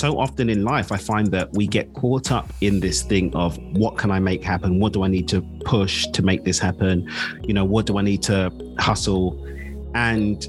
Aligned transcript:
so 0.00 0.18
often 0.18 0.48
in 0.48 0.64
life, 0.64 0.92
I 0.92 0.96
find 0.96 1.26
that 1.28 1.52
we 1.52 1.66
get 1.66 1.92
caught 1.92 2.32
up 2.32 2.50
in 2.62 2.80
this 2.80 3.02
thing 3.02 3.34
of 3.34 3.58
what 3.74 3.98
can 3.98 4.10
I 4.10 4.18
make 4.18 4.42
happen? 4.42 4.80
What 4.80 4.94
do 4.94 5.02
I 5.02 5.08
need 5.08 5.28
to 5.28 5.42
push 5.66 6.06
to 6.14 6.22
make 6.22 6.42
this 6.44 6.58
happen? 6.58 7.06
You 7.42 7.52
know, 7.52 7.66
what 7.66 7.84
do 7.84 7.98
I 7.98 8.02
need 8.02 8.22
to 8.22 8.50
hustle? 8.78 9.26
And 9.94 10.42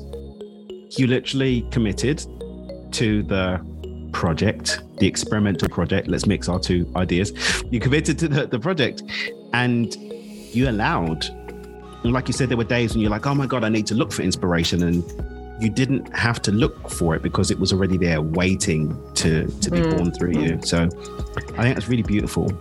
you 0.97 1.07
literally 1.07 1.67
committed 1.69 2.25
to 2.93 3.23
the 3.23 3.59
project, 4.13 4.81
the 4.99 5.07
experimental 5.07 5.67
project. 5.67 6.07
Let's 6.07 6.25
mix 6.25 6.47
our 6.47 6.59
two 6.59 6.89
ideas. 6.95 7.33
You 7.69 7.81
committed 7.81 8.17
to 8.19 8.29
the, 8.29 8.47
the 8.47 8.59
project 8.59 9.03
and 9.51 9.93
you 10.55 10.69
allowed, 10.69 11.25
like 12.05 12.29
you 12.29 12.33
said, 12.33 12.47
there 12.47 12.57
were 12.57 12.63
days 12.63 12.93
when 12.93 13.01
you're 13.01 13.11
like, 13.11 13.25
oh 13.25 13.35
my 13.35 13.47
God, 13.47 13.65
I 13.65 13.69
need 13.69 13.87
to 13.87 13.95
look 13.95 14.13
for 14.13 14.21
inspiration. 14.21 14.81
And 14.83 15.03
you 15.61 15.69
didn't 15.69 16.13
have 16.15 16.41
to 16.41 16.51
look 16.51 16.89
for 16.89 17.15
it 17.15 17.21
because 17.21 17.51
it 17.51 17.59
was 17.59 17.71
already 17.71 17.97
there 17.97 18.21
waiting 18.21 18.83
to 19.13 19.45
to 19.63 19.69
be 19.69 19.79
mm. 19.79 19.95
born 19.95 20.11
through 20.11 20.31
you 20.31 20.59
so 20.63 20.89
i 21.57 21.61
think 21.63 21.75
that's 21.75 21.87
really 21.87 22.03
beautiful 22.03 22.51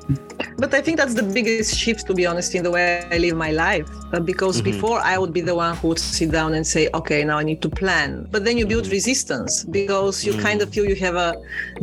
but 0.58 0.72
i 0.74 0.80
think 0.80 0.98
that's 0.98 1.14
the 1.14 1.22
biggest 1.22 1.76
shift 1.76 2.06
to 2.06 2.12
be 2.14 2.26
honest 2.26 2.54
in 2.54 2.62
the 2.62 2.70
way 2.70 3.02
i 3.10 3.18
live 3.18 3.36
my 3.36 3.50
life 3.50 3.88
uh, 4.12 4.20
because 4.20 4.56
mm-hmm. 4.56 4.72
before 4.72 5.00
i 5.00 5.16
would 5.16 5.32
be 5.32 5.40
the 5.40 5.54
one 5.54 5.74
who 5.76 5.88
would 5.88 5.98
sit 5.98 6.30
down 6.30 6.52
and 6.54 6.66
say 6.66 6.88
okay 6.92 7.24
now 7.24 7.38
i 7.38 7.42
need 7.42 7.62
to 7.62 7.70
plan 7.70 8.26
but 8.30 8.44
then 8.44 8.58
you 8.58 8.66
build 8.66 8.84
mm-hmm. 8.84 8.92
resistance 8.92 9.64
because 9.64 10.24
you 10.24 10.32
mm. 10.34 10.42
kind 10.42 10.60
of 10.60 10.68
feel 10.70 10.84
you 10.84 10.96
have 10.96 11.14
a 11.14 11.34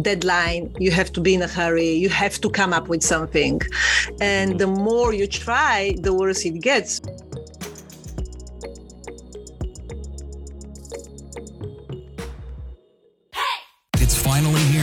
deadline 0.01 0.73
you 0.79 0.91
have 0.91 1.11
to 1.11 1.19
be 1.19 1.33
in 1.33 1.41
a 1.41 1.47
hurry 1.47 1.91
you 1.91 2.09
have 2.09 2.39
to 2.39 2.49
come 2.49 2.73
up 2.73 2.87
with 2.89 3.01
something 3.01 3.59
and 4.21 4.51
mm-hmm. 4.51 4.57
the 4.59 4.67
more 4.67 5.13
you 5.13 5.25
try 5.25 5.95
the 6.01 6.13
worse 6.13 6.45
it 6.45 6.59
gets 6.61 7.01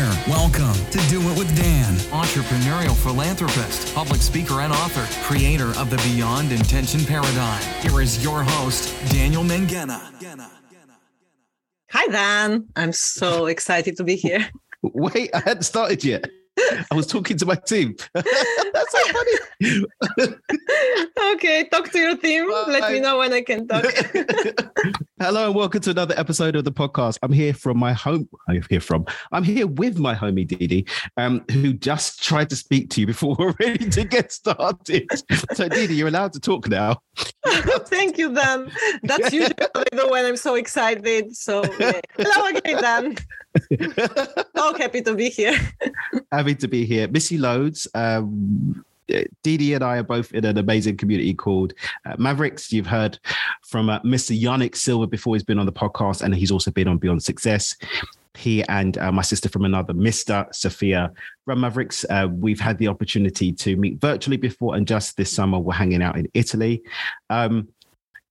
finally 0.05 0.25
here. 0.27 0.35
Welcome 0.35 0.75
to 0.91 0.99
Do 1.09 1.21
It 1.21 1.39
with 1.39 1.57
Dan, 1.57 1.95
entrepreneurial 2.11 2.95
philanthropist, 2.97 3.95
public 3.95 4.21
speaker, 4.21 4.61
and 4.61 4.73
author, 4.73 5.07
creator 5.25 5.73
of 5.79 5.91
the 5.91 5.97
Beyond 5.99 6.53
Intention 6.53 7.05
Paradigm. 7.05 7.63
Here 7.81 8.01
is 8.01 8.23
your 8.23 8.43
host, 8.43 8.95
Daniel 9.11 9.43
Mangena. 9.43 10.01
Hi, 11.91 12.07
Dan. 12.09 12.69
I'm 12.77 12.93
so 12.93 13.47
excited 13.47 13.97
to 13.99 14.05
be 14.05 14.17
here. 14.17 14.49
Wait, 14.83 15.31
I 15.35 15.41
hadn't 15.41 15.63
started 15.63 16.05
yet. 16.05 16.29
I 16.91 16.95
was 16.95 17.07
talking 17.07 17.37
to 17.39 17.47
my 17.47 17.57
team. 17.57 17.97
That's 18.15 18.93
so 18.93 18.99
funny. 19.13 20.35
okay, 21.35 21.69
talk 21.69 21.91
to 21.91 21.99
your 21.99 22.17
team. 22.17 22.49
Bye. 22.49 22.65
Let 22.69 22.93
me 22.93 23.01
know 23.01 23.19
when 23.19 23.33
I 23.33 23.43
can 23.43 23.67
talk. 23.67 23.85
Hello 25.21 25.47
and 25.47 25.55
welcome 25.55 25.81
to 25.81 25.91
another 25.91 26.15
episode 26.17 26.55
of 26.55 26.65
the 26.65 26.73
podcast. 26.73 27.19
I'm 27.23 27.33
here 27.33 27.55
from 27.55 27.79
my 27.79 27.93
home. 27.93 28.29
I'm 28.49 28.63
here 28.69 28.81
from. 28.81 29.05
I'm 29.33 29.43
here 29.43 29.67
with 29.67 29.99
my 29.99 30.15
homie 30.15 30.47
Didi, 30.47 30.87
um, 31.17 31.45
who 31.51 31.73
just 31.73 32.23
tried 32.23 32.51
to 32.51 32.57
speak 32.57 32.91
to 32.91 33.01
you 33.01 33.07
before 33.07 33.35
we're 33.39 33.55
ready 33.59 33.91
to 33.91 34.05
get 34.05 34.31
started. 34.31 35.09
So 35.55 35.69
Didi, 35.69 35.95
you're 35.95 36.09
allowed 36.09 36.35
to 36.35 36.41
talk 36.41 36.69
now. 36.69 37.01
Thank 37.47 38.19
you, 38.19 38.33
Dan. 38.33 38.71
That's 39.03 39.33
usually 39.33 39.55
the 39.55 40.09
when 40.09 40.25
I'm 40.25 40.37
so 40.37 40.55
excited. 40.55 41.35
So 41.37 41.65
yeah. 41.79 42.01
hello 42.17 42.47
again, 42.59 42.83
Dan. 42.83 43.17
So 44.57 44.75
happy 44.79 45.03
to 45.03 45.15
be 45.15 45.31
here. 45.31 45.59
happy 46.33 46.55
to 46.55 46.69
be 46.69 46.85
here. 46.85 47.09
Missy 47.09 47.39
loads. 47.39 47.89
Um, 47.95 48.85
Didi 49.43 49.75
and 49.75 49.85
I 49.85 49.99
are 49.99 50.03
both 50.03 50.33
in 50.33 50.45
an 50.45 50.57
amazing 50.57 50.97
community 50.97 51.35
called 51.35 51.75
uh, 52.07 52.17
Mavericks. 52.19 52.73
You've 52.73 52.87
heard 52.87 53.19
from 53.63 53.91
uh, 53.91 54.01
Mr. 54.01 54.39
Yannick 54.39 54.77
Silver 54.77 55.07
before 55.07 55.35
he's 55.35 55.43
been 55.43 55.59
on 55.59 55.67
the 55.67 55.73
podcast, 55.73 56.23
and 56.23 56.35
he's 56.35 56.51
also 56.51 56.71
been 56.71 56.89
on 56.89 56.99
Beyond 56.99 57.23
Success. 57.23 57.77
He 58.37 58.65
and 58.65 58.99
uh, 58.99 59.13
my 59.13 59.23
sister 59.23 59.49
from 59.49 59.65
another, 59.65 59.95
Mr. 59.95 60.53
Sophia 60.55 61.13
from 61.45 61.61
Mavericks. 61.61 62.05
Uh, 62.09 62.29
we've 62.31 62.61
had 62.61 62.79
the 62.79 62.89
opportunity 62.89 63.53
to 63.53 63.77
meet 63.77 64.01
virtually 64.01 64.37
before, 64.37 64.75
and 64.75 64.89
just 64.89 65.17
this 65.17 65.31
summer 65.31 65.59
we're 65.59 65.75
hanging 65.75 66.03
out 66.03 66.17
in 66.17 66.29
Italy. 66.35 66.83
Um, 67.31 67.69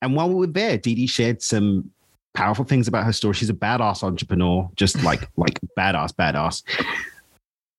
and 0.01 0.15
while 0.15 0.27
we 0.27 0.35
were 0.35 0.47
there, 0.47 0.77
Didi 0.77 1.07
shared 1.07 1.41
some 1.41 1.91
powerful 2.33 2.65
things 2.65 2.87
about 2.87 3.05
her 3.05 3.13
story. 3.13 3.33
She's 3.33 3.49
a 3.49 3.53
badass 3.53 4.03
entrepreneur, 4.03 4.69
just 4.75 5.01
like 5.03 5.29
like 5.37 5.59
badass, 5.77 6.13
badass, 6.13 6.63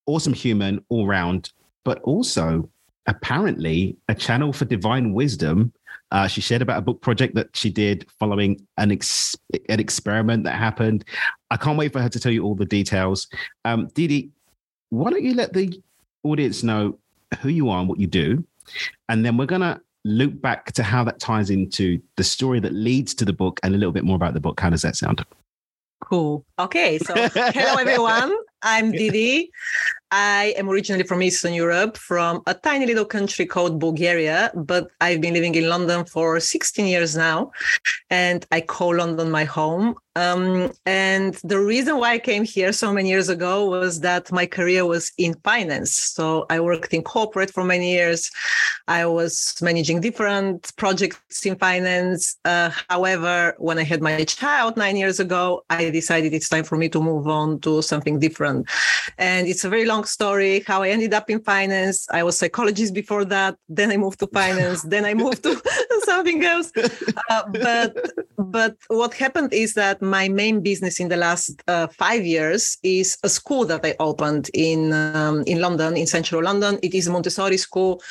awesome 0.05 0.33
human 0.33 0.83
all 0.89 1.07
round, 1.07 1.51
but 1.83 2.01
also 2.03 2.69
apparently 3.07 3.97
a 4.09 4.15
channel 4.15 4.51
for 4.51 4.65
divine 4.65 5.13
wisdom. 5.13 5.71
Uh, 6.11 6.27
she 6.27 6.39
shared 6.39 6.61
about 6.61 6.77
a 6.77 6.81
book 6.81 7.01
project 7.01 7.35
that 7.35 7.55
she 7.55 7.69
did 7.69 8.07
following 8.19 8.65
an 8.77 8.91
ex- 8.91 9.35
an 9.69 9.79
experiment 9.79 10.43
that 10.43 10.55
happened. 10.55 11.03
I 11.51 11.57
can't 11.57 11.77
wait 11.77 11.93
for 11.93 12.01
her 12.01 12.09
to 12.09 12.19
tell 12.19 12.31
you 12.31 12.43
all 12.43 12.55
the 12.55 12.65
details. 12.65 13.27
Um, 13.65 13.87
Didi, 13.93 14.29
why 14.89 15.09
don't 15.09 15.23
you 15.23 15.33
let 15.33 15.53
the 15.53 15.81
audience 16.23 16.63
know 16.63 16.97
who 17.41 17.49
you 17.49 17.69
are 17.69 17.79
and 17.79 17.89
what 17.89 17.99
you 17.99 18.07
do, 18.07 18.43
and 19.09 19.25
then 19.25 19.35
we're 19.35 19.45
gonna 19.45 19.81
loop 20.05 20.39
back 20.41 20.71
to 20.73 20.83
how 20.83 21.03
that 21.03 21.19
ties 21.19 21.49
into 21.49 21.99
the 22.15 22.23
story 22.23 22.61
that 22.61 22.73
leads 22.73 23.13
to 23.15 23.25
the 23.25 23.33
book 23.33 23.59
and 23.63 23.75
a 23.75 23.77
little 23.77 23.91
bit 23.91 24.05
more 24.05 24.15
about 24.15 24.33
the 24.33 24.39
book. 24.39 24.59
How 24.59 24.69
does 24.69 24.83
that 24.83 24.95
sound? 24.95 25.25
Cool. 26.01 26.45
Okay. 26.59 26.99
So, 26.99 27.13
hello, 27.15 27.75
everyone. 27.79 28.33
I'm 28.61 28.91
Didi. 28.91 29.51
I 30.11 30.53
am 30.57 30.69
originally 30.69 31.03
from 31.03 31.21
Eastern 31.21 31.53
Europe, 31.53 31.97
from 31.97 32.41
a 32.47 32.53
tiny 32.53 32.85
little 32.85 33.05
country 33.05 33.45
called 33.45 33.79
Bulgaria, 33.79 34.51
but 34.55 34.87
I've 35.01 35.21
been 35.21 35.33
living 35.33 35.55
in 35.55 35.67
London 35.69 36.05
for 36.05 36.39
16 36.39 36.85
years 36.85 37.15
now, 37.15 37.51
and 38.09 38.45
I 38.51 38.61
call 38.61 38.95
London 38.95 39.29
my 39.29 39.43
home. 39.43 39.95
Um, 40.15 40.71
and 40.85 41.33
the 41.43 41.59
reason 41.59 41.97
why 41.97 42.13
I 42.13 42.19
came 42.19 42.43
here 42.43 42.71
so 42.71 42.93
many 42.93 43.09
years 43.09 43.29
ago 43.29 43.65
was 43.65 43.99
that 44.01 44.31
my 44.31 44.45
career 44.45 44.85
was 44.85 45.11
in 45.17 45.33
finance. 45.43 45.93
So 45.93 46.45
I 46.49 46.59
worked 46.59 46.93
in 46.93 47.03
corporate 47.03 47.51
for 47.51 47.63
many 47.63 47.91
years. 47.91 48.31
I 48.87 49.05
was 49.05 49.55
managing 49.61 50.01
different 50.01 50.71
projects 50.77 51.45
in 51.45 51.57
finance. 51.57 52.37
Uh, 52.45 52.71
however, 52.89 53.55
when 53.57 53.77
I 53.77 53.83
had 53.83 54.01
my 54.01 54.23
child 54.23 54.77
nine 54.77 54.95
years 54.95 55.19
ago, 55.19 55.63
I 55.69 55.89
decided 55.89 56.33
it's 56.33 56.49
time 56.49 56.63
for 56.63 56.77
me 56.77 56.87
to 56.89 57.01
move 57.01 57.27
on 57.27 57.59
to 57.61 57.81
something 57.81 58.19
different. 58.19 58.69
And 59.17 59.47
it's 59.47 59.65
a 59.65 59.69
very 59.69 59.85
long 59.85 60.05
story 60.05 60.63
how 60.65 60.83
I 60.83 60.89
ended 60.89 61.13
up 61.13 61.29
in 61.29 61.41
finance. 61.41 62.07
I 62.11 62.23
was 62.23 62.35
a 62.35 62.37
psychologist 62.39 62.93
before 62.93 63.25
that. 63.25 63.57
Then 63.67 63.91
I 63.91 63.97
moved 63.97 64.19
to 64.19 64.27
finance. 64.27 64.81
then 64.83 65.03
I 65.05 65.13
moved 65.13 65.43
to 65.43 65.61
something 66.03 66.43
else. 66.43 66.71
Uh, 67.29 67.43
but 67.49 67.95
but 68.37 68.75
what 68.87 69.13
happened 69.13 69.53
is 69.53 69.73
that 69.73 70.01
my 70.09 70.29
main 70.29 70.61
business 70.61 70.99
in 70.99 71.09
the 71.09 71.17
last 71.17 71.61
uh, 71.67 71.87
five 71.87 72.25
years 72.25 72.77
is 72.83 73.17
a 73.23 73.29
school 73.29 73.65
that 73.65 73.85
I 73.85 73.95
opened 73.99 74.49
in 74.53 74.93
um, 74.93 75.43
in 75.45 75.59
London, 75.59 75.97
in 75.97 76.07
central 76.07 76.43
London. 76.43 76.79
It 76.81 76.93
is 76.93 77.07
a 77.07 77.11
Montessori 77.11 77.57
school, 77.57 78.01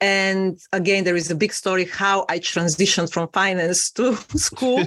and 0.00 0.58
again, 0.72 1.04
there 1.04 1.16
is 1.16 1.30
a 1.30 1.34
big 1.34 1.52
story 1.52 1.84
how 1.84 2.26
I 2.28 2.38
transitioned 2.38 3.12
from 3.12 3.28
finance 3.28 3.90
to 3.92 4.14
school, 4.36 4.78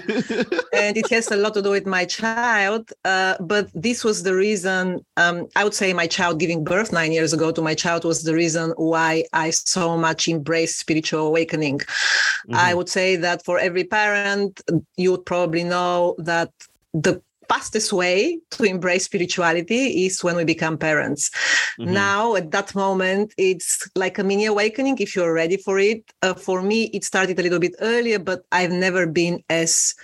and 0.74 0.98
it 0.98 1.10
has 1.10 1.32
a 1.32 1.38
lot 1.38 1.54
to 1.56 1.62
do 1.62 1.72
with 1.72 1.86
my 1.86 2.06
child. 2.06 2.92
Uh, 3.06 3.36
but 3.40 3.70
this 3.74 4.04
was 4.04 4.24
the 4.24 4.36
reason. 4.36 5.00
Um, 5.18 5.48
I 5.56 5.64
would 5.64 5.74
say 5.74 5.94
my 5.94 6.08
child 6.08 6.40
giving 6.40 6.64
birth 6.64 6.92
nine 6.92 7.12
years 7.12 7.34
ago 7.34 7.52
to 7.52 7.62
my 7.62 7.76
child 7.76 8.06
was 8.06 8.24
the 8.24 8.34
reason 8.34 8.74
why 8.78 9.24
I 9.34 9.50
so 9.52 9.98
much 9.98 10.28
embrace 10.28 10.76
spiritual 10.76 11.28
awakening. 11.28 11.80
Mm-hmm. 11.80 12.56
I 12.56 12.74
would 12.74 12.90
say 12.90 13.16
that 13.18 13.44
for 13.46 13.60
every 13.60 13.84
parent, 13.84 14.62
you 14.98 15.12
would 15.12 15.26
probably 15.26 15.64
know 15.64 16.16
that 16.20 16.49
the 16.94 17.22
fastest 17.50 17.92
way 17.92 18.40
to 18.52 18.64
embrace 18.64 19.06
spirituality 19.06 20.06
is 20.06 20.24
when 20.24 20.36
we 20.36 20.44
become 20.44 20.78
parents. 20.78 21.32
Mm-hmm. 21.80 21.94
Now, 21.94 22.36
at 22.36 22.52
that 22.52 22.76
moment, 22.76 23.34
it's 23.38 23.90
like 23.96 24.20
a 24.20 24.24
mini 24.24 24.46
awakening 24.46 25.00
if 25.00 25.16
you're 25.16 25.34
ready 25.34 25.58
for 25.58 25.80
it. 25.80 26.04
Uh, 26.22 26.36
for 26.36 26.62
me, 26.62 26.86
it 26.94 27.04
started 27.04 27.40
a 27.40 27.42
little 27.42 27.60
bit 27.60 27.76
earlier, 27.82 28.20
but 28.20 28.44
I've 28.52 28.72
never 28.72 29.08
been 29.08 29.44
as 29.50 29.96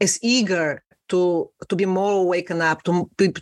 as 0.00 0.18
eager 0.22 0.82
to 1.12 1.22
to 1.68 1.74
be 1.76 1.86
more 1.98 2.14
awakened 2.24 2.62
up 2.70 2.78
to, 2.84 2.92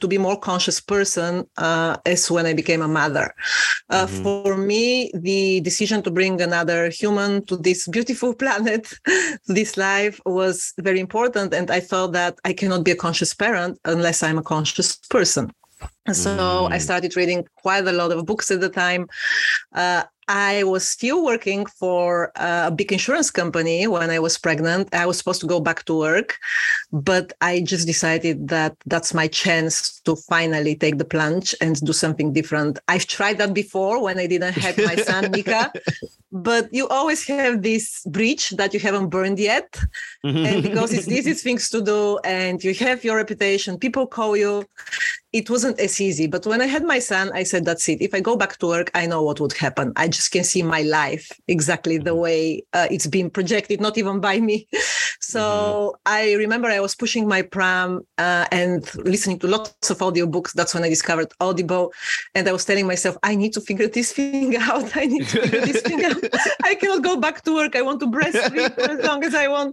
to 0.02 0.08
be 0.08 0.18
more 0.18 0.38
conscious 0.50 0.78
person 0.80 1.32
uh, 1.66 1.96
as 2.04 2.30
when 2.34 2.46
i 2.46 2.54
became 2.60 2.82
a 2.82 2.94
mother 3.00 3.26
uh, 3.90 4.06
mm-hmm. 4.06 4.22
for 4.22 4.56
me 4.56 5.10
the 5.14 5.60
decision 5.60 6.02
to 6.02 6.10
bring 6.10 6.34
another 6.40 6.80
human 6.90 7.44
to 7.48 7.56
this 7.56 7.80
beautiful 7.88 8.34
planet 8.42 8.84
to 9.46 9.52
this 9.58 9.76
life 9.76 10.20
was 10.26 10.72
very 10.88 11.00
important 11.00 11.54
and 11.58 11.70
i 11.70 11.80
thought 11.88 12.12
that 12.12 12.34
i 12.44 12.52
cannot 12.52 12.82
be 12.84 12.92
a 12.92 13.02
conscious 13.06 13.32
parent 13.34 13.78
unless 13.84 14.22
i'm 14.22 14.38
a 14.38 14.48
conscious 14.54 14.96
person 15.16 15.44
so 16.12 16.30
mm. 16.36 16.72
I 16.72 16.78
started 16.78 17.16
reading 17.16 17.46
quite 17.62 17.86
a 17.86 17.92
lot 17.92 18.12
of 18.12 18.26
books 18.26 18.50
at 18.50 18.60
the 18.60 18.68
time. 18.68 19.08
Uh, 19.74 20.02
I 20.30 20.62
was 20.62 20.86
still 20.86 21.24
working 21.24 21.66
for 21.66 22.30
a 22.36 22.70
big 22.70 22.92
insurance 22.92 23.32
company 23.32 23.88
when 23.88 24.10
I 24.10 24.20
was 24.20 24.38
pregnant. 24.38 24.94
I 24.94 25.04
was 25.04 25.18
supposed 25.18 25.40
to 25.40 25.48
go 25.48 25.58
back 25.58 25.84
to 25.86 25.98
work, 25.98 26.38
but 26.92 27.32
I 27.40 27.62
just 27.62 27.84
decided 27.84 28.46
that 28.46 28.76
that's 28.86 29.12
my 29.12 29.26
chance 29.26 30.00
to 30.02 30.14
finally 30.14 30.76
take 30.76 30.98
the 30.98 31.04
plunge 31.04 31.52
and 31.60 31.74
do 31.84 31.92
something 31.92 32.32
different. 32.32 32.78
I've 32.86 33.08
tried 33.08 33.38
that 33.38 33.52
before 33.54 34.00
when 34.00 34.20
I 34.20 34.28
didn't 34.28 34.52
have 34.52 34.78
my 34.78 34.94
son, 34.94 35.32
Mika, 35.32 35.72
but 36.32 36.68
you 36.72 36.86
always 36.88 37.26
have 37.26 37.62
this 37.62 38.04
bridge 38.06 38.50
that 38.50 38.72
you 38.72 38.80
haven't 38.80 39.08
burned 39.08 39.38
yet. 39.38 39.76
and 40.22 40.62
because 40.62 40.92
it's 40.92 41.08
easiest 41.08 41.42
things 41.42 41.68
to 41.70 41.82
do 41.82 42.18
and 42.24 42.62
you 42.62 42.74
have 42.74 43.02
your 43.04 43.16
reputation, 43.16 43.78
people 43.78 44.06
call 44.06 44.36
you 44.36 44.64
it 45.32 45.48
wasn't 45.48 45.78
as 45.78 46.00
easy. 46.00 46.26
But 46.26 46.44
when 46.46 46.60
I 46.60 46.66
had 46.66 46.82
my 46.84 46.98
son, 46.98 47.30
I 47.32 47.44
said, 47.44 47.64
that's 47.64 47.88
it. 47.88 48.02
If 48.02 48.14
I 48.14 48.20
go 48.20 48.36
back 48.36 48.58
to 48.58 48.66
work, 48.66 48.90
I 48.94 49.06
know 49.06 49.22
what 49.22 49.40
would 49.40 49.52
happen. 49.52 49.92
I 49.96 50.08
just 50.08 50.32
can 50.32 50.42
see 50.44 50.62
my 50.62 50.82
life 50.82 51.30
exactly 51.48 51.98
the 51.98 52.10
Mm-hmm. 52.10 52.20
way 52.20 52.64
uh, 52.72 52.88
it's 52.90 53.06
being 53.06 53.30
projected, 53.30 53.80
not 53.80 53.96
even 53.96 54.20
by 54.20 54.40
me. 54.40 54.68
So 55.34 55.40
Mm-hmm. 55.40 56.18
I 56.20 56.22
remember 56.44 56.68
I 56.78 56.80
was 56.86 56.94
pushing 57.02 57.24
my 57.34 57.42
pram 57.54 57.88
uh, 58.26 58.44
and 58.60 58.80
listening 59.14 59.38
to 59.42 59.46
lots 59.56 59.88
of 59.92 59.98
audiobooks. 60.06 60.50
That's 60.58 60.72
when 60.74 60.84
I 60.88 60.90
discovered 60.96 61.30
Audible. 61.46 61.86
And 62.36 62.42
I 62.50 62.52
was 62.58 62.64
telling 62.70 62.86
myself, 62.92 63.14
I 63.30 63.32
need 63.42 63.52
to 63.56 63.60
figure 63.68 63.88
this 63.96 64.08
thing 64.18 64.56
out. 64.70 64.88
I 65.02 65.04
need 65.12 65.24
to 65.32 65.36
figure 65.44 65.64
this 65.70 65.80
thing 65.88 66.00
out. 66.10 66.22
I 66.70 66.72
cannot 66.80 67.02
go 67.10 67.14
back 67.26 67.36
to 67.46 67.50
work. 67.60 67.72
I 67.80 67.82
want 67.88 67.98
to 68.04 68.08
breastfeed 68.16 68.70
for 68.76 68.90
as 68.96 69.00
long 69.08 69.20
as 69.28 69.34
I 69.44 69.46
want. 69.54 69.70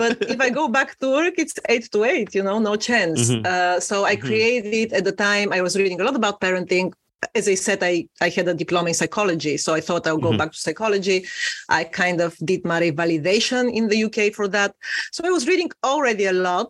But 0.00 0.14
if 0.34 0.38
I 0.46 0.48
go 0.60 0.64
back 0.76 0.88
to 1.00 1.06
work, 1.18 1.34
it's 1.44 1.54
eight 1.72 1.86
to 1.94 1.98
eight, 2.12 2.28
you 2.36 2.42
know, 2.48 2.58
no 2.70 2.74
chance. 2.88 3.20
Mhm. 3.30 3.46
Uh, 3.52 3.76
so 3.88 3.96
I 4.12 4.14
Mhm. 4.16 4.22
created 4.28 4.88
at 4.98 5.04
the 5.08 5.14
time, 5.28 5.48
I 5.58 5.60
was 5.66 5.72
reading 5.80 5.98
a 6.02 6.04
lot 6.08 6.16
about 6.22 6.34
parenting. 6.46 6.88
As 7.34 7.48
I 7.48 7.54
said, 7.54 7.80
I, 7.82 8.08
I 8.20 8.28
had 8.28 8.48
a 8.48 8.54
diploma 8.54 8.88
in 8.88 8.94
psychology. 8.94 9.56
So 9.56 9.74
I 9.74 9.80
thought 9.80 10.06
I 10.06 10.12
would 10.12 10.22
go 10.22 10.32
Mhm. 10.32 10.38
back 10.38 10.52
to 10.52 10.58
psychology. 10.58 11.26
I 11.68 11.84
kind 11.84 12.20
of 12.20 12.36
did 12.44 12.64
my 12.64 12.80
revalidation 12.80 13.72
in 13.72 13.88
the 13.88 13.96
UK 14.06 14.30
for 14.30 14.46
that. 14.48 14.74
So 15.12 15.26
I 15.26 15.30
was 15.30 15.46
reading 15.46 15.70
already 15.84 16.26
a 16.26 16.32
lot 16.32 16.68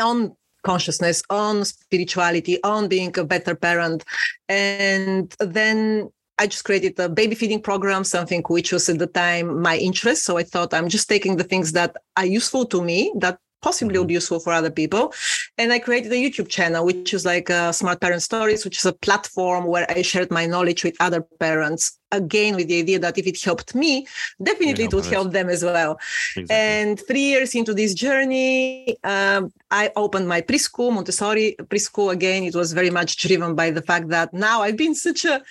on 0.00 0.34
consciousness, 0.64 1.22
on 1.28 1.64
spirituality, 1.64 2.62
on 2.62 2.88
being 2.88 3.16
a 3.18 3.24
better 3.24 3.54
parent. 3.54 4.04
And 4.48 5.34
then 5.38 6.10
I 6.38 6.46
just 6.46 6.64
created 6.64 6.98
a 6.98 7.08
baby 7.08 7.34
feeding 7.34 7.60
program, 7.60 8.04
something 8.04 8.42
which 8.48 8.72
was 8.72 8.88
at 8.88 8.98
the 8.98 9.06
time 9.06 9.60
my 9.60 9.76
interest. 9.76 10.24
So 10.24 10.38
I 10.38 10.44
thought 10.44 10.72
I'm 10.72 10.88
just 10.88 11.08
taking 11.08 11.36
the 11.36 11.44
things 11.44 11.72
that 11.72 11.96
are 12.16 12.24
useful 12.26 12.64
to 12.66 12.82
me, 12.82 13.12
that 13.18 13.38
possibly 13.62 13.96
will 13.98 14.04
be 14.04 14.14
useful 14.14 14.40
for 14.40 14.52
other 14.52 14.70
people. 14.70 15.14
And 15.56 15.72
I 15.72 15.78
created 15.78 16.12
a 16.12 16.16
YouTube 16.16 16.48
channel, 16.48 16.84
which 16.84 17.14
is 17.14 17.24
like 17.24 17.48
uh, 17.48 17.72
Smart 17.72 18.00
Parent 18.00 18.22
Stories, 18.22 18.64
which 18.64 18.78
is 18.78 18.84
a 18.84 18.92
platform 18.92 19.64
where 19.66 19.86
I 19.88 20.02
shared 20.02 20.30
my 20.30 20.46
knowledge 20.46 20.84
with 20.84 20.96
other 21.00 21.22
parents. 21.40 21.98
Again, 22.10 22.56
with 22.56 22.68
the 22.68 22.78
idea 22.78 22.98
that 22.98 23.16
if 23.16 23.26
it 23.26 23.42
helped 23.42 23.74
me, 23.74 24.06
definitely 24.42 24.84
it 24.84 24.92
would 24.92 25.06
help 25.06 25.32
them 25.32 25.48
as 25.48 25.64
well. 25.64 25.98
Exactly. 26.36 26.54
And 26.54 27.00
three 27.00 27.26
years 27.32 27.54
into 27.54 27.72
this 27.72 27.94
journey, 27.94 28.98
um, 29.02 29.50
I 29.70 29.90
opened 29.96 30.28
my 30.28 30.42
preschool, 30.42 30.92
Montessori 30.92 31.56
preschool. 31.70 32.12
Again, 32.12 32.42
it 32.44 32.54
was 32.54 32.74
very 32.74 32.90
much 32.90 33.16
driven 33.16 33.54
by 33.54 33.70
the 33.70 33.80
fact 33.80 34.08
that 34.08 34.34
now 34.34 34.60
I've 34.60 34.76
been 34.76 34.94
such 34.94 35.24
a 35.24 35.42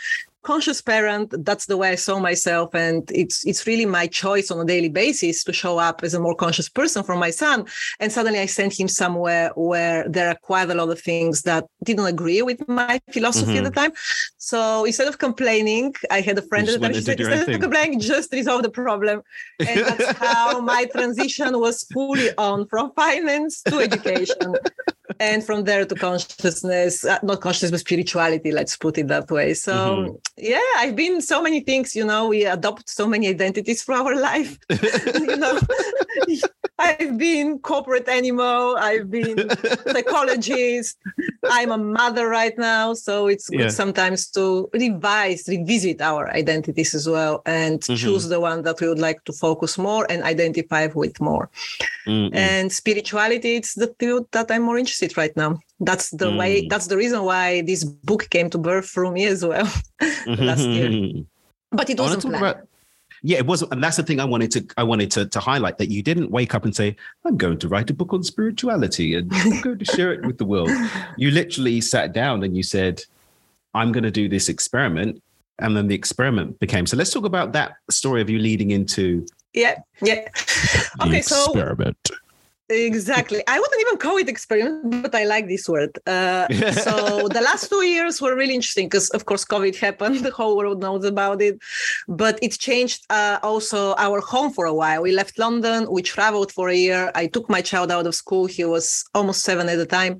conscious 0.43 0.81
parent. 0.81 1.33
That's 1.45 1.65
the 1.65 1.77
way 1.77 1.89
I 1.89 1.95
saw 1.95 2.19
myself, 2.19 2.73
and 2.73 3.09
it's 3.11 3.45
it's 3.45 3.65
really 3.67 3.85
my 3.85 4.07
choice 4.07 4.51
on 4.51 4.59
a 4.59 4.65
daily 4.65 4.89
basis 4.89 5.43
to 5.45 5.53
show 5.53 5.77
up 5.77 6.03
as 6.03 6.13
a 6.13 6.19
more 6.19 6.35
conscious 6.35 6.69
person 6.69 7.03
for 7.03 7.15
my 7.15 7.31
son. 7.31 7.65
And 7.99 8.11
suddenly, 8.11 8.39
I 8.39 8.47
sent 8.47 8.79
him 8.79 8.87
somewhere 8.87 9.51
where 9.55 10.07
there 10.09 10.29
are 10.29 10.35
quite 10.35 10.69
a 10.69 10.75
lot 10.75 10.89
of 10.89 10.99
things 10.99 11.43
that 11.43 11.65
didn't 11.83 12.05
agree 12.05 12.41
with 12.41 12.67
my 12.67 12.99
philosophy 13.11 13.57
at 13.57 13.63
the 13.63 13.71
time. 13.71 13.91
So 14.37 14.85
instead 14.85 15.07
of 15.07 15.17
complaining, 15.17 15.93
I 16.09 16.21
had 16.21 16.37
a 16.37 16.41
friend 16.41 16.67
at 16.67 16.73
the 16.73 16.79
time. 16.79 16.93
She 16.93 17.01
said, 17.01 17.19
instead 17.19 17.49
of 17.49 17.61
complaining, 17.61 17.99
just 17.99 18.33
resolve 18.33 18.63
the 18.63 18.69
problem. 18.69 19.21
And 19.59 19.79
that's 19.81 20.17
how 20.17 20.59
my 20.61 20.85
transition 20.85 21.59
was 21.59 21.83
fully 21.93 22.29
on 22.37 22.67
from 22.67 22.91
finance 22.95 23.61
to 23.63 23.79
education. 23.79 24.55
And 25.19 25.43
from 25.43 25.63
there 25.63 25.85
to 25.85 25.95
consciousness, 25.95 27.05
uh, 27.05 27.19
not 27.23 27.41
consciousness, 27.41 27.71
but 27.71 27.79
spirituality, 27.79 28.51
let's 28.51 28.77
put 28.77 28.97
it 28.97 29.07
that 29.07 29.29
way. 29.29 29.53
So, 29.53 29.73
Mhm. 29.73 30.19
yeah, 30.37 30.59
I've 30.77 30.95
been 30.95 31.21
so 31.21 31.41
many 31.41 31.61
things, 31.61 31.95
you 31.95 32.05
know, 32.05 32.27
we 32.27 32.45
adopt 32.45 32.89
so 32.89 33.07
many 33.07 33.27
identities 33.27 33.81
for 33.83 33.93
our 33.93 34.15
life. 34.15 34.57
you 35.13 35.35
know, 35.37 35.59
I've 36.85 37.15
been 37.27 37.47
corporate 37.71 38.07
animal, 38.19 38.75
I've 38.89 39.07
been 39.17 39.37
psychologist, 39.93 40.97
I'm 41.57 41.71
a 41.71 41.77
mother 41.77 42.25
right 42.39 42.57
now. 42.57 42.85
So 43.05 43.13
it's 43.33 43.47
good 43.49 43.59
Yeah. 43.59 43.69
sometimes 43.81 44.21
to 44.35 44.43
revise, 44.73 45.41
revisit 45.55 46.01
our 46.09 46.23
identities 46.41 46.91
as 46.99 47.05
well 47.15 47.35
and 47.45 47.77
Mhm. 47.81 47.97
choose 48.03 48.25
the 48.33 48.39
one 48.49 48.59
that 48.67 48.77
we 48.81 48.87
would 48.91 49.03
like 49.09 49.19
to 49.27 49.33
focus 49.45 49.77
more 49.77 50.03
and 50.11 50.19
identify 50.33 50.83
with 51.01 51.15
more. 51.29 51.45
Mm-mm. 52.07 52.33
And 52.33 52.65
spirituality, 52.81 53.51
it's 53.59 53.73
the 53.83 53.89
field 53.99 54.23
that 54.35 54.47
I'm 54.51 54.63
more 54.69 54.77
interested 54.83 55.11
right 55.21 55.35
now. 55.43 55.51
That's 55.89 56.07
the 56.21 56.29
way, 56.41 56.53
Mm. 56.63 56.69
that's 56.71 56.87
the 56.91 56.97
reason 57.03 57.19
why 57.31 57.47
this 57.69 57.81
book 58.09 58.23
came 58.35 58.49
to 58.53 58.57
birth 58.69 58.87
through 58.93 59.11
me 59.17 59.23
as 59.33 59.41
well. 59.51 59.67
last 60.49 60.65
year. 60.77 60.89
But 61.79 61.87
it 61.89 61.97
wasn't 61.99 62.23
planned. 62.23 62.43
about. 62.45 62.57
Yeah, 63.23 63.37
it 63.37 63.45
wasn't, 63.45 63.71
and 63.71 63.83
that's 63.83 63.97
the 63.97 64.03
thing 64.03 64.19
I 64.19 64.25
wanted 64.25 64.51
to. 64.51 64.65
I 64.77 64.83
wanted 64.83 65.11
to 65.11 65.27
to 65.27 65.39
highlight 65.39 65.77
that 65.77 65.89
you 65.89 66.01
didn't 66.01 66.31
wake 66.31 66.55
up 66.55 66.65
and 66.65 66.75
say, 66.75 66.95
"I'm 67.23 67.37
going 67.37 67.59
to 67.59 67.67
write 67.67 67.89
a 67.89 67.93
book 67.93 68.13
on 68.13 68.23
spirituality 68.23 69.15
and 69.15 69.31
I'm 69.33 69.61
going 69.61 69.77
to 69.77 69.85
share 69.85 70.11
it 70.11 70.25
with 70.25 70.37
the 70.37 70.45
world." 70.45 70.71
You 71.17 71.29
literally 71.29 71.81
sat 71.81 72.13
down 72.13 72.43
and 72.43 72.57
you 72.57 72.63
said, 72.63 73.03
"I'm 73.73 73.91
going 73.91 74.03
to 74.03 74.11
do 74.11 74.27
this 74.27 74.49
experiment," 74.49 75.21
and 75.59 75.77
then 75.77 75.87
the 75.87 75.95
experiment 75.95 76.59
became. 76.59 76.87
So 76.87 76.97
let's 76.97 77.11
talk 77.11 77.25
about 77.25 77.53
that 77.53 77.73
story 77.89 78.21
of 78.21 78.29
you 78.29 78.39
leading 78.39 78.71
into 78.71 79.27
Yeah, 79.53 79.79
yeah. 80.01 80.27
the 80.97 81.05
Okay, 81.05 81.21
so 81.21 81.45
experiment. 81.45 82.09
Exactly. 82.71 83.43
I 83.47 83.59
wouldn't 83.59 83.81
even 83.81 83.97
call 83.97 84.17
it 84.17 84.29
experiment, 84.29 85.03
but 85.03 85.13
I 85.13 85.25
like 85.25 85.47
this 85.47 85.67
word. 85.67 85.97
Uh, 86.07 86.47
so 86.85 87.27
the 87.27 87.41
last 87.41 87.69
two 87.69 87.83
years 87.83 88.21
were 88.21 88.35
really 88.35 88.55
interesting 88.55 88.87
because, 88.87 89.09
of 89.09 89.25
course, 89.25 89.43
COVID 89.45 89.75
happened. 89.75 90.21
The 90.31 90.31
whole 90.31 90.55
world 90.55 90.79
knows 90.79 91.03
about 91.03 91.41
it. 91.41 91.59
But 92.07 92.39
it 92.41 92.53
changed 92.57 93.05
uh, 93.09 93.39
also 93.43 93.95
our 93.97 94.21
home 94.21 94.53
for 94.53 94.65
a 94.65 94.73
while. 94.73 95.01
We 95.01 95.11
left 95.11 95.37
London. 95.37 95.87
We 95.91 96.01
traveled 96.01 96.51
for 96.51 96.69
a 96.69 96.75
year. 96.75 97.11
I 97.15 97.27
took 97.27 97.49
my 97.49 97.61
child 97.61 97.91
out 97.91 98.07
of 98.07 98.15
school. 98.15 98.45
He 98.45 98.63
was 98.63 99.03
almost 99.13 99.41
seven 99.41 99.67
at 99.67 99.77
the 99.77 99.85
time. 99.85 100.19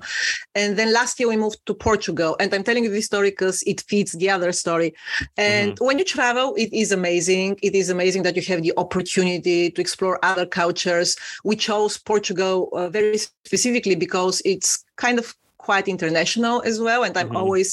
And 0.54 0.76
then 0.76 0.92
last 0.92 1.18
year 1.18 1.28
we 1.28 1.36
moved 1.36 1.64
to 1.66 1.74
Portugal. 1.74 2.36
And 2.40 2.52
I'm 2.52 2.64
telling 2.64 2.84
you 2.84 2.90
this 2.90 3.06
story 3.06 3.30
because 3.30 3.62
it 3.62 3.80
feeds 3.82 4.12
the 4.12 4.28
other 4.28 4.52
story. 4.52 4.92
And 5.36 5.78
when 5.80 5.98
you 5.98 6.04
travel, 6.04 6.54
it 6.56 6.72
is 6.72 6.92
amazing. 6.92 7.58
It 7.62 7.74
is 7.74 7.88
amazing 7.88 8.22
that 8.24 8.36
you 8.36 8.42
have 8.42 8.62
the 8.62 8.74
opportunity 8.76 9.70
to 9.70 9.80
explore 9.80 10.18
other 10.22 10.44
cultures. 10.44 11.16
We 11.44 11.56
chose 11.56 11.96
Portugal 11.96 12.41
uh, 12.72 12.88
very 12.96 13.18
specifically 13.18 13.96
because 13.96 14.36
it's 14.44 14.70
kind 14.96 15.18
of 15.18 15.26
quite 15.68 15.86
international 15.96 16.56
as 16.70 16.76
well. 16.86 17.00
And 17.06 17.14
I'm 17.16 17.30
Mhm. 17.30 17.40
always 17.42 17.70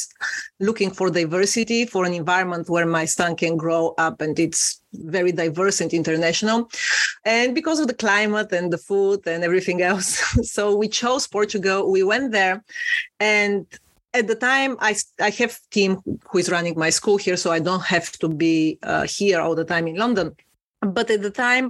looking 0.68 0.92
for 0.98 1.07
diversity 1.21 1.81
for 1.94 2.01
an 2.06 2.13
environment 2.13 2.69
where 2.69 2.86
my 3.00 3.06
son 3.18 3.31
can 3.44 3.54
grow 3.63 3.83
up 4.06 4.16
and 4.25 4.33
it's 4.45 4.62
very 4.94 5.31
diverse 5.44 5.77
and 5.83 5.92
international. 6.01 6.60
And 7.25 7.50
because 7.60 7.80
of 7.81 7.88
the 7.88 8.00
climate 8.06 8.51
and 8.57 8.68
the 8.74 8.81
food 8.89 9.19
and 9.31 9.44
everything 9.44 9.80
else. 9.81 10.10
so 10.56 10.62
we 10.81 10.88
chose 11.01 11.24
Portugal. 11.38 11.80
We 11.98 12.04
went 12.13 12.27
there 12.39 12.56
and 13.19 13.66
at 14.19 14.25
the 14.31 14.39
time 14.51 14.71
I, 14.89 14.95
I 15.19 15.30
have 15.42 15.54
team 15.78 15.92
who 16.30 16.38
is 16.42 16.49
running 16.56 16.76
my 16.85 16.92
school 16.99 17.18
here 17.26 17.38
so 17.44 17.52
i 17.57 17.59
don't 17.69 17.85
have 17.95 18.07
to 18.23 18.28
be 18.44 18.80
uh, 18.92 19.06
here 19.18 19.40
all 19.44 19.56
the 19.61 19.69
time 19.73 19.85
in 19.92 19.97
london 20.04 20.28
but 20.97 21.07
at 21.16 21.21
the 21.21 21.35
time 21.47 21.66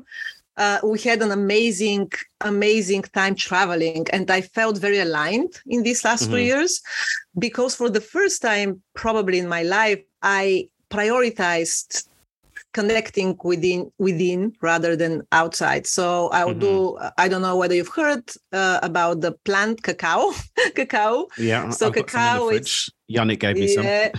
uh, 0.64 0.80
we 0.84 1.00
had 1.10 1.22
an 1.22 1.32
amazing 1.32 2.12
amazing 2.42 3.04
time 3.20 3.36
traveling 3.36 4.06
and 4.16 4.26
i 4.38 4.42
felt 4.58 4.76
very 4.88 5.00
aligned 5.08 5.54
in 5.74 5.80
these 5.84 6.02
last 6.08 6.24
two 6.30 6.38
Mhm. 6.38 6.46
years 6.52 6.72
because 7.46 7.74
for 7.80 7.90
the 7.90 8.02
first 8.16 8.38
time 8.50 8.70
probably 9.04 9.38
in 9.44 9.48
my 9.58 9.64
life 9.64 10.02
i 10.22 10.70
prioritized 10.98 11.92
connecting 12.74 13.38
within 13.44 13.82
within 13.98 14.40
rather 14.62 14.96
than 14.96 15.14
outside 15.32 15.88
so 15.88 16.30
i'll 16.38 16.54
Mhm. 16.54 16.60
do 16.68 16.98
i 17.18 17.28
don't 17.30 17.42
know 17.48 17.58
whether 17.62 17.76
you've 17.76 17.96
heard 18.04 18.24
uh, 18.54 18.80
about 18.90 19.22
the 19.22 19.32
plant 19.48 19.82
cacao 19.88 20.22
cacao 20.76 21.28
Yeah, 21.38 21.70
So 21.72 21.88
I've 21.88 21.96
got 21.96 22.10
some 22.12 22.22
in 22.26 22.34
the 22.34 22.40
cacao 22.40 22.50
is-. 22.50 22.90
Yannick 23.10 23.40
gave 23.40 23.56
me 23.58 23.68
some. 23.68 23.84
yeah, 23.86 24.12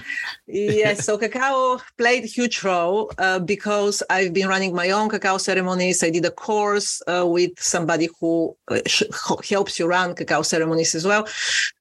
yes. 0.46 1.04
So 1.04 1.16
cacao 1.16 1.80
played 1.96 2.24
a 2.24 2.26
huge 2.26 2.62
role 2.64 3.12
uh, 3.18 3.38
because 3.38 4.02
I've 4.10 4.32
been 4.32 4.48
running 4.48 4.74
my 4.74 4.90
own 4.90 5.08
cacao 5.08 5.38
ceremonies. 5.38 6.02
I 6.02 6.10
did 6.10 6.24
a 6.24 6.30
course 6.30 7.00
uh, 7.06 7.26
with 7.26 7.52
somebody 7.60 8.08
who 8.18 8.56
uh, 8.68 8.80
sh- 8.86 9.04
helps 9.48 9.78
you 9.78 9.86
run 9.86 10.14
cacao 10.14 10.42
ceremonies 10.42 10.94
as 10.94 11.06
well. 11.06 11.26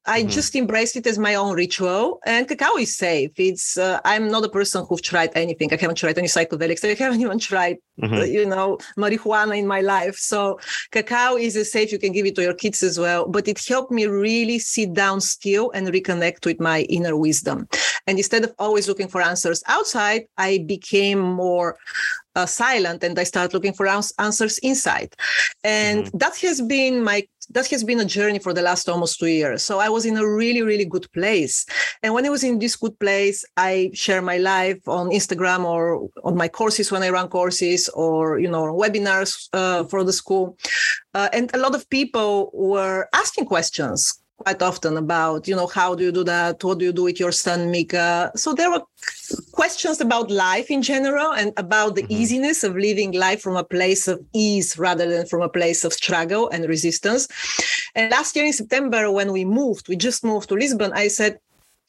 I 0.06 0.24
Mhm. 0.24 0.30
just 0.32 0.56
embraced 0.56 0.96
it 0.96 1.06
as 1.06 1.20
my 1.20 1.36
own 1.36 1.56
ritual, 1.56 2.20
and 2.25 2.48
cacao 2.48 2.78
is 2.78 2.96
safe. 2.96 3.32
It's 3.38 3.78
uh, 3.78 4.00
I'm 4.06 4.28
not 4.30 4.44
a 4.44 4.50
person 4.50 4.86
who've 4.88 5.01
tried 5.01 5.32
anything. 5.36 5.72
I 5.72 5.78
haven't 5.78 5.98
tried 5.98 6.18
any 6.18 6.28
psychedelics. 6.28 6.84
I 6.84 6.96
haven't 7.04 7.22
even 7.28 7.39
tried 7.39 7.78
Mhm. 8.01 8.20
uh, 8.22 8.24
you 8.24 8.46
know, 8.46 8.78
marijuana 8.98 9.58
in 9.58 9.68
my 9.68 9.82
life. 9.82 10.16
So 10.16 10.58
cacao 10.92 11.36
is 11.38 11.56
a 11.58 11.66
safe. 11.66 11.92
You 11.92 12.00
can 12.00 12.13
give 12.13 12.25
it 12.25 12.36
to 12.36 12.42
your 12.42 12.54
kids 12.54 12.82
as 12.82 12.98
well. 12.98 13.28
But 13.28 13.48
it 13.48 13.60
helped 13.68 13.92
me 13.92 14.06
really 14.08 14.58
sit 14.60 14.94
down 14.94 15.20
still 15.22 15.70
and 15.75 15.88
reconnect 15.89 16.46
with 16.46 16.60
my 16.60 16.80
inner 17.00 17.15
wisdom. 17.15 17.68
And 18.08 18.18
instead 18.18 18.44
of 18.44 18.51
always 18.60 18.88
looking 18.88 19.10
for 19.13 19.22
answers 19.22 19.60
outside, 19.68 20.22
I 20.38 20.51
became 20.74 21.20
more 21.20 21.77
uh, 22.36 22.46
silent 22.46 23.03
and 23.03 23.18
I 23.20 23.25
started 23.25 23.53
looking 23.53 23.74
for 23.74 23.88
ans- 23.88 24.13
answers 24.18 24.58
inside. 24.60 25.15
And 25.63 26.08
that 26.13 26.36
has 26.46 26.62
been 26.62 27.03
my 27.03 27.20
that 27.51 27.68
has 27.68 27.84
been 27.84 28.00
a 28.00 28.06
journey 28.06 28.39
for 28.39 28.53
the 28.53 28.62
last 28.62 28.88
almost 28.88 29.20
two 29.20 29.34
years. 29.41 29.63
So 29.63 29.79
I 29.79 29.89
was 29.89 30.06
in 30.06 30.18
a 30.18 30.27
really, 30.27 30.62
really 30.62 30.86
good 30.86 31.08
place. 31.13 31.65
And 32.03 32.13
when 32.13 32.25
I 32.25 32.29
was 32.29 32.44
in 32.44 32.60
this 32.60 32.75
good 32.75 32.98
place, 33.00 33.44
I 33.58 33.89
share 33.94 34.22
my 34.22 34.38
life 34.38 34.88
on 34.88 35.10
Instagram 35.10 35.65
or 35.65 36.10
on 36.24 36.36
my 36.38 36.48
courses 36.48 36.91
when 36.91 37.01
I 37.01 37.10
run 37.10 37.27
courses 37.27 37.89
or, 37.89 38.39
you 38.39 38.50
know, 38.50 38.65
webinars 38.84 39.50
uh, 39.53 39.84
for 39.86 40.03
the 40.03 40.13
school. 40.13 40.58
Uh, 41.15 41.29
and 41.34 41.50
a 41.56 41.58
lot 41.58 41.74
of 41.74 41.89
people 41.89 42.51
were 42.53 43.08
asking 43.13 43.46
questions 43.46 44.22
quite 44.39 44.62
often 44.62 44.98
about, 44.98 45.48
you 45.48 45.55
know, 45.55 45.67
how 45.67 45.93
do 45.96 46.03
you 46.03 46.12
do 46.12 46.24
that? 46.24 46.63
What 46.63 46.79
do 46.79 46.86
you 46.86 46.93
do 46.93 47.03
with 47.03 47.19
your 47.19 47.31
son, 47.31 47.69
Mika? 47.72 48.31
So 48.36 48.53
there 48.53 48.72
were 48.72 48.81
questions 49.51 50.01
about 50.01 50.31
life 50.31 50.72
in 50.72 50.81
general 50.81 51.31
and 51.34 51.51
about 51.58 51.96
the 51.96 52.03
mm-hmm. 52.03 52.22
easiness 52.22 52.63
of 52.63 52.75
living 52.75 53.12
life 53.12 53.41
from 53.41 53.55
a 53.55 53.63
place 53.63 54.08
of 54.08 54.19
ease 54.34 54.77
rather 54.77 55.08
than 55.10 55.25
from 55.27 55.41
a 55.41 55.50
place 55.50 55.84
of 55.84 55.93
struggle 55.93 56.50
and 56.50 56.65
resistance. 56.65 57.27
And 57.96 58.12
last 58.12 58.36
year 58.36 58.46
in 58.46 58.53
September, 58.53 59.12
when 59.12 59.31
we 59.31 59.46
moved, 59.46 59.89
we 59.89 59.96
just 59.96 60.24
moved 60.24 60.50
to 60.50 60.55
Lisbon, 60.55 60.91
I 60.93 61.10
said, 61.10 61.39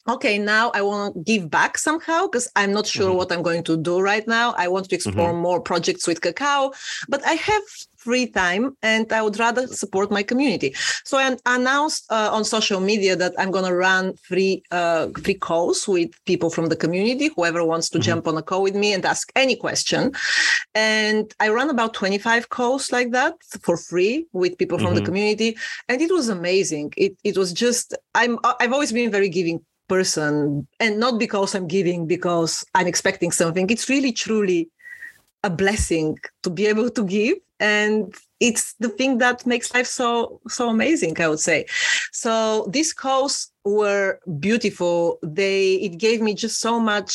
okay 0.07 0.37
now 0.37 0.71
i 0.73 0.81
want 0.81 1.13
to 1.13 1.21
give 1.21 1.49
back 1.49 1.77
somehow 1.77 2.25
because 2.25 2.49
i'm 2.55 2.73
not 2.73 2.87
sure 2.87 3.09
mm-hmm. 3.09 3.17
what 3.17 3.31
i'm 3.31 3.41
going 3.41 3.63
to 3.63 3.77
do 3.77 3.99
right 3.99 4.27
now 4.27 4.53
i 4.57 4.67
want 4.67 4.89
to 4.89 4.95
explore 4.95 5.29
mm-hmm. 5.29 5.41
more 5.41 5.61
projects 5.61 6.07
with 6.07 6.21
cacao 6.21 6.71
but 7.07 7.25
i 7.25 7.33
have 7.33 7.61
free 7.97 8.25
time 8.25 8.75
and 8.81 9.13
i 9.13 9.21
would 9.21 9.37
rather 9.37 9.67
support 9.67 10.09
my 10.09 10.23
community 10.23 10.73
so 11.05 11.19
i 11.19 11.37
announced 11.45 12.11
uh, 12.11 12.29
on 12.31 12.43
social 12.43 12.79
media 12.79 13.15
that 13.15 13.33
i'm 13.37 13.51
going 13.51 13.65
to 13.65 13.75
run 13.75 14.15
free 14.17 14.63
uh, 14.71 15.07
free 15.23 15.35
calls 15.35 15.87
with 15.87 16.09
people 16.25 16.49
from 16.49 16.67
the 16.67 16.75
community 16.75 17.29
whoever 17.35 17.63
wants 17.63 17.87
to 17.89 17.99
mm-hmm. 17.99 18.05
jump 18.05 18.27
on 18.27 18.35
a 18.37 18.41
call 18.41 18.63
with 18.63 18.75
me 18.75 18.91
and 18.93 19.05
ask 19.05 19.31
any 19.35 19.55
question 19.55 20.11
and 20.73 21.35
i 21.39 21.47
run 21.47 21.69
about 21.69 21.93
25 21.93 22.49
calls 22.49 22.91
like 22.91 23.11
that 23.11 23.35
for 23.61 23.77
free 23.77 24.25
with 24.33 24.57
people 24.57 24.79
from 24.79 24.95
the 24.95 25.01
mm-hmm. 25.01 25.05
community 25.05 25.55
and 25.87 26.01
it 26.01 26.11
was 26.11 26.27
amazing 26.27 26.91
it, 26.97 27.15
it 27.23 27.37
was 27.37 27.53
just 27.53 27.95
i'm 28.15 28.39
i've 28.59 28.73
always 28.73 28.91
been 28.91 29.11
very 29.11 29.29
giving 29.29 29.63
person 29.91 30.65
and 30.79 30.93
not 31.05 31.19
because 31.25 31.53
i'm 31.55 31.67
giving 31.67 32.07
because 32.15 32.53
i'm 32.75 32.87
expecting 32.87 33.31
something. 33.41 33.65
It's 33.69 33.89
really 33.93 34.13
truly 34.25 34.61
a 35.43 35.49
blessing 35.49 36.17
to 36.43 36.49
be 36.49 36.63
able 36.73 36.89
to 36.97 37.03
give 37.17 37.37
and 37.59 38.15
it's 38.39 38.65
the 38.83 38.91
thing 38.97 39.11
that 39.23 39.45
makes 39.45 39.67
life 39.75 39.89
so 39.99 40.39
so 40.57 40.63
amazing 40.69 41.13
i 41.21 41.27
would 41.31 41.43
say. 41.49 41.59
So 42.23 42.31
these 42.75 42.91
calls 43.03 43.51
were 43.79 44.19
beautiful. 44.47 45.19
They 45.41 45.61
it 45.87 45.93
gave 46.05 46.19
me 46.27 46.33
just 46.43 46.57
so 46.67 46.73
much 46.79 47.11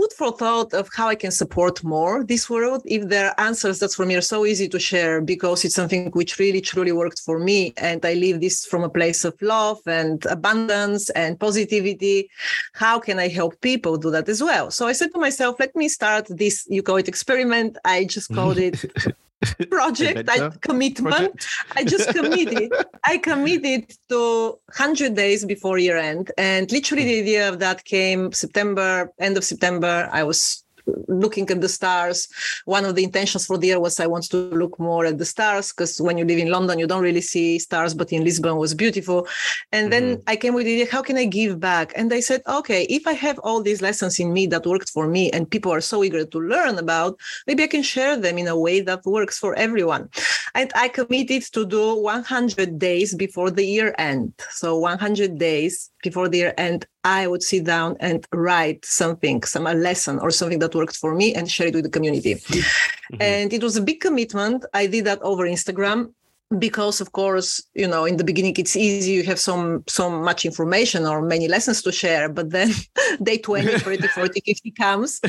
food 0.00 0.12
for 0.16 0.32
thought 0.32 0.72
of 0.72 0.88
how 0.96 1.08
I 1.08 1.14
can 1.14 1.30
support 1.30 1.84
more 1.84 2.24
this 2.24 2.48
world. 2.48 2.82
If 2.84 3.08
there 3.08 3.28
are 3.28 3.40
answers 3.48 3.78
that 3.80 3.92
for 3.92 4.06
me 4.06 4.14
are 4.14 4.28
so 4.34 4.46
easy 4.46 4.68
to 4.68 4.78
share 4.78 5.20
because 5.20 5.64
it's 5.64 5.74
something 5.74 6.10
which 6.12 6.38
really 6.38 6.60
truly 6.60 6.92
worked 6.92 7.20
for 7.20 7.38
me. 7.38 7.74
And 7.76 8.04
I 8.04 8.14
live 8.14 8.40
this 8.40 8.64
from 8.64 8.82
a 8.82 8.88
place 8.88 9.24
of 9.24 9.34
love 9.42 9.78
and 9.86 10.24
abundance 10.26 11.10
and 11.10 11.38
positivity. 11.38 12.30
How 12.72 12.98
can 12.98 13.18
I 13.18 13.28
help 13.28 13.60
people 13.60 13.96
do 13.98 14.10
that 14.10 14.28
as 14.28 14.42
well? 14.42 14.70
So 14.70 14.86
I 14.86 14.92
said 14.92 15.12
to 15.12 15.20
myself, 15.20 15.56
let 15.60 15.74
me 15.76 15.88
start 15.88 16.26
this, 16.30 16.66
you 16.68 16.82
call 16.82 16.96
it 16.96 17.08
experiment. 17.08 17.76
I 17.84 18.04
just 18.04 18.32
called 18.34 18.58
it 18.58 18.84
project 19.70 20.28
I 20.28 20.50
commitment 20.60 21.14
project. 21.14 21.46
I 21.76 21.84
just 21.84 22.10
committed 22.14 22.72
I 23.04 23.18
committed 23.18 23.90
to 24.08 24.58
100 24.76 25.14
days 25.14 25.44
before 25.44 25.78
year 25.78 25.96
end. 25.96 26.30
And 26.36 26.70
literally 26.70 27.04
hmm. 27.04 27.08
the 27.08 27.20
idea 27.20 27.48
of 27.48 27.58
that 27.60 27.84
came 27.84 28.32
September 28.32 29.10
end 29.18 29.36
of 29.36 29.44
September. 29.44 30.08
I 30.12 30.24
was 30.24 30.64
looking 31.08 31.48
at 31.50 31.60
the 31.60 31.68
stars. 31.68 32.28
One 32.64 32.84
of 32.84 32.94
the 32.96 33.04
intentions 33.04 33.46
for 33.46 33.58
the 33.58 33.68
year 33.68 33.80
was 33.80 34.00
I 34.00 34.06
want 34.06 34.24
to 34.30 34.36
look 34.36 34.78
more 34.78 35.04
at 35.06 35.18
the 35.18 35.24
stars 35.24 35.72
because 35.72 36.00
when 36.00 36.18
you 36.18 36.24
live 36.24 36.38
in 36.38 36.50
London, 36.50 36.78
you 36.78 36.86
don't 36.86 37.02
really 37.02 37.20
see 37.20 37.58
stars, 37.58 37.94
but 37.94 38.12
in 38.12 38.24
Lisbon 38.24 38.56
was 38.56 38.74
beautiful. 38.74 39.26
And 39.72 39.92
then 39.92 40.16
mm-hmm. 40.16 40.22
I 40.26 40.36
came 40.36 40.54
with 40.54 40.66
the 40.66 40.74
idea, 40.74 40.90
how 40.90 41.02
can 41.02 41.16
I 41.16 41.24
give 41.24 41.60
back? 41.60 41.92
And 41.96 42.12
I 42.12 42.20
said, 42.20 42.42
okay, 42.46 42.84
if 42.84 43.06
I 43.06 43.12
have 43.12 43.38
all 43.40 43.62
these 43.62 43.82
lessons 43.82 44.18
in 44.18 44.32
me 44.32 44.46
that 44.48 44.66
worked 44.66 44.90
for 44.90 45.06
me 45.06 45.30
and 45.30 45.50
people 45.50 45.72
are 45.72 45.80
so 45.80 46.02
eager 46.04 46.24
to 46.24 46.38
learn 46.38 46.78
about, 46.78 47.18
maybe 47.46 47.62
I 47.62 47.68
can 47.68 47.82
share 47.82 48.16
them 48.16 48.38
in 48.38 48.48
a 48.48 48.58
way 48.58 48.80
that 48.80 49.04
works 49.04 49.38
for 49.38 49.54
everyone. 49.54 50.08
And 50.54 50.72
I 50.74 50.88
committed 50.88 51.42
to 51.52 51.66
do 51.66 51.96
100 51.96 52.78
days 52.78 53.14
before 53.14 53.50
the 53.50 53.64
year 53.64 53.94
end. 53.98 54.32
So 54.50 54.78
100 54.78 55.38
days 55.38 55.90
before 56.02 56.28
the 56.28 56.38
year 56.38 56.54
end, 56.58 56.86
I 57.04 57.26
would 57.26 57.42
sit 57.42 57.64
down 57.64 57.96
and 58.00 58.26
write 58.32 58.84
something, 58.84 59.42
some 59.42 59.66
a 59.66 59.74
lesson 59.74 60.18
or 60.18 60.30
something 60.30 60.58
that 60.58 60.74
worked 60.74 60.96
for 60.96 61.14
me 61.14 61.34
and 61.34 61.50
share 61.50 61.68
it 61.68 61.74
with 61.74 61.84
the 61.84 61.90
community. 61.90 62.34
Mm-hmm. 62.34 63.16
And 63.22 63.52
it 63.52 63.62
was 63.62 63.76
a 63.76 63.82
big 63.82 64.00
commitment. 64.00 64.64
I 64.74 64.86
did 64.86 65.06
that 65.06 65.22
over 65.22 65.44
Instagram 65.44 66.12
because 66.58 67.00
of 67.00 67.12
course 67.12 67.62
you 67.74 67.86
know 67.86 68.04
in 68.04 68.16
the 68.16 68.24
beginning 68.24 68.52
it's 68.58 68.74
easy 68.74 69.12
you 69.12 69.22
have 69.22 69.38
some 69.38 69.84
so 69.86 70.10
much 70.10 70.44
information 70.44 71.06
or 71.06 71.22
many 71.22 71.46
lessons 71.46 71.80
to 71.80 71.92
share 71.92 72.28
but 72.28 72.50
then 72.50 72.72
day 73.22 73.38
20 73.38 73.78
30 73.78 74.08
40 74.14 74.40
50 74.44 74.70
comes 74.72 75.20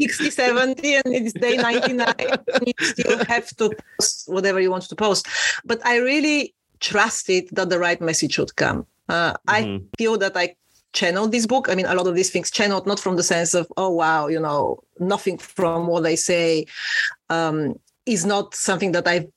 60 0.00 0.30
70 0.30 0.94
and 0.94 1.04
it's 1.06 1.34
day 1.34 1.58
99 1.58 2.14
you 2.64 2.72
still 2.80 3.22
have 3.26 3.54
to 3.56 3.70
post 3.98 4.28
whatever 4.28 4.60
you 4.60 4.70
want 4.70 4.84
to 4.84 4.96
post 4.96 5.28
but 5.62 5.84
i 5.86 5.98
really 5.98 6.54
trusted 6.80 7.50
that 7.52 7.68
the 7.68 7.78
right 7.78 8.00
message 8.00 8.38
would 8.38 8.56
come 8.56 8.86
uh, 9.08 9.32
mm-hmm. 9.32 9.48
I 9.48 9.80
feel 9.96 10.18
that 10.18 10.36
I 10.36 10.56
channeled 10.92 11.32
this 11.32 11.46
book. 11.46 11.68
I 11.68 11.74
mean, 11.74 11.86
a 11.86 11.94
lot 11.94 12.06
of 12.06 12.14
these 12.14 12.30
things 12.30 12.50
channeled 12.50 12.86
not 12.86 13.00
from 13.00 13.16
the 13.16 13.22
sense 13.22 13.54
of, 13.54 13.70
oh, 13.76 13.90
wow, 13.90 14.28
you 14.28 14.40
know, 14.40 14.80
nothing 14.98 15.38
from 15.38 15.86
what 15.86 16.02
they 16.02 16.16
say 16.16 16.66
um, 17.30 17.74
is 18.06 18.24
not 18.24 18.54
something 18.54 18.92
that 18.92 19.06
I 19.06 19.28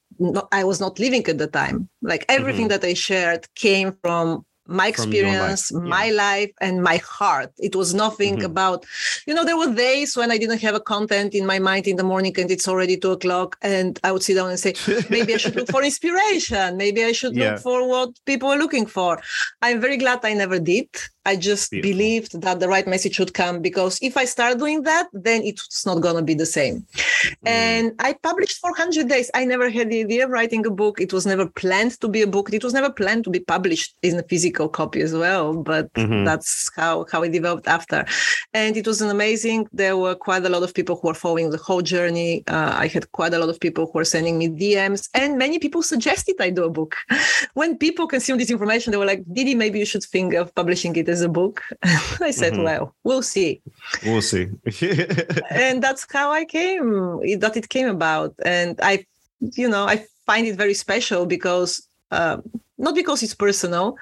I 0.51 0.63
was 0.63 0.79
not 0.79 0.99
living 0.99 1.25
at 1.27 1.37
the 1.37 1.47
time. 1.47 1.89
Like 2.01 2.25
everything 2.29 2.67
mm-hmm. 2.69 2.81
that 2.81 2.87
I 2.87 2.93
shared 2.93 3.47
came 3.55 3.97
from 4.03 4.45
my 4.71 4.87
experience, 4.87 5.71
life. 5.71 5.83
my 5.83 6.05
yeah. 6.05 6.13
life, 6.13 6.51
and 6.61 6.83
my 6.83 6.97
heart. 6.97 7.51
It 7.57 7.75
was 7.75 7.93
nothing 7.93 8.37
mm-hmm. 8.37 8.45
about, 8.45 8.85
you 9.27 9.33
know, 9.33 9.45
there 9.45 9.57
were 9.57 9.73
days 9.73 10.15
when 10.15 10.31
I 10.31 10.37
didn't 10.37 10.61
have 10.61 10.75
a 10.75 10.79
content 10.79 11.33
in 11.35 11.45
my 11.45 11.59
mind 11.59 11.87
in 11.87 11.97
the 11.97 12.03
morning 12.03 12.33
and 12.37 12.49
it's 12.49 12.67
already 12.67 12.97
two 12.97 13.11
o'clock. 13.11 13.57
And 13.61 13.99
I 14.03 14.11
would 14.11 14.23
sit 14.23 14.35
down 14.35 14.49
and 14.49 14.59
say, 14.59 14.73
maybe 15.09 15.33
I 15.33 15.37
should 15.37 15.55
look 15.55 15.69
for 15.69 15.83
inspiration. 15.91 16.77
Maybe 16.77 17.03
I 17.03 17.11
should 17.11 17.35
yeah. 17.35 17.51
look 17.51 17.61
for 17.61 17.87
what 17.87 18.09
people 18.25 18.49
are 18.49 18.57
looking 18.57 18.85
for. 18.85 19.21
I'm 19.61 19.79
very 19.81 19.97
glad 19.97 20.19
I 20.23 20.33
never 20.33 20.59
did. 20.59 20.89
I 21.25 21.35
just 21.35 21.71
Beautiful. 21.71 21.91
believed 21.91 22.41
that 22.41 22.59
the 22.59 22.67
right 22.67 22.87
message 22.87 23.19
would 23.19 23.33
come 23.33 23.61
because 23.61 23.99
if 24.01 24.17
I 24.17 24.25
start 24.25 24.57
doing 24.57 24.83
that, 24.83 25.07
then 25.13 25.43
it's 25.43 25.85
not 25.85 26.01
going 26.01 26.15
to 26.15 26.23
be 26.23 26.33
the 26.33 26.45
same. 26.45 26.85
Mm. 27.23 27.35
And 27.45 27.95
I 27.99 28.13
published 28.13 28.57
400 28.57 29.07
days. 29.07 29.29
I 29.33 29.45
never 29.45 29.69
had 29.69 29.89
the 29.89 30.01
idea 30.01 30.25
of 30.25 30.31
writing 30.31 30.65
a 30.65 30.71
book. 30.71 30.99
It 30.99 31.13
was 31.13 31.25
never 31.25 31.47
planned 31.47 31.99
to 32.01 32.07
be 32.07 32.23
a 32.23 32.27
book. 32.27 32.51
It 32.51 32.63
was 32.63 32.73
never 32.73 32.89
planned 32.89 33.23
to 33.25 33.29
be 33.29 33.39
published 33.39 33.95
in 34.01 34.17
a 34.17 34.23
physical 34.23 34.67
copy 34.67 35.01
as 35.01 35.13
well. 35.13 35.53
But 35.53 35.93
mm-hmm. 35.93 36.25
that's 36.25 36.71
how, 36.75 37.05
how 37.11 37.21
it 37.21 37.31
developed 37.31 37.67
after. 37.67 38.05
And 38.53 38.75
it 38.75 38.87
was 38.87 39.01
an 39.01 39.09
amazing. 39.09 39.67
There 39.71 39.97
were 39.97 40.15
quite 40.15 40.45
a 40.45 40.49
lot 40.49 40.63
of 40.63 40.73
people 40.73 40.97
who 40.99 41.09
were 41.09 41.13
following 41.13 41.51
the 41.51 41.57
whole 41.57 41.81
journey. 41.81 42.43
Uh, 42.47 42.73
I 42.75 42.87
had 42.87 43.11
quite 43.11 43.33
a 43.33 43.39
lot 43.39 43.49
of 43.49 43.59
people 43.59 43.85
who 43.85 43.99
were 43.99 44.05
sending 44.05 44.39
me 44.39 44.49
DMs, 44.49 45.09
and 45.13 45.37
many 45.37 45.59
people 45.59 45.83
suggested 45.83 46.35
I 46.39 46.49
do 46.49 46.63
a 46.63 46.69
book. 46.69 46.95
when 47.53 47.77
people 47.77 48.07
consume 48.07 48.39
this 48.39 48.49
information, 48.49 48.91
they 48.91 48.97
were 48.97 49.05
like, 49.05 49.23
Didi, 49.31 49.53
maybe 49.53 49.77
you 49.79 49.85
should 49.85 50.03
think 50.03 50.33
of 50.33 50.53
publishing 50.55 50.95
it 50.95 51.11
as 51.12 51.22
a 51.22 51.30
book. 51.30 51.62
I 51.84 52.32
said, 52.32 52.53
mm-hmm. 52.53 52.63
well, 52.63 52.96
we'll 53.03 53.22
see. 53.22 53.62
We'll 54.06 54.22
see. 54.22 54.48
and 55.50 55.84
that's 55.84 56.08
how 56.12 56.32
I 56.32 56.46
came, 56.46 57.20
that 57.39 57.53
it 57.56 57.70
came 57.70 57.88
about. 57.88 58.34
And 58.46 58.80
I, 58.82 59.06
you 59.39 59.70
know, 59.70 59.86
I 59.86 60.06
find 60.25 60.48
it 60.48 60.56
very 60.56 60.74
special 60.74 61.25
because, 61.25 61.88
um, 62.12 62.44
not 62.77 62.96
because 62.96 63.22
it's 63.22 63.36
personal, 63.36 63.96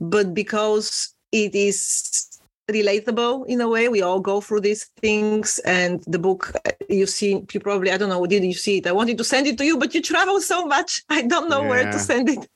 but 0.00 0.32
because 0.32 1.14
it 1.32 1.54
is 1.54 2.34
relatable 2.70 3.46
in 3.46 3.60
a 3.60 3.68
way 3.68 3.88
we 3.88 4.00
all 4.00 4.20
go 4.20 4.40
through 4.40 4.60
these 4.60 4.84
things 5.00 5.58
and 5.66 6.02
the 6.06 6.18
book 6.18 6.50
you 6.88 7.04
see 7.06 7.42
you 7.52 7.60
probably 7.60 7.90
i 7.90 7.96
don't 7.98 8.08
know 8.08 8.24
did 8.24 8.42
you 8.42 8.54
see 8.54 8.78
it 8.78 8.86
i 8.86 8.92
wanted 8.92 9.18
to 9.18 9.24
send 9.24 9.46
it 9.46 9.58
to 9.58 9.66
you 9.66 9.76
but 9.76 9.94
you 9.94 10.00
travel 10.00 10.40
so 10.40 10.64
much 10.64 11.02
i 11.10 11.20
don't 11.20 11.50
know 11.50 11.62
yeah. 11.62 11.68
where 11.68 11.84
to 11.92 11.98
send 11.98 12.28
it 12.30 12.48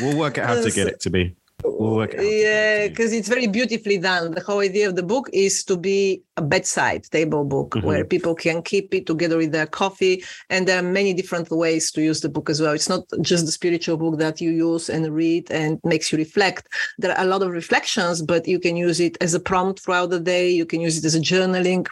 we'll 0.00 0.16
work 0.16 0.38
out 0.38 0.46
how 0.46 0.62
to 0.62 0.70
get 0.70 0.86
it 0.86 1.00
to 1.00 1.10
be 1.10 1.34
We'll 1.76 2.06
yeah, 2.20 2.88
because 2.88 3.12
it's 3.12 3.28
very 3.28 3.46
beautifully 3.46 3.98
done. 3.98 4.32
The 4.32 4.40
whole 4.40 4.60
idea 4.60 4.88
of 4.88 4.96
the 4.96 5.02
book 5.02 5.28
is 5.32 5.64
to 5.64 5.76
be 5.76 6.22
a 6.36 6.42
bedside 6.42 7.04
table 7.04 7.44
book 7.44 7.70
mm-hmm. 7.70 7.86
where 7.86 8.04
people 8.04 8.34
can 8.34 8.62
keep 8.62 8.94
it 8.94 9.06
together 9.06 9.36
with 9.36 9.52
their 9.52 9.66
coffee. 9.66 10.24
And 10.50 10.66
there 10.66 10.78
are 10.78 10.82
many 10.82 11.14
different 11.14 11.50
ways 11.50 11.90
to 11.92 12.02
use 12.02 12.20
the 12.20 12.28
book 12.28 12.48
as 12.50 12.60
well. 12.60 12.72
It's 12.72 12.88
not 12.88 13.04
just 13.20 13.46
the 13.46 13.52
spiritual 13.52 13.96
book 13.96 14.18
that 14.18 14.40
you 14.40 14.50
use 14.50 14.88
and 14.88 15.12
read 15.14 15.50
and 15.50 15.80
makes 15.84 16.12
you 16.12 16.18
reflect. 16.18 16.68
There 16.98 17.12
are 17.12 17.24
a 17.24 17.28
lot 17.28 17.42
of 17.42 17.50
reflections, 17.50 18.22
but 18.22 18.46
you 18.46 18.58
can 18.58 18.76
use 18.76 19.00
it 19.00 19.16
as 19.20 19.34
a 19.34 19.40
prompt 19.40 19.80
throughout 19.80 20.10
the 20.10 20.20
day. 20.20 20.50
You 20.50 20.66
can 20.66 20.80
use 20.80 20.98
it 20.98 21.04
as 21.04 21.14
a 21.14 21.20
journaling 21.20 21.86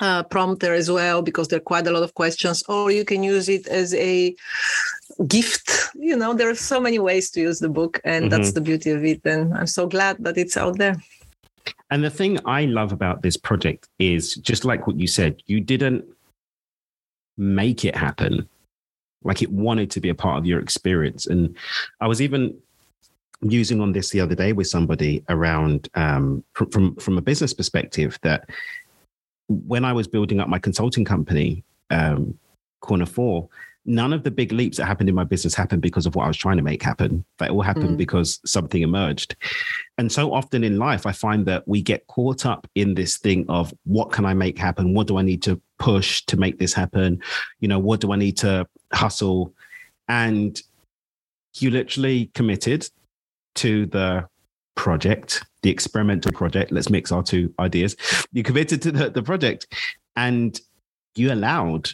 uh, 0.00 0.22
prompter 0.24 0.72
as 0.74 0.90
well 0.90 1.22
because 1.22 1.48
there 1.48 1.56
are 1.56 1.70
quite 1.72 1.86
a 1.86 1.90
lot 1.90 2.02
of 2.02 2.14
questions 2.14 2.62
or 2.68 2.90
you 2.90 3.04
can 3.04 3.22
use 3.22 3.48
it 3.48 3.66
as 3.66 3.94
a 3.94 4.34
gift. 5.26 5.70
You 5.94 6.16
know 6.16 6.34
there 6.34 6.48
are 6.48 6.54
so 6.54 6.80
many 6.80 6.98
ways 6.98 7.30
to 7.30 7.40
use 7.40 7.58
the 7.58 7.68
book 7.68 8.00
and 8.04 8.24
mm-hmm. 8.24 8.30
that's 8.30 8.52
the 8.52 8.60
beauty 8.60 8.90
of 8.90 9.04
it 9.04 9.20
and 9.24 9.52
i'm 9.54 9.66
so 9.66 9.86
glad 9.86 10.16
that 10.20 10.38
it's 10.38 10.56
out 10.56 10.78
there. 10.78 10.96
And 11.90 12.04
the 12.04 12.10
thing 12.10 12.38
i 12.44 12.64
love 12.66 12.92
about 12.92 13.22
this 13.22 13.36
project 13.36 13.88
is 13.98 14.34
just 14.36 14.64
like 14.64 14.86
what 14.86 14.98
you 14.98 15.06
said 15.06 15.42
you 15.46 15.60
didn't 15.60 16.04
make 17.36 17.84
it 17.84 17.96
happen. 17.96 18.48
Like 19.22 19.42
it 19.42 19.50
wanted 19.50 19.90
to 19.92 20.00
be 20.00 20.08
a 20.08 20.14
part 20.14 20.38
of 20.38 20.46
your 20.46 20.60
experience. 20.60 21.26
And 21.26 21.56
i 22.00 22.06
was 22.06 22.22
even 22.22 22.56
using 23.40 23.80
on 23.80 23.92
this 23.92 24.10
the 24.10 24.20
other 24.20 24.34
day 24.34 24.52
with 24.52 24.66
somebody 24.66 25.22
around 25.28 25.88
um, 25.94 26.42
from, 26.54 26.70
from 26.70 26.96
from 26.96 27.18
a 27.18 27.22
business 27.22 27.54
perspective 27.54 28.18
that 28.22 28.48
when 29.48 29.84
I 29.84 29.92
was 29.92 30.06
building 30.06 30.40
up 30.40 30.48
my 30.48 30.58
consulting 30.58 31.04
company, 31.04 31.64
um, 31.90 32.38
Corner 32.80 33.06
Four, 33.06 33.48
none 33.88 34.12
of 34.12 34.22
the 34.22 34.30
big 34.30 34.52
leaps 34.52 34.76
that 34.76 34.84
happened 34.84 35.08
in 35.08 35.14
my 35.14 35.24
business 35.24 35.54
happened 35.54 35.80
because 35.80 36.04
of 36.04 36.14
what 36.14 36.24
I 36.24 36.28
was 36.28 36.36
trying 36.36 36.58
to 36.58 36.62
make 36.62 36.82
happen. 36.82 37.24
That 37.38 37.50
all 37.50 37.62
happened 37.62 37.94
mm. 37.94 37.96
because 37.96 38.38
something 38.44 38.82
emerged. 38.82 39.34
And 39.96 40.12
so 40.12 40.32
often 40.32 40.62
in 40.62 40.78
life, 40.78 41.06
I 41.06 41.12
find 41.12 41.46
that 41.46 41.66
we 41.66 41.80
get 41.80 42.06
caught 42.06 42.44
up 42.44 42.68
in 42.74 42.94
this 42.94 43.16
thing 43.16 43.46
of 43.48 43.72
what 43.84 44.12
can 44.12 44.26
I 44.26 44.34
make 44.34 44.58
happen? 44.58 44.92
What 44.92 45.06
do 45.06 45.16
I 45.16 45.22
need 45.22 45.42
to 45.44 45.60
push 45.78 46.22
to 46.26 46.36
make 46.36 46.58
this 46.58 46.74
happen? 46.74 47.22
You 47.60 47.68
know, 47.68 47.78
what 47.78 48.00
do 48.00 48.12
I 48.12 48.16
need 48.16 48.36
to 48.38 48.66
hustle? 48.92 49.54
And 50.06 50.60
you 51.56 51.70
literally 51.70 52.30
committed 52.34 52.88
to 53.56 53.86
the 53.86 54.28
project, 54.74 55.44
the 55.62 55.70
experimental 55.70 56.32
project. 56.32 56.72
Let's 56.72 56.90
mix 56.90 57.10
our 57.10 57.22
two 57.22 57.52
ideas. 57.58 57.96
You 58.32 58.42
committed 58.42 58.82
to 58.82 58.92
the, 58.92 59.10
the 59.10 59.22
project 59.22 59.66
and 60.14 60.60
you 61.14 61.32
allowed 61.32 61.90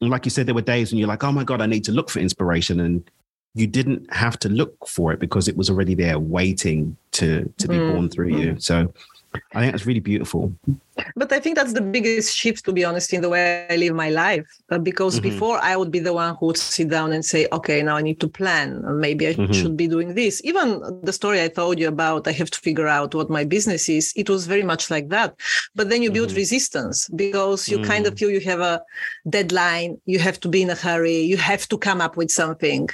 like 0.00 0.24
you 0.24 0.30
said, 0.30 0.46
there 0.46 0.54
were 0.54 0.62
days 0.62 0.90
when 0.90 0.98
you're 0.98 1.08
like, 1.08 1.24
oh 1.24 1.32
my 1.32 1.44
God, 1.44 1.60
I 1.60 1.66
need 1.66 1.84
to 1.84 1.92
look 1.92 2.10
for 2.10 2.18
inspiration. 2.18 2.80
And 2.80 3.08
you 3.54 3.66
didn't 3.66 4.12
have 4.12 4.38
to 4.40 4.48
look 4.48 4.88
for 4.88 5.12
it 5.12 5.20
because 5.20 5.48
it 5.48 5.56
was 5.56 5.68
already 5.68 5.94
there 5.94 6.18
waiting 6.18 6.96
to 7.12 7.52
to 7.58 7.68
be 7.68 7.76
mm. 7.76 7.92
born 7.92 8.08
through 8.08 8.36
you. 8.36 8.58
So 8.58 8.92
I 9.54 9.60
think 9.60 9.72
that's 9.72 9.86
really 9.86 10.00
beautiful. 10.00 10.52
But 11.16 11.32
I 11.32 11.40
think 11.40 11.56
that's 11.56 11.72
the 11.72 11.80
biggest 11.80 12.36
shift, 12.36 12.64
to 12.64 12.72
be 12.72 12.84
honest, 12.84 13.12
in 13.12 13.20
the 13.20 13.28
way 13.28 13.66
I 13.68 13.76
live 13.76 13.94
my 13.94 14.10
life. 14.10 14.46
Uh, 14.70 14.78
because 14.78 15.14
mm-hmm. 15.14 15.30
before 15.30 15.58
I 15.58 15.76
would 15.76 15.90
be 15.90 16.00
the 16.00 16.12
one 16.12 16.36
who 16.36 16.46
would 16.46 16.58
sit 16.58 16.88
down 16.88 17.12
and 17.12 17.24
say, 17.24 17.46
okay, 17.52 17.82
now 17.82 17.96
I 17.96 18.02
need 18.02 18.20
to 18.20 18.28
plan. 18.28 18.82
Maybe 18.98 19.28
I 19.28 19.34
mm-hmm. 19.34 19.52
should 19.52 19.76
be 19.76 19.88
doing 19.88 20.14
this. 20.14 20.40
Even 20.44 20.80
the 21.02 21.12
story 21.12 21.42
I 21.42 21.48
told 21.48 21.78
you 21.78 21.88
about, 21.88 22.26
I 22.26 22.32
have 22.32 22.50
to 22.50 22.58
figure 22.58 22.88
out 22.88 23.14
what 23.14 23.30
my 23.30 23.44
business 23.44 23.88
is. 23.88 24.12
It 24.16 24.28
was 24.28 24.46
very 24.46 24.62
much 24.62 24.90
like 24.90 25.08
that. 25.08 25.34
But 25.74 25.88
then 25.90 26.02
you 26.02 26.10
build 26.10 26.28
mm-hmm. 26.28 26.36
resistance 26.36 27.08
because 27.10 27.68
you 27.68 27.82
kind 27.82 28.06
of 28.06 28.14
mm. 28.14 28.18
feel 28.18 28.30
you 28.30 28.40
have 28.40 28.60
a 28.60 28.82
deadline. 29.28 30.00
You 30.06 30.18
have 30.18 30.38
to 30.40 30.48
be 30.48 30.62
in 30.62 30.70
a 30.70 30.74
hurry. 30.74 31.20
You 31.20 31.36
have 31.36 31.68
to 31.68 31.78
come 31.78 32.00
up 32.00 32.16
with 32.16 32.30
something. 32.30 32.88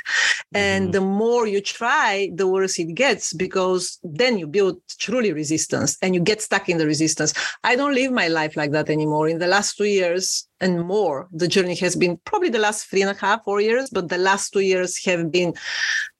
And 0.54 0.84
mm-hmm. 0.84 0.92
the 0.92 1.00
more 1.00 1.46
you 1.46 1.60
try, 1.60 2.30
the 2.34 2.46
worse 2.46 2.78
it 2.78 2.94
gets 2.94 3.32
because 3.32 3.98
then 4.02 4.38
you 4.38 4.46
build 4.46 4.80
truly 4.98 5.32
resistance 5.32 5.96
and 6.02 6.14
you 6.14 6.20
get 6.20 6.42
stuck 6.42 6.68
in 6.68 6.78
the 6.78 6.86
resistance. 6.86 7.34
I 7.64 7.76
don't 7.76 7.94
live 7.98 8.12
my 8.12 8.28
life 8.40 8.54
like 8.60 8.72
that 8.72 8.88
anymore. 8.96 9.26
In 9.28 9.38
the 9.38 9.52
last 9.56 9.70
two 9.78 9.90
years 10.00 10.24
and 10.60 10.74
more, 10.94 11.28
the 11.32 11.48
journey 11.54 11.76
has 11.76 11.94
been 11.96 12.14
probably 12.28 12.50
the 12.50 12.64
last 12.66 12.80
three 12.88 13.02
and 13.02 13.10
a 13.16 13.20
half, 13.24 13.44
four 13.44 13.60
years, 13.60 13.90
but 13.90 14.08
the 14.08 14.22
last 14.28 14.52
two 14.52 14.64
years 14.72 14.90
have 15.04 15.22
been 15.38 15.50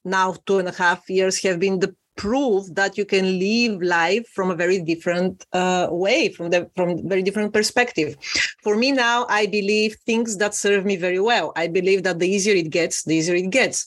now 0.04 0.28
two 0.47 0.58
and 0.58 0.68
a 0.68 0.76
half 0.85 1.00
years 1.08 1.42
have 1.42 1.58
been 1.66 1.78
the 1.80 1.94
proof 2.18 2.64
that 2.80 2.99
you 2.99 3.06
can 3.14 3.38
live 3.38 3.80
life 3.80 4.26
from 4.35 4.50
a 4.50 4.56
very 4.64 4.80
different 4.80 5.47
uh, 5.52 5.87
way 6.04 6.28
from 6.37 6.50
the 6.50 6.68
from 6.75 6.88
very 7.08 7.23
different 7.23 7.52
perspective 7.58 8.11
for 8.64 8.75
me 8.82 8.90
now 8.90 9.25
i 9.40 9.47
believe 9.47 9.92
things 10.04 10.37
that 10.40 10.52
serve 10.52 10.85
me 10.85 10.97
very 10.97 11.20
well 11.20 11.47
i 11.54 11.68
believe 11.68 12.02
that 12.02 12.18
the 12.18 12.28
easier 12.28 12.56
it 12.56 12.70
gets 12.70 13.04
the 13.04 13.14
easier 13.14 13.37
it 13.37 13.50
gets 13.50 13.78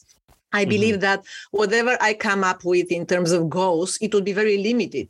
I 0.54 0.66
believe 0.66 0.96
mm-hmm. 0.96 1.02
that 1.02 1.24
whatever 1.52 1.98
I 2.02 2.14
come 2.14 2.44
up 2.44 2.66
with 2.66 2.92
in 2.92 3.06
terms 3.06 3.32
of 3.32 3.50
goals, 3.50 3.98
it 4.02 4.14
will 4.14 4.22
be 4.22 4.34
very 4.34 4.58
limited 4.58 5.08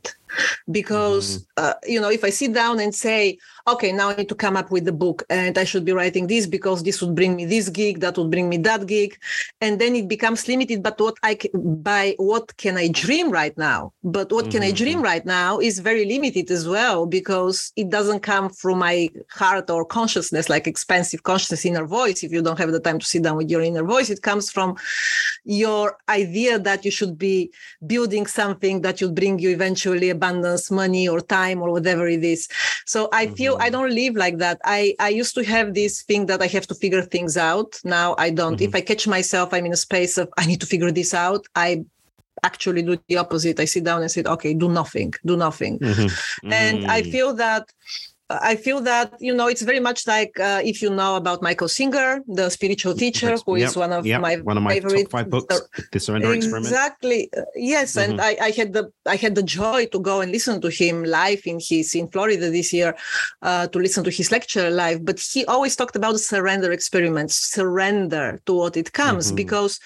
because 0.70 1.38
mm-hmm. 1.38 1.64
uh, 1.64 1.74
you 1.84 2.00
know 2.00 2.10
if 2.10 2.24
i 2.24 2.30
sit 2.30 2.52
down 2.52 2.80
and 2.80 2.94
say 2.94 3.38
okay 3.66 3.92
now 3.92 4.10
i 4.10 4.14
need 4.16 4.28
to 4.28 4.34
come 4.34 4.56
up 4.56 4.70
with 4.70 4.84
the 4.84 4.92
book 4.92 5.22
and 5.30 5.58
i 5.58 5.64
should 5.64 5.84
be 5.84 5.92
writing 5.92 6.26
this 6.26 6.46
because 6.46 6.82
this 6.82 7.00
would 7.00 7.14
bring 7.14 7.36
me 7.36 7.44
this 7.44 7.68
gig 7.68 8.00
that 8.00 8.16
would 8.16 8.30
bring 8.30 8.48
me 8.48 8.56
that 8.56 8.86
gig 8.86 9.18
and 9.60 9.80
then 9.80 9.94
it 9.94 10.08
becomes 10.08 10.48
limited 10.48 10.82
but 10.82 10.98
what 11.00 11.16
i 11.22 11.34
can, 11.34 11.50
by 11.82 12.14
what 12.18 12.56
can 12.56 12.76
i 12.76 12.88
dream 12.88 13.30
right 13.30 13.56
now 13.56 13.92
but 14.04 14.32
what 14.32 14.44
mm-hmm. 14.44 14.52
can 14.52 14.62
i 14.62 14.72
dream 14.72 14.98
mm-hmm. 14.98 15.04
right 15.04 15.26
now 15.26 15.58
is 15.58 15.78
very 15.78 16.04
limited 16.04 16.50
as 16.50 16.68
well 16.68 17.06
because 17.06 17.72
it 17.76 17.90
doesn't 17.90 18.20
come 18.20 18.48
from 18.48 18.78
my 18.78 19.08
heart 19.30 19.70
or 19.70 19.84
consciousness 19.84 20.48
like 20.48 20.66
expansive 20.66 21.22
consciousness 21.22 21.64
inner 21.64 21.86
voice 21.86 22.22
if 22.22 22.32
you 22.32 22.42
don't 22.42 22.58
have 22.58 22.72
the 22.72 22.80
time 22.80 22.98
to 22.98 23.06
sit 23.06 23.22
down 23.22 23.36
with 23.36 23.50
your 23.50 23.60
inner 23.60 23.84
voice 23.84 24.10
it 24.10 24.22
comes 24.22 24.50
from 24.50 24.76
your 25.44 25.96
idea 26.08 26.58
that 26.58 26.84
you 26.84 26.90
should 26.90 27.18
be 27.18 27.50
building 27.86 28.26
something 28.26 28.80
that 28.82 29.00
will 29.00 29.12
bring 29.12 29.38
you 29.38 29.50
eventually 29.50 30.10
abundance 30.22 30.70
money 30.70 31.08
or 31.08 31.20
time 31.20 31.60
or 31.62 31.70
whatever 31.70 32.06
it 32.06 32.24
is 32.24 32.48
so 32.86 33.08
i 33.12 33.26
mm-hmm. 33.26 33.34
feel 33.34 33.56
i 33.60 33.68
don't 33.68 33.94
live 34.02 34.14
like 34.14 34.38
that 34.38 34.58
i 34.64 34.94
i 35.00 35.08
used 35.08 35.34
to 35.34 35.42
have 35.44 35.74
this 35.74 36.02
thing 36.02 36.26
that 36.26 36.40
i 36.42 36.46
have 36.46 36.66
to 36.66 36.74
figure 36.74 37.02
things 37.02 37.36
out 37.36 37.70
now 37.84 38.14
i 38.18 38.30
don't 38.30 38.54
mm-hmm. 38.54 38.68
if 38.68 38.74
i 38.74 38.80
catch 38.80 39.04
myself 39.06 39.52
i'm 39.52 39.66
in 39.66 39.72
a 39.72 39.82
space 39.88 40.14
of 40.18 40.28
i 40.38 40.44
need 40.46 40.60
to 40.60 40.66
figure 40.66 40.92
this 40.92 41.12
out 41.14 41.42
i 41.56 41.84
actually 42.44 42.82
do 42.82 42.96
the 43.08 43.16
opposite 43.16 43.58
i 43.60 43.64
sit 43.64 43.84
down 43.84 44.00
and 44.02 44.10
say 44.10 44.22
okay 44.34 44.52
do 44.54 44.68
nothing 44.68 45.12
do 45.26 45.36
nothing 45.36 45.78
mm-hmm. 45.78 46.52
and 46.52 46.86
i 46.96 47.02
mm. 47.02 47.10
feel 47.12 47.34
that 47.34 47.64
I 48.40 48.56
feel 48.56 48.80
that 48.82 49.14
you 49.20 49.34
know 49.34 49.46
it's 49.48 49.62
very 49.62 49.80
much 49.80 50.06
like 50.06 50.38
uh, 50.38 50.60
if 50.64 50.82
you 50.82 50.90
know 50.90 51.16
about 51.16 51.42
Michael 51.42 51.68
Singer, 51.68 52.20
the 52.26 52.48
spiritual 52.50 52.94
teacher, 52.94 53.36
who 53.44 53.56
yep, 53.56 53.68
is 53.68 53.76
one 53.76 53.92
of 53.92 54.06
yep. 54.06 54.20
my 54.20 54.36
one 54.36 54.56
of 54.56 54.62
my 54.62 54.74
favorite 54.74 55.02
top 55.02 55.10
five 55.10 55.30
books, 55.30 55.60
The 55.92 56.00
Surrender 56.00 56.32
Experiment. 56.32 56.66
Exactly. 56.66 57.30
Uh, 57.36 57.42
yes, 57.54 57.96
mm-hmm. 57.96 58.12
and 58.12 58.20
I, 58.20 58.36
I, 58.40 58.50
had 58.50 58.72
the 58.72 58.90
I 59.06 59.16
had 59.16 59.34
the 59.34 59.42
joy 59.42 59.86
to 59.86 59.98
go 59.98 60.20
and 60.20 60.32
listen 60.32 60.60
to 60.60 60.70
him 60.70 61.04
live 61.04 61.42
in 61.46 61.58
his 61.60 61.94
in 61.94 62.08
Florida 62.08 62.50
this 62.50 62.72
year, 62.72 62.96
uh, 63.42 63.66
to 63.68 63.78
listen 63.78 64.04
to 64.04 64.10
his 64.10 64.30
lecture 64.30 64.70
live. 64.70 65.04
But 65.04 65.20
he 65.20 65.44
always 65.46 65.76
talked 65.76 65.96
about 65.96 66.18
surrender 66.20 66.72
experiments, 66.72 67.34
surrender 67.34 68.40
to 68.46 68.54
what 68.54 68.76
it 68.76 68.92
comes, 68.92 69.26
mm-hmm. 69.26 69.36
because 69.36 69.80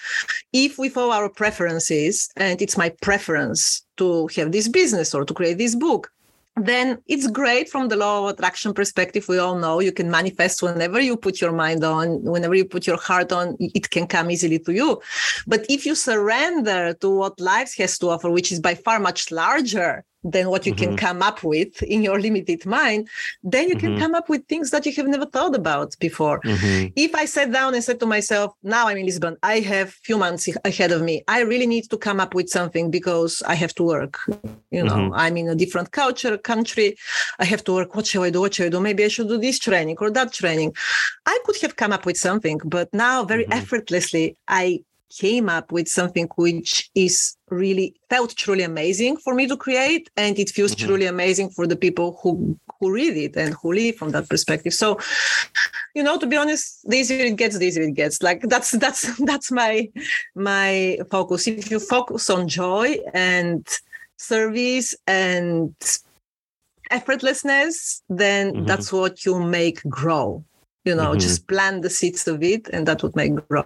if 0.53 0.77
we 0.77 0.89
follow 0.89 1.13
our 1.13 1.29
preferences, 1.29 2.29
and 2.35 2.61
it's 2.61 2.77
my 2.77 2.89
preference 3.01 3.83
to 3.97 4.27
have 4.35 4.51
this 4.51 4.67
business 4.67 5.13
or 5.13 5.25
to 5.25 5.33
create 5.33 5.57
this 5.57 5.75
book 5.75 6.11
then 6.57 6.97
it's 7.07 7.27
great 7.27 7.69
from 7.69 7.87
the 7.87 7.95
law 7.95 8.23
of 8.23 8.33
attraction 8.33 8.73
perspective. 8.73 9.27
We 9.27 9.37
all 9.37 9.57
know 9.57 9.79
you 9.79 9.91
can 9.91 10.09
manifest 10.09 10.63
whenever 10.63 10.99
you 10.99 11.15
put 11.15 11.39
your 11.39 11.51
mind 11.51 11.83
on, 11.83 12.23
whenever 12.23 12.55
you 12.55 12.65
put 12.65 12.87
your 12.87 12.97
heart 12.97 13.31
on, 13.31 13.55
it 13.59 13.89
can 13.89 14.07
come 14.07 14.31
easily 14.31 14.59
to 14.59 14.73
you. 14.73 15.01
But 15.45 15.65
if 15.69 15.85
you 15.85 15.95
surrender 15.95 16.93
to 16.95 17.09
what 17.09 17.39
life 17.39 17.75
has 17.77 17.97
to 17.99 18.09
offer, 18.09 18.29
which 18.29 18.51
is 18.51 18.59
by 18.59 18.75
far 18.75 18.99
much 18.99 19.31
larger 19.31 20.03
than 20.23 20.49
what 20.49 20.65
you 20.65 20.73
mm-hmm. 20.73 20.95
can 20.95 20.97
come 20.97 21.21
up 21.21 21.43
with 21.43 21.81
in 21.83 22.01
your 22.01 22.19
limited 22.19 22.65
mind, 22.65 23.07
then 23.43 23.69
you 23.69 23.75
mm-hmm. 23.75 23.87
can 23.87 23.99
come 23.99 24.15
up 24.15 24.29
with 24.29 24.45
things 24.47 24.71
that 24.71 24.85
you 24.85 24.93
have 24.93 25.07
never 25.07 25.25
thought 25.25 25.55
about 25.55 25.95
before. 25.99 26.41
Mm-hmm. 26.41 26.87
If 26.95 27.15
I 27.15 27.25
sat 27.25 27.51
down 27.51 27.73
and 27.75 27.83
said 27.83 27.99
to 27.99 28.05
myself, 28.05 28.53
now 28.63 28.87
I'm 28.87 28.97
in 28.97 29.05
Lisbon, 29.05 29.37
I 29.43 29.59
have 29.59 29.91
few 29.91 30.17
months 30.17 30.49
ahead 30.65 30.91
of 30.91 31.01
me. 31.01 31.23
I 31.27 31.41
really 31.41 31.67
need 31.67 31.89
to 31.89 31.97
come 31.97 32.19
up 32.19 32.33
with 32.33 32.49
something 32.49 32.91
because 32.91 33.41
I 33.43 33.55
have 33.55 33.73
to 33.75 33.83
work. 33.83 34.19
You 34.71 34.83
know, 34.83 34.93
mm-hmm. 34.93 35.13
I'm 35.13 35.37
in 35.37 35.49
a 35.49 35.55
different 35.55 35.91
culture, 35.91 36.37
country. 36.37 36.97
I 37.39 37.45
have 37.45 37.63
to 37.65 37.73
work. 37.73 37.95
What 37.95 38.07
shall 38.07 38.23
I 38.23 38.29
do? 38.29 38.41
What 38.41 38.55
shall 38.55 38.67
I 38.67 38.69
do? 38.69 38.79
Maybe 38.79 39.03
I 39.05 39.07
should 39.07 39.29
do 39.29 39.37
this 39.37 39.59
training 39.59 39.97
or 39.99 40.11
that 40.11 40.33
training. 40.33 40.75
I 41.25 41.37
could 41.45 41.57
have 41.61 41.75
come 41.75 41.93
up 41.93 42.05
with 42.05 42.17
something, 42.17 42.59
but 42.65 42.93
now 42.93 43.23
very 43.23 43.43
mm-hmm. 43.43 43.53
effortlessly, 43.53 44.37
I 44.47 44.83
came 45.09 45.49
up 45.49 45.71
with 45.71 45.87
something 45.87 46.27
which 46.35 46.89
is 46.95 47.35
really 47.49 47.95
felt 48.09 48.35
truly 48.35 48.63
amazing 48.63 49.17
for 49.17 49.33
me 49.33 49.47
to 49.47 49.55
create 49.55 50.09
and 50.17 50.37
it 50.37 50.49
feels 50.49 50.75
mm-hmm. 50.75 50.87
truly 50.87 51.05
amazing 51.05 51.49
for 51.49 51.65
the 51.65 51.75
people 51.75 52.19
who 52.21 52.59
who 52.79 52.91
read 52.91 53.15
it 53.17 53.35
and 53.35 53.55
who 53.55 53.73
live 53.73 53.95
from 53.95 54.11
that 54.11 54.27
perspective 54.29 54.73
so 54.73 54.99
you 55.95 56.03
know 56.03 56.17
to 56.17 56.27
be 56.27 56.35
honest 56.35 56.87
the 56.89 56.97
easier 56.97 57.25
it 57.25 57.35
gets 57.35 57.57
the 57.57 57.65
easier 57.65 57.83
it 57.83 57.93
gets 57.93 58.21
like 58.21 58.41
that's 58.43 58.71
that's 58.71 59.17
that's 59.25 59.51
my 59.51 59.89
my 60.35 60.97
focus 61.09 61.47
if 61.47 61.71
you 61.71 61.79
focus 61.79 62.29
on 62.29 62.47
joy 62.47 62.97
and 63.13 63.65
service 64.17 64.95
and 65.07 65.73
effortlessness 66.91 68.01
then 68.09 68.53
mm-hmm. 68.53 68.65
that's 68.65 68.91
what 68.91 69.25
you 69.25 69.39
make 69.39 69.81
grow 69.83 70.43
you 70.87 70.95
know 70.99 71.09
mm-hmm. 71.11 71.25
just 71.27 71.39
plant 71.51 71.77
the 71.85 71.89
seeds 71.97 72.23
of 72.33 72.37
it 72.53 72.63
and 72.73 72.81
that 72.87 72.99
would 73.03 73.15
make 73.21 73.33
grow 73.47 73.65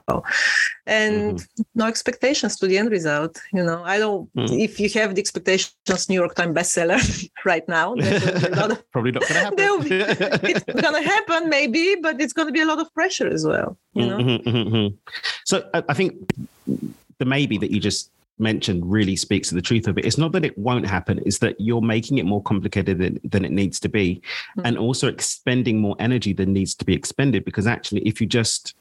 and 0.99 1.15
mm-hmm. 1.37 1.61
no 1.79 1.85
expectations 1.93 2.53
to 2.57 2.65
the 2.69 2.77
end 2.81 2.89
result 2.97 3.33
you 3.57 3.63
know 3.67 3.79
i 3.93 3.97
don't 4.03 4.23
mm-hmm. 4.35 4.59
if 4.67 4.79
you 4.81 4.89
have 4.99 5.09
the 5.15 5.21
expectations 5.25 6.09
new 6.09 6.19
york 6.21 6.33
times 6.35 6.55
bestseller 6.57 7.01
right 7.51 7.67
now 7.77 7.87
of, 7.93 8.83
probably 8.93 9.11
not 9.11 9.23
gonna 9.27 9.39
happen 9.47 9.81
be, 9.83 9.89
it's 10.51 10.65
gonna 10.85 11.05
happen 11.15 11.41
maybe 11.57 11.83
but 12.05 12.19
it's 12.23 12.33
gonna 12.33 12.55
be 12.59 12.63
a 12.67 12.69
lot 12.71 12.79
of 12.83 12.87
pressure 12.93 13.29
as 13.37 13.43
well 13.51 13.77
you 13.93 14.07
know 14.09 14.17
mm-hmm, 14.17 14.49
mm-hmm, 14.49 14.75
mm-hmm. 14.75 14.89
so 15.45 15.55
i 15.89 15.93
think 15.93 16.11
the 17.19 17.25
maybe 17.25 17.55
that 17.57 17.71
you 17.71 17.79
just 17.79 18.09
mentioned 18.41 18.89
really 18.91 19.15
speaks 19.15 19.49
to 19.49 19.55
the 19.55 19.61
truth 19.61 19.87
of 19.87 19.97
it. 19.97 20.05
It's 20.05 20.17
not 20.17 20.31
that 20.33 20.43
it 20.43 20.57
won't 20.57 20.87
happen, 20.87 21.21
it's 21.25 21.39
that 21.39 21.55
you're 21.59 21.81
making 21.81 22.17
it 22.17 22.25
more 22.25 22.41
complicated 22.41 22.99
than, 22.99 23.19
than 23.23 23.45
it 23.45 23.51
needs 23.51 23.79
to 23.81 23.89
be, 23.89 24.15
mm-hmm. 24.57 24.65
and 24.65 24.77
also 24.77 25.07
expending 25.07 25.79
more 25.79 25.95
energy 25.99 26.33
than 26.33 26.51
needs 26.51 26.75
to 26.75 26.85
be 26.85 26.93
expended. 26.93 27.45
Because 27.45 27.67
actually, 27.67 28.01
if 28.01 28.19
you 28.19 28.27
just 28.27 28.75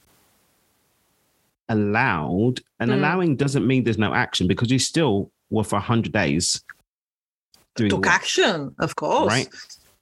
allowed, 1.68 2.61
and 2.81 2.90
mm. 2.90 2.94
allowing 2.94 3.37
doesn't 3.37 3.66
mean 3.66 3.85
there's 3.85 3.99
no 3.99 4.14
action 4.14 4.49
because 4.49 4.70
you 4.70 4.79
still 4.79 5.31
were 5.51 5.64
for 5.64 5.77
100 5.77 6.12
days 6.12 6.62
doing 7.77 7.90
took 7.90 8.07
action, 8.07 8.75
of 8.79 8.96
course. 8.96 9.29
Right. 9.29 9.49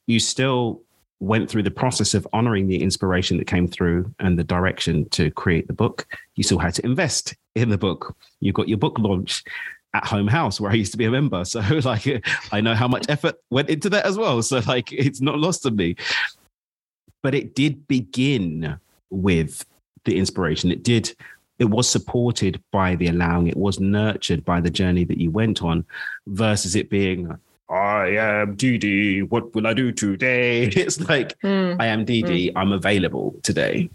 You 0.07 0.21
still 0.21 0.83
went 1.21 1.51
through 1.51 1.65
the 1.65 1.71
process 1.71 2.15
of 2.15 2.27
honoring 2.33 2.69
the 2.69 2.83
inspiration 2.83 3.39
that 3.39 3.47
came 3.47 3.67
through 3.67 4.13
and 4.21 4.39
the 4.39 4.45
direction 4.45 5.09
to 5.11 5.31
create 5.33 5.67
the 5.67 5.73
book. 5.73 6.07
You 6.37 6.45
still 6.45 6.59
had 6.59 6.75
to 6.75 6.85
invest 6.85 7.35
in 7.55 7.71
the 7.71 7.79
book. 7.79 8.17
You 8.41 8.53
got 8.53 8.69
your 8.69 8.79
book 8.79 8.99
launch 8.99 9.43
at 9.95 10.07
Home 10.07 10.29
House 10.29 10.61
where 10.61 10.71
I 10.71 10.75
used 10.75 10.93
to 10.93 10.99
be 10.99 11.07
a 11.07 11.11
member. 11.11 11.45
So 11.45 11.61
like 11.85 12.25
I 12.53 12.61
know 12.61 12.75
how 12.75 12.89
much 12.89 13.07
effort 13.09 13.37
went 13.51 13.71
into 13.71 13.91
that 13.91 14.07
as 14.07 14.17
well. 14.17 14.43
So 14.43 14.61
like 14.67 14.93
it's 14.93 15.21
not 15.21 15.39
lost 15.39 15.67
on 15.67 15.77
me. 15.77 15.97
But 17.23 17.35
it 17.35 17.55
did 17.55 17.89
begin 17.89 18.79
with 19.11 19.65
the 20.05 20.19
inspiration. 20.19 20.71
It 20.71 20.85
did. 20.85 21.15
It 21.59 21.65
was 21.65 21.89
supported 21.89 22.63
by 22.71 22.95
the 22.95 23.09
allowing. 23.09 23.49
It 23.49 23.57
was 23.57 23.81
nurtured 23.81 24.45
by 24.45 24.61
the 24.61 24.71
journey 24.71 25.03
that 25.05 25.19
you 25.19 25.33
went 25.33 25.61
on, 25.61 25.85
versus 26.29 26.77
it 26.77 26.89
being 26.89 27.37
I 27.71 28.17
am 28.17 28.55
Didi. 28.55 29.23
What 29.23 29.55
will 29.55 29.67
I 29.67 29.75
do 29.75 29.93
today? 29.93 30.67
It's 30.77 31.01
like 31.09 31.39
mm. 31.41 31.77
I 31.79 31.87
am 31.87 32.05
Didi. 32.05 32.49
Mm. 32.49 32.53
I'm 32.57 32.73
available 32.73 33.37
today. 33.43 33.91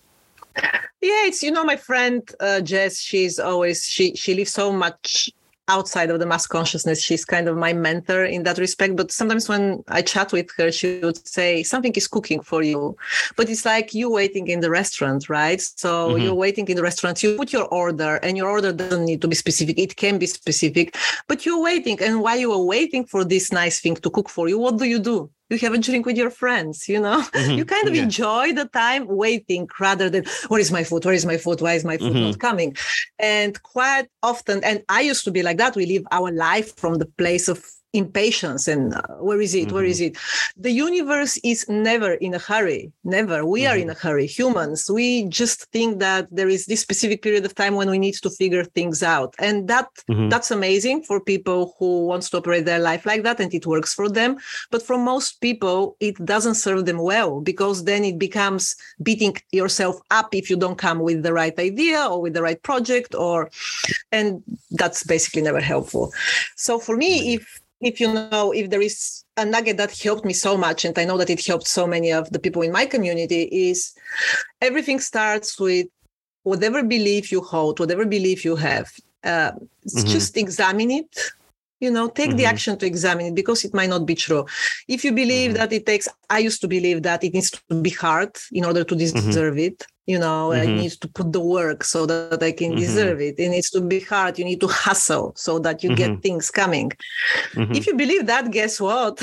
Yeah, 1.02 1.28
it's 1.28 1.44
you 1.44 1.52
know 1.52 1.66
my 1.66 1.76
friend 1.76 2.24
uh, 2.40 2.62
Jess. 2.62 3.00
She's 3.00 3.40
always 3.40 3.84
she 3.86 4.16
she 4.16 4.36
lives 4.36 4.52
so 4.52 4.72
much 4.72 5.30
outside 5.68 6.10
of 6.10 6.20
the 6.20 6.26
mass 6.26 6.46
consciousness 6.46 7.02
she's 7.02 7.24
kind 7.24 7.48
of 7.48 7.56
my 7.58 7.74
mentor 7.74 8.26
in 8.26 8.44
that 8.44 8.58
respect. 8.58 8.96
But 8.96 9.12
sometimes 9.12 9.48
when 9.48 9.84
i 9.88 10.02
chat 10.02 10.32
with 10.32 10.50
her 10.58 10.72
she 10.72 11.00
would 11.00 11.26
say 11.28 11.64
something 11.64 11.94
is 11.94 12.08
cooking 12.08 12.42
for 12.42 12.64
you. 12.64 12.96
But 13.38 13.50
it's 13.50 13.66
like 13.66 13.94
you 13.94 14.12
waiting 14.12 14.48
in 14.48 14.60
the 14.60 14.70
restaurant 14.70 15.30
right? 15.30 15.62
So 15.62 16.10
mm-hmm. 16.10 16.24
you're 16.24 16.36
waiting 16.36 16.68
in 16.68 16.76
the 16.76 16.84
restaurant. 16.84 17.24
You 17.24 17.38
put 17.38 17.54
your 17.54 17.68
order 17.68 18.16
and 18.18 18.36
your 18.38 18.50
order 18.50 18.74
doesn't 18.74 19.06
need 19.06 19.22
to 19.22 19.28
be 19.28 19.36
specific. 19.36 19.78
It 19.80 19.96
can 19.96 20.18
be 20.18 20.28
specific 20.28 20.96
but 21.28 21.46
you're 21.46 21.62
waiting. 21.62 22.02
And 22.02 22.22
while 22.22 22.38
you 22.38 22.52
are 22.52 22.64
waiting 22.64 23.06
for 23.06 23.24
this 23.24 23.52
nice 23.52 23.80
thing 23.80 23.96
to 23.96 24.10
cook 24.10 24.30
for 24.30 24.50
you 24.50 24.60
what 24.60 24.78
do 24.78 24.86
you 24.86 25.00
do 25.00 25.30
you 25.62 25.68
have 25.68 25.78
a 25.78 25.82
drink 25.82 26.06
with 26.06 26.18
your 26.18 26.30
friends 26.30 26.88
you 26.88 27.00
know 27.00 27.22
mm-hmm. 27.22 27.52
you 27.58 27.66
kind 27.66 27.88
of 27.88 27.96
yeah. 27.96 28.04
enjoy 28.04 28.54
the 28.54 28.66
time 28.66 29.06
waiting 29.08 29.68
rather 29.80 30.10
than 30.10 30.24
where 30.48 30.60
is 30.60 30.72
my 30.72 30.84
food 30.84 31.06
where 31.06 31.14
is 31.14 31.26
my 31.26 31.38
food 31.38 31.62
why 31.62 31.74
is 31.74 31.86
my 31.86 31.98
food 31.98 32.14
mm-hmm. 32.14 32.32
not 32.32 32.40
coming 32.40 32.76
and 33.20 33.62
quite 33.64 34.08
often 34.22 34.64
and 34.64 34.84
i 34.90 35.02
used 35.02 35.24
to 35.24 35.32
be 35.32 35.44
like 35.44 35.58
that 35.58 35.76
we 35.76 35.86
live 35.86 36.04
our 36.12 36.32
life 36.32 36.76
from 36.78 36.96
the 36.96 37.06
place 37.06 37.48
of 37.48 37.64
impatience 37.94 38.68
and 38.68 38.96
uh, 38.96 39.02
where 39.20 39.40
is 39.40 39.54
it 39.54 39.68
mm-hmm. 39.68 39.76
where 39.76 39.86
is 39.86 40.02
mm-hmm. 40.02 40.16
it 40.16 40.58
the 40.58 40.72
universe 40.72 41.38
is 41.44 41.68
never 41.70 42.14
in 42.14 42.34
a 42.34 42.40
hurry 42.40 42.92
never 43.04 43.46
we 43.46 43.62
mm-hmm. 43.62 43.72
are 43.72 43.78
in 43.78 43.90
a 43.90 43.94
hurry 43.94 44.26
humans 44.26 44.90
we 44.90 45.26
just 45.26 45.66
think 45.72 46.00
that 46.00 46.28
there 46.32 46.50
is 46.50 46.66
this 46.66 46.82
specific 46.82 47.22
period 47.22 47.46
of 47.46 47.54
time 47.54 47.76
when 47.76 47.90
we 47.92 48.00
need 48.00 48.16
to 48.16 48.32
figure 48.32 48.64
things 48.64 49.04
out 49.04 49.36
and 49.38 49.68
that 49.68 49.88
mm-hmm. 50.10 50.28
that's 50.28 50.50
amazing 50.50 51.04
for 51.04 51.20
people 51.22 51.76
who 51.78 52.08
wants 52.08 52.32
to 52.32 52.38
operate 52.38 52.66
their 52.66 52.80
life 52.80 53.06
like 53.06 53.22
that 53.22 53.40
and 53.40 53.54
it 53.54 53.68
works 53.68 53.94
for 53.94 54.10
them 54.10 54.38
but 54.72 54.82
for 54.82 54.98
most 54.98 55.40
people 55.40 55.96
it 56.00 56.16
doesn't 56.26 56.56
serve 56.56 56.86
them 56.86 56.98
well 56.98 57.42
because 57.42 57.84
then 57.84 58.04
it 58.04 58.18
becomes 58.18 58.76
beating 59.04 59.36
yourself 59.52 60.00
up 60.10 60.34
if 60.34 60.50
you 60.50 60.58
don't 60.58 60.80
come 60.80 61.00
with 61.00 61.22
the 61.22 61.34
right 61.34 61.58
idea 61.60 62.08
or 62.10 62.20
with 62.20 62.34
the 62.34 62.42
right 62.42 62.64
project 62.64 63.14
or 63.14 63.52
and 64.12 64.42
that's 64.72 65.04
basically 65.04 65.44
never 65.44 65.62
helpful 65.62 66.12
so 66.56 66.80
for 66.80 66.98
me 66.98 67.20
mm-hmm. 67.20 67.44
if 67.44 67.63
if 67.84 68.00
you 68.00 68.12
know 68.14 68.52
if 68.52 68.70
there 68.70 68.82
is 68.82 69.24
a 69.38 69.46
nugget 69.46 69.78
that 69.78 69.98
helped 69.98 70.26
me 70.26 70.34
so 70.34 70.58
much 70.58 70.86
and 70.86 70.98
i 70.98 71.06
know 71.06 71.18
that 71.18 71.30
it 71.30 71.46
helped 71.46 71.68
so 71.68 71.86
many 71.86 72.12
of 72.12 72.30
the 72.32 72.40
people 72.40 72.62
in 72.62 72.72
my 72.72 72.86
community 72.86 73.44
is 73.44 73.94
everything 74.62 75.00
starts 75.00 75.60
with 75.60 75.88
whatever 76.44 76.84
belief 76.84 77.32
you 77.32 77.42
hold 77.42 77.80
whatever 77.80 78.06
belief 78.06 78.46
you 78.46 78.56
have 78.56 78.92
uh, 79.24 79.52
mm-hmm. 79.52 80.08
just 80.08 80.38
examine 80.38 80.92
it 80.92 81.18
you 81.80 81.92
know 81.92 82.08
take 82.08 82.30
mm-hmm. 82.30 82.38
the 82.38 82.46
action 82.46 82.78
to 82.78 82.86
examine 82.86 83.28
it 83.28 83.36
because 83.36 83.64
it 83.66 83.74
might 83.74 83.90
not 83.90 84.06
be 84.06 84.16
true 84.16 84.46
if 84.88 85.04
you 85.04 85.12
believe 85.12 85.52
mm-hmm. 85.52 85.60
that 85.60 85.74
it 85.74 85.86
takes 85.86 86.08
i 86.30 86.40
used 86.40 86.62
to 86.62 86.68
believe 86.68 87.04
that 87.04 87.24
it 87.24 87.34
needs 87.34 87.52
to 87.52 87.82
be 87.82 87.90
hard 87.90 88.32
in 88.52 88.64
order 88.66 88.84
to 88.84 88.96
mm-hmm. 88.96 89.28
deserve 89.28 89.58
it 89.58 89.86
you 90.06 90.20
know 90.20 90.50
mm-hmm. 90.50 90.62
i 90.62 90.66
need 90.66 90.92
to 90.92 91.08
put 91.08 91.32
the 91.32 91.40
work 91.40 91.84
so 91.84 92.06
that 92.06 92.42
i 92.44 92.52
can 92.52 92.72
mm-hmm. 92.72 92.80
deserve 92.80 93.22
it. 93.22 93.36
It 93.38 93.50
needs 93.50 93.70
to 93.72 93.82
be 93.82 94.00
hard. 94.02 94.38
You 94.38 94.46
need 94.46 94.62
to 94.62 94.68
hustle 94.68 95.34
so 95.36 95.60
that 95.60 95.84
you 95.84 95.92
mm-hmm. 95.92 96.14
get 96.14 96.22
things 96.22 96.52
coming. 96.52 96.92
Mm-hmm. 97.54 97.74
if 97.74 97.88
you 97.88 97.96
believe 97.96 98.26
that 98.28 98.52
guess 98.52 98.80
what? 98.80 99.22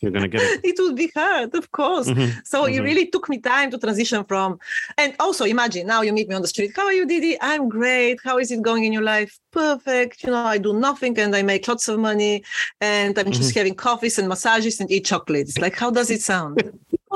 You're 0.00 0.10
gonna 0.10 0.28
get 0.28 0.42
it. 0.42 0.60
It 0.70 0.76
will 0.78 0.94
be 0.94 1.10
hard 1.14 1.54
of 1.54 1.70
course. 1.72 2.08
Mm-hmm. 2.08 2.40
so 2.44 2.64
it 2.64 2.72
mm-hmm. 2.72 2.84
really 2.84 3.06
took 3.06 3.28
me 3.28 3.38
time 3.38 3.70
to 3.72 3.78
transition 3.78 4.24
from 4.24 4.58
and 4.96 5.14
also 5.18 5.44
imagine 5.44 5.86
now 5.86 6.02
you 6.02 6.12
meet 6.12 6.28
me 6.28 6.34
on 6.34 6.42
the 6.42 6.48
street. 6.48 6.72
How 6.76 6.84
are 6.86 6.92
you 6.92 7.06
didi? 7.06 7.36
I'm 7.40 7.68
great. 7.68 8.18
How 8.24 8.38
is 8.38 8.50
it 8.50 8.62
going 8.62 8.84
in 8.84 8.92
your 8.92 9.02
life? 9.02 9.38
Perfect. 9.50 10.22
You 10.22 10.30
know 10.30 10.44
i 10.54 10.58
do 10.58 10.72
nothing 10.72 11.18
and 11.18 11.34
i 11.34 11.42
make 11.42 11.66
lots 11.66 11.88
of 11.88 11.98
money 11.98 12.44
and 12.80 13.18
i'm 13.18 13.32
just 13.32 13.54
having 13.54 13.74
coffees 13.74 14.18
and 14.18 14.28
massages 14.28 14.80
and 14.80 14.90
eat 14.90 15.04
chocolates. 15.04 15.58
Like 15.58 15.76
how 15.76 15.90
does 15.90 16.10
it 16.10 16.22
sound 16.22 16.62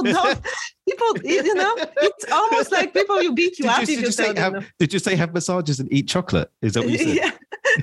people 0.04 0.22
don't. 0.22 0.40
People, 0.88 1.18
you 1.24 1.54
know, 1.54 1.74
it's 1.78 2.30
almost 2.30 2.70
like 2.70 2.94
people 2.94 3.20
you 3.20 3.34
beat 3.34 3.58
you 3.58 3.64
did 3.64 3.72
up. 3.72 3.80
You, 3.80 3.86
did, 3.86 4.00
you 4.02 4.12
say 4.12 4.38
have, 4.38 4.72
did 4.78 4.92
you 4.92 4.98
say 4.98 5.16
have 5.16 5.34
massages 5.34 5.80
and 5.80 5.92
eat 5.92 6.08
chocolate? 6.08 6.48
Is 6.62 6.74
that 6.74 6.82
what 6.82 6.90
you 6.90 6.98
said? 6.98 7.08
yeah, 7.16 7.30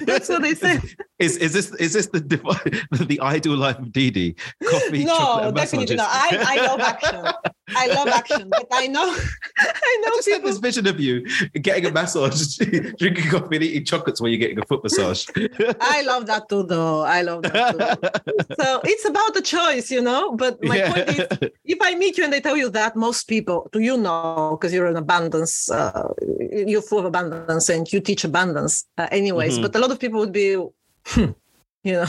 that's 0.06 0.30
what 0.30 0.42
they 0.42 0.56
said. 0.56 0.82
is 1.20 1.38
is 1.38 1.52
this 1.52 1.72
is 1.76 1.94
this 1.94 2.08
the 2.08 2.20
the 3.08 3.20
ideal 3.20 3.58
life 3.58 3.78
of 3.80 3.92
Didi? 3.92 4.36
Coffee, 4.64 5.04
no, 5.04 5.18
chocolate, 5.18 5.56
definitely 5.56 5.96
not. 5.96 6.10
I, 6.10 6.58
I 6.58 6.66
love 6.68 6.80
action. 6.80 7.26
I 7.70 7.88
love 7.88 8.08
action, 8.08 8.50
but 8.50 8.68
I 8.72 8.88
know 8.88 9.04
I 9.58 9.98
know 10.02 10.08
I 10.08 10.16
just 10.16 10.28
people. 10.28 10.50
This 10.50 10.58
vision 10.58 10.88
of 10.88 11.00
you 11.00 11.26
getting 11.62 11.86
a 11.86 11.92
massage, 11.92 12.58
drinking 13.00 13.30
coffee, 13.30 13.56
and 13.56 13.64
eating 13.64 13.86
chocolates 13.86 14.20
while 14.20 14.30
you're 14.30 14.40
getting 14.40 14.60
a 14.60 14.66
foot 14.66 14.84
massage. 14.84 15.28
I 15.80 16.02
love 16.04 16.26
that 16.28 16.50
too, 16.50 16.64
though. 16.64 17.02
I 17.02 17.22
love 17.22 17.44
that 17.44 17.72
too. 17.72 18.56
so 18.60 18.82
it's 18.84 19.06
about 19.06 19.34
the 19.34 19.42
choice, 19.42 19.90
you 19.92 20.02
know. 20.02 20.36
But 20.36 20.62
my 20.64 20.78
yeah. 20.78 20.94
point 20.94 21.10
is, 21.10 21.50
if 21.64 21.78
I 21.82 21.96
meet 21.96 22.18
you 22.18 22.26
and 22.26 22.34
they 22.34 22.42
tell 22.42 22.58
you 22.58 22.70
that, 22.70 22.96
most 22.96 23.28
people, 23.28 23.70
do 23.72 23.80
you 23.80 23.98
know, 23.98 24.58
because 24.60 24.74
you're 24.74 24.88
in 24.88 24.98
abundance, 24.98 25.70
uh, 25.70 26.10
you're 26.52 26.82
full 26.82 27.00
of 27.00 27.06
abundance, 27.06 27.70
and 27.70 27.92
you 27.92 28.00
teach 28.02 28.24
abundance, 28.24 28.86
uh, 28.98 29.08
anyways. 29.12 29.54
Mm-hmm. 29.54 29.62
But 29.62 29.76
a 29.76 29.80
lot 29.80 29.92
of 29.92 30.00
people 30.00 30.20
would 30.20 30.34
be. 30.34 30.58
Hmm, 31.06 31.32
you 31.84 31.94
know 31.94 32.06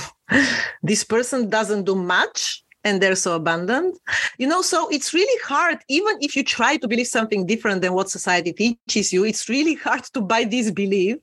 this 0.82 1.02
person 1.04 1.50
doesn't 1.50 1.84
do 1.84 1.94
much 1.94 2.63
and 2.84 3.00
they're 3.00 3.16
so 3.16 3.34
abundant 3.34 3.98
you 4.38 4.46
know 4.46 4.62
so 4.62 4.88
it's 4.90 5.12
really 5.12 5.40
hard 5.44 5.78
even 5.88 6.16
if 6.20 6.36
you 6.36 6.44
try 6.44 6.76
to 6.76 6.86
believe 6.86 7.06
something 7.06 7.46
different 7.46 7.82
than 7.82 7.94
what 7.94 8.10
society 8.10 8.52
teaches 8.52 9.12
you 9.12 9.24
it's 9.24 9.48
really 9.48 9.74
hard 9.74 10.02
to 10.04 10.20
buy 10.20 10.44
this 10.44 10.70
belief 10.70 11.16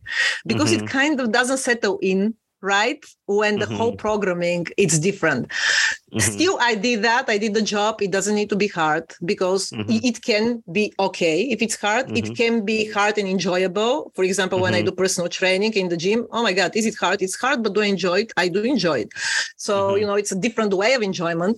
because 0.46 0.72
mm-hmm. 0.72 0.84
it 0.84 0.90
kind 0.90 1.20
of 1.20 1.32
doesn't 1.32 1.58
settle 1.58 2.00
in 2.02 2.34
right 2.62 3.04
when 3.26 3.60
the 3.60 3.66
mm-hmm. 3.66 3.76
whole 3.76 3.96
programming 3.96 4.68
it's 4.78 5.00
different 5.00 5.48
mm-hmm. 5.48 6.20
still 6.20 6.58
i 6.62 6.76
did 6.76 7.02
that 7.04 7.26
i 7.28 7.38
did 7.38 7.54
the 7.54 7.62
job 7.62 8.02
it 8.02 8.12
doesn't 8.12 8.36
need 8.36 8.50
to 8.50 8.56
be 8.56 8.68
hard 8.68 9.04
because 9.26 9.70
mm-hmm. 9.72 10.00
it 10.04 10.22
can 10.22 10.64
be 10.72 10.94
okay 11.00 11.44
if 11.44 11.62
it's 11.62 11.80
hard 11.80 12.06
it 12.18 12.26
mm-hmm. 12.26 12.34
can 12.34 12.66
be 12.66 12.90
hard 12.92 13.18
and 13.18 13.28
enjoyable 13.28 14.12
for 14.16 14.24
example 14.24 14.60
when 14.60 14.74
i 14.74 14.78
mm-hmm. 14.78 14.90
do 14.90 14.92
personal 15.04 15.30
training 15.30 15.74
in 15.74 15.90
the 15.90 15.98
gym 15.98 16.28
oh 16.32 16.44
my 16.44 16.54
god 16.54 16.76
is 16.76 16.86
it 16.86 16.96
hard 16.96 17.22
it's 17.22 17.40
hard 17.40 17.64
but 17.64 17.74
do 17.74 17.82
i 17.82 17.86
enjoy 17.86 18.20
it 18.20 18.32
i 18.38 18.48
do 18.48 18.62
enjoy 18.62 19.00
it 19.00 19.12
so 19.58 19.74
mm-hmm. 19.74 19.98
you 20.00 20.06
know 20.06 20.16
it's 20.16 20.32
a 20.32 20.40
different 20.40 20.74
way 20.74 20.94
of 20.94 21.02
enjoyment 21.02 21.58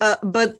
uh, 0.00 0.16
but 0.22 0.56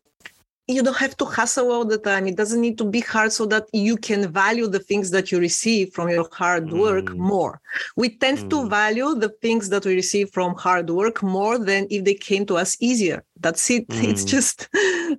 you 0.68 0.82
don't 0.82 0.96
have 0.96 1.16
to 1.16 1.24
hustle 1.24 1.72
all 1.72 1.84
the 1.84 1.98
time. 1.98 2.26
It 2.26 2.36
doesn't 2.36 2.60
need 2.60 2.78
to 2.78 2.84
be 2.84 3.00
hard 3.00 3.32
so 3.32 3.46
that 3.46 3.66
you 3.72 3.96
can 3.96 4.30
value 4.32 4.68
the 4.68 4.78
things 4.78 5.10
that 5.10 5.32
you 5.32 5.38
receive 5.38 5.92
from 5.92 6.08
your 6.08 6.28
hard 6.32 6.72
work 6.72 7.06
mm. 7.06 7.16
more. 7.16 7.60
We 7.96 8.10
tend 8.10 8.38
mm. 8.38 8.50
to 8.50 8.68
value 8.68 9.14
the 9.14 9.30
things 9.40 9.68
that 9.70 9.84
we 9.84 9.94
receive 9.94 10.30
from 10.30 10.54
hard 10.54 10.88
work 10.88 11.22
more 11.22 11.58
than 11.58 11.86
if 11.90 12.04
they 12.04 12.14
came 12.14 12.46
to 12.46 12.56
us 12.56 12.76
easier. 12.80 13.24
That's 13.42 13.70
it. 13.70 13.88
Mm. 13.92 14.08
It's 14.08 14.24
just 14.24 14.68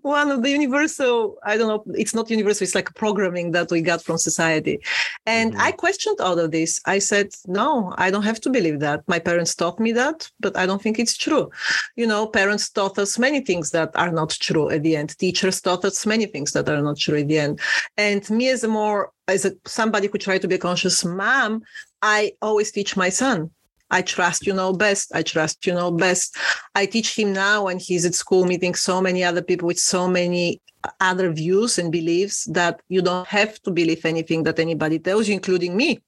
one 0.01 0.31
of 0.31 0.41
the 0.41 0.49
universal, 0.49 1.37
I 1.43 1.57
don't 1.57 1.67
know, 1.67 1.83
it's 1.95 2.15
not 2.15 2.29
universal, 2.29 2.63
it's 2.63 2.75
like 2.75 2.93
programming 2.95 3.51
that 3.51 3.69
we 3.71 3.81
got 3.81 4.01
from 4.01 4.17
society. 4.17 4.79
And 5.25 5.53
mm. 5.53 5.59
I 5.59 5.71
questioned 5.71 6.19
all 6.19 6.39
of 6.39 6.51
this. 6.51 6.81
I 6.85 6.99
said, 6.99 7.29
no, 7.45 7.93
I 7.97 8.09
don't 8.09 8.23
have 8.23 8.41
to 8.41 8.49
believe 8.49 8.79
that. 8.79 9.03
My 9.07 9.19
parents 9.19 9.53
taught 9.55 9.79
me 9.79 9.91
that, 9.93 10.29
but 10.39 10.57
I 10.57 10.65
don't 10.65 10.81
think 10.81 10.97
it's 10.97 11.15
true. 11.15 11.51
You 11.95 12.07
know, 12.07 12.27
parents 12.27 12.69
taught 12.69 12.97
us 12.97 13.19
many 13.19 13.41
things 13.41 13.71
that 13.71 13.91
are 13.95 14.11
not 14.11 14.31
true 14.31 14.69
at 14.69 14.83
the 14.83 14.95
end. 14.95 15.17
Teachers 15.17 15.61
taught 15.61 15.85
us 15.85 16.05
many 16.05 16.25
things 16.25 16.51
that 16.53 16.67
are 16.67 16.81
not 16.81 16.97
true 16.97 17.19
at 17.19 17.27
the 17.27 17.39
end. 17.39 17.59
And 17.97 18.27
me 18.29 18.49
as 18.49 18.63
a 18.63 18.67
more, 18.67 19.11
as 19.27 19.45
a 19.45 19.53
somebody 19.65 20.07
who 20.07 20.17
tried 20.17 20.41
to 20.41 20.47
be 20.47 20.55
a 20.55 20.59
conscious 20.69 21.05
mom, 21.05 21.61
I 22.01 22.33
always 22.41 22.71
teach 22.71 22.97
my 22.97 23.09
son 23.09 23.51
I 23.93 24.01
trust 24.01 24.45
you 24.47 24.53
know 24.53 24.73
best. 24.73 25.11
I 25.13 25.21
trust 25.21 25.65
you 25.67 25.73
know 25.73 25.91
best. 25.91 26.35
I 26.75 26.85
teach 26.85 27.17
him 27.17 27.31
now 27.31 27.65
when 27.65 27.79
he's 27.79 28.05
at 28.05 28.15
school 28.15 28.45
meeting 28.45 28.75
so 28.75 29.01
many 29.01 29.23
other 29.23 29.43
people 29.49 29.67
with 29.67 29.79
so 29.79 30.07
many 30.07 30.61
other 30.99 31.31
views 31.31 31.77
and 31.77 31.91
beliefs 31.91 32.45
that 32.45 32.81
you 32.89 33.01
don't 33.01 33.27
have 33.27 33.61
to 33.61 33.71
believe 33.71 34.03
anything 34.05 34.43
that 34.43 34.59
anybody 34.59 34.97
tells 34.99 35.27
you, 35.27 35.35
including 35.35 35.77
me. 35.77 36.01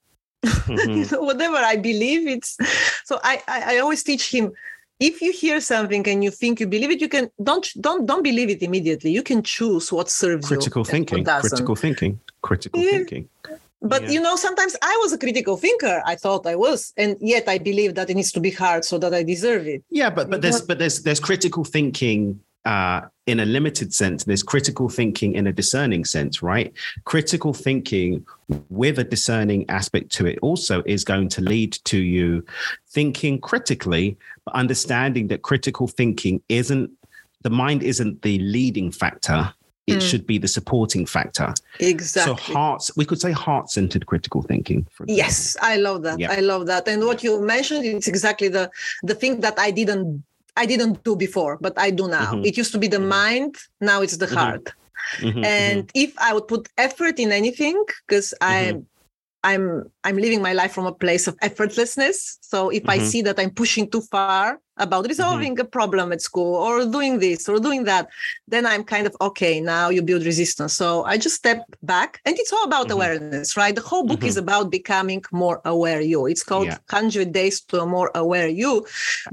Mm-hmm. 0.45 0.89
you 0.99 1.05
know, 1.11 1.21
whatever 1.21 1.57
I 1.57 1.75
believe, 1.75 2.27
it's 2.27 2.57
so 3.05 3.19
I, 3.23 3.41
I 3.47 3.59
I 3.75 3.77
always 3.83 4.03
teach 4.03 4.25
him 4.33 4.51
if 4.99 5.21
you 5.21 5.31
hear 5.31 5.59
something 5.59 6.07
and 6.07 6.23
you 6.23 6.31
think 6.31 6.59
you 6.59 6.67
believe 6.67 6.91
it 6.91 7.01
you 7.01 7.09
can 7.09 7.29
don't 7.43 7.67
don't 7.81 8.05
don't 8.05 8.23
believe 8.23 8.49
it 8.49 8.61
immediately 8.63 9.11
you 9.11 9.23
can 9.23 9.43
choose 9.43 9.91
what 9.91 10.09
serves 10.09 10.49
you. 10.49 10.55
critical 10.55 10.83
you 10.85 10.91
thinking 10.95 11.25
critical 11.25 11.75
thinking 11.75 12.19
critical 12.41 12.81
yeah. 12.81 12.91
thinking 12.91 13.29
but 13.85 14.03
yeah. 14.03 14.09
you 14.09 14.21
know 14.21 14.35
sometimes 14.35 14.75
i 14.81 14.99
was 15.03 15.13
a 15.13 15.17
critical 15.17 15.55
thinker 15.57 16.01
i 16.05 16.15
thought 16.15 16.45
i 16.45 16.55
was 16.55 16.93
and 16.97 17.15
yet 17.21 17.47
i 17.47 17.57
believe 17.57 17.95
that 17.95 18.09
it 18.09 18.15
needs 18.15 18.31
to 18.31 18.39
be 18.39 18.51
hard 18.51 18.83
so 18.83 18.97
that 18.97 19.13
i 19.13 19.23
deserve 19.23 19.67
it. 19.67 19.83
Yeah 19.89 20.09
but 20.09 20.29
but 20.29 20.41
there's 20.41 20.61
but 20.61 20.79
there's 20.79 21.03
there's 21.03 21.19
critical 21.19 21.63
thinking 21.63 22.39
uh, 22.65 23.01
in 23.27 23.39
a 23.39 23.45
limited 23.45 23.93
sense. 23.93 24.23
There's 24.23 24.41
critical 24.41 24.89
thinking 24.89 25.33
in 25.33 25.45
a 25.45 25.53
discerning 25.53 26.03
sense 26.03 26.41
right? 26.41 26.73
Critical 27.03 27.53
thinking 27.53 28.25
with 28.69 28.97
a 28.97 29.03
discerning 29.03 29.69
aspect 29.69 30.11
to 30.13 30.25
it 30.25 30.39
also 30.41 30.81
is 30.87 31.03
going 31.03 31.29
to 31.29 31.41
lead 31.41 31.73
to 31.85 31.99
you 31.99 32.43
thinking 32.89 33.39
critically 33.39 34.17
but 34.45 34.55
understanding 34.55 35.27
that 35.27 35.43
critical 35.43 35.87
thinking 35.87 36.41
isn't 36.49 36.89
the 37.43 37.49
mind 37.49 37.83
isn't 37.83 38.23
the 38.23 38.39
leading 38.39 38.91
factor 38.91 39.53
it 39.87 39.99
mm. 39.99 40.01
should 40.01 40.25
be 40.25 40.37
the 40.37 40.47
supporting 40.47 41.05
factor. 41.05 41.53
Exactly. 41.79 42.35
So 42.35 42.53
hearts, 42.53 42.91
we 42.95 43.05
could 43.05 43.21
say 43.21 43.31
heart-centered 43.31 44.05
critical 44.07 44.41
thinking. 44.41 44.87
yes, 45.05 45.55
I 45.61 45.77
love 45.77 46.01
that. 46.03 46.19
I 46.23 46.39
love 46.39 46.65
that. 46.67 46.87
And 46.87 47.05
what 47.05 47.23
you 47.23 47.39
mentioned 47.41 47.85
is 47.85 48.07
exactly 48.07 48.47
the 48.47 48.71
the 49.03 49.15
thing 49.15 49.41
that 49.41 49.59
I 49.59 49.71
didn't 49.71 50.23
I 50.57 50.65
didn't 50.65 51.03
do 51.03 51.15
before, 51.15 51.57
but 51.59 51.73
I 51.77 51.91
do 51.91 52.07
now. 52.07 52.31
Mm-hmm. 52.33 52.45
It 52.45 52.57
used 52.57 52.71
to 52.71 52.79
be 52.79 52.87
the 52.87 52.97
mm-hmm. 52.97 53.09
mind, 53.09 53.55
now 53.81 54.01
it's 54.01 54.17
the 54.17 54.25
mm-hmm. 54.25 54.35
heart. 54.35 54.73
Mm-hmm. 55.19 55.43
And 55.43 55.87
mm-hmm. 55.87 56.03
if 56.05 56.17
I 56.17 56.33
would 56.33 56.47
put 56.47 56.69
effort 56.77 57.19
in 57.19 57.31
anything, 57.31 57.83
because 58.07 58.33
I 58.41 58.81
I'm 59.45 59.83
I'm 60.03 60.17
living 60.17 60.41
my 60.41 60.53
life 60.53 60.73
from 60.73 60.87
a 60.87 60.91
place 60.91 61.27
of 61.27 61.37
effortlessness. 61.37 62.37
So 62.41 62.69
if 62.69 62.81
mm-hmm. 62.81 62.89
I 62.89 62.97
see 62.97 63.21
that 63.21 63.39
I'm 63.39 63.51
pushing 63.51 63.89
too 63.89 64.01
far 64.01 64.59
about 64.77 65.07
resolving 65.07 65.53
mm-hmm. 65.53 65.67
a 65.67 65.75
problem 65.79 66.11
at 66.11 66.21
school 66.21 66.55
or 66.55 66.83
doing 66.85 67.19
this 67.19 67.47
or 67.47 67.59
doing 67.59 67.83
that, 67.85 68.09
then 68.47 68.65
I'm 68.65 68.83
kind 68.83 69.05
of 69.05 69.15
okay, 69.21 69.61
now 69.61 69.89
you 69.89 70.01
build 70.01 70.25
resistance. 70.25 70.73
So 70.73 71.03
I 71.03 71.17
just 71.17 71.35
step 71.35 71.61
back 71.83 72.19
and 72.25 72.37
it's 72.39 72.51
all 72.51 72.63
about 72.63 72.87
mm-hmm. 72.87 72.97
awareness, 72.97 73.55
right? 73.55 73.75
The 73.75 73.87
whole 73.89 74.05
book 74.07 74.23
is 74.23 74.35
mm-hmm. 74.35 74.45
about 74.45 74.71
becoming 74.71 75.23
more 75.31 75.61
aware 75.63 76.01
you. 76.01 76.25
It's 76.25 76.43
called 76.43 76.67
yeah. 76.67 76.79
100 76.89 77.31
Days 77.31 77.61
to 77.69 77.81
a 77.81 77.85
More 77.85 78.09
Aware 78.15 78.49
You 78.49 78.85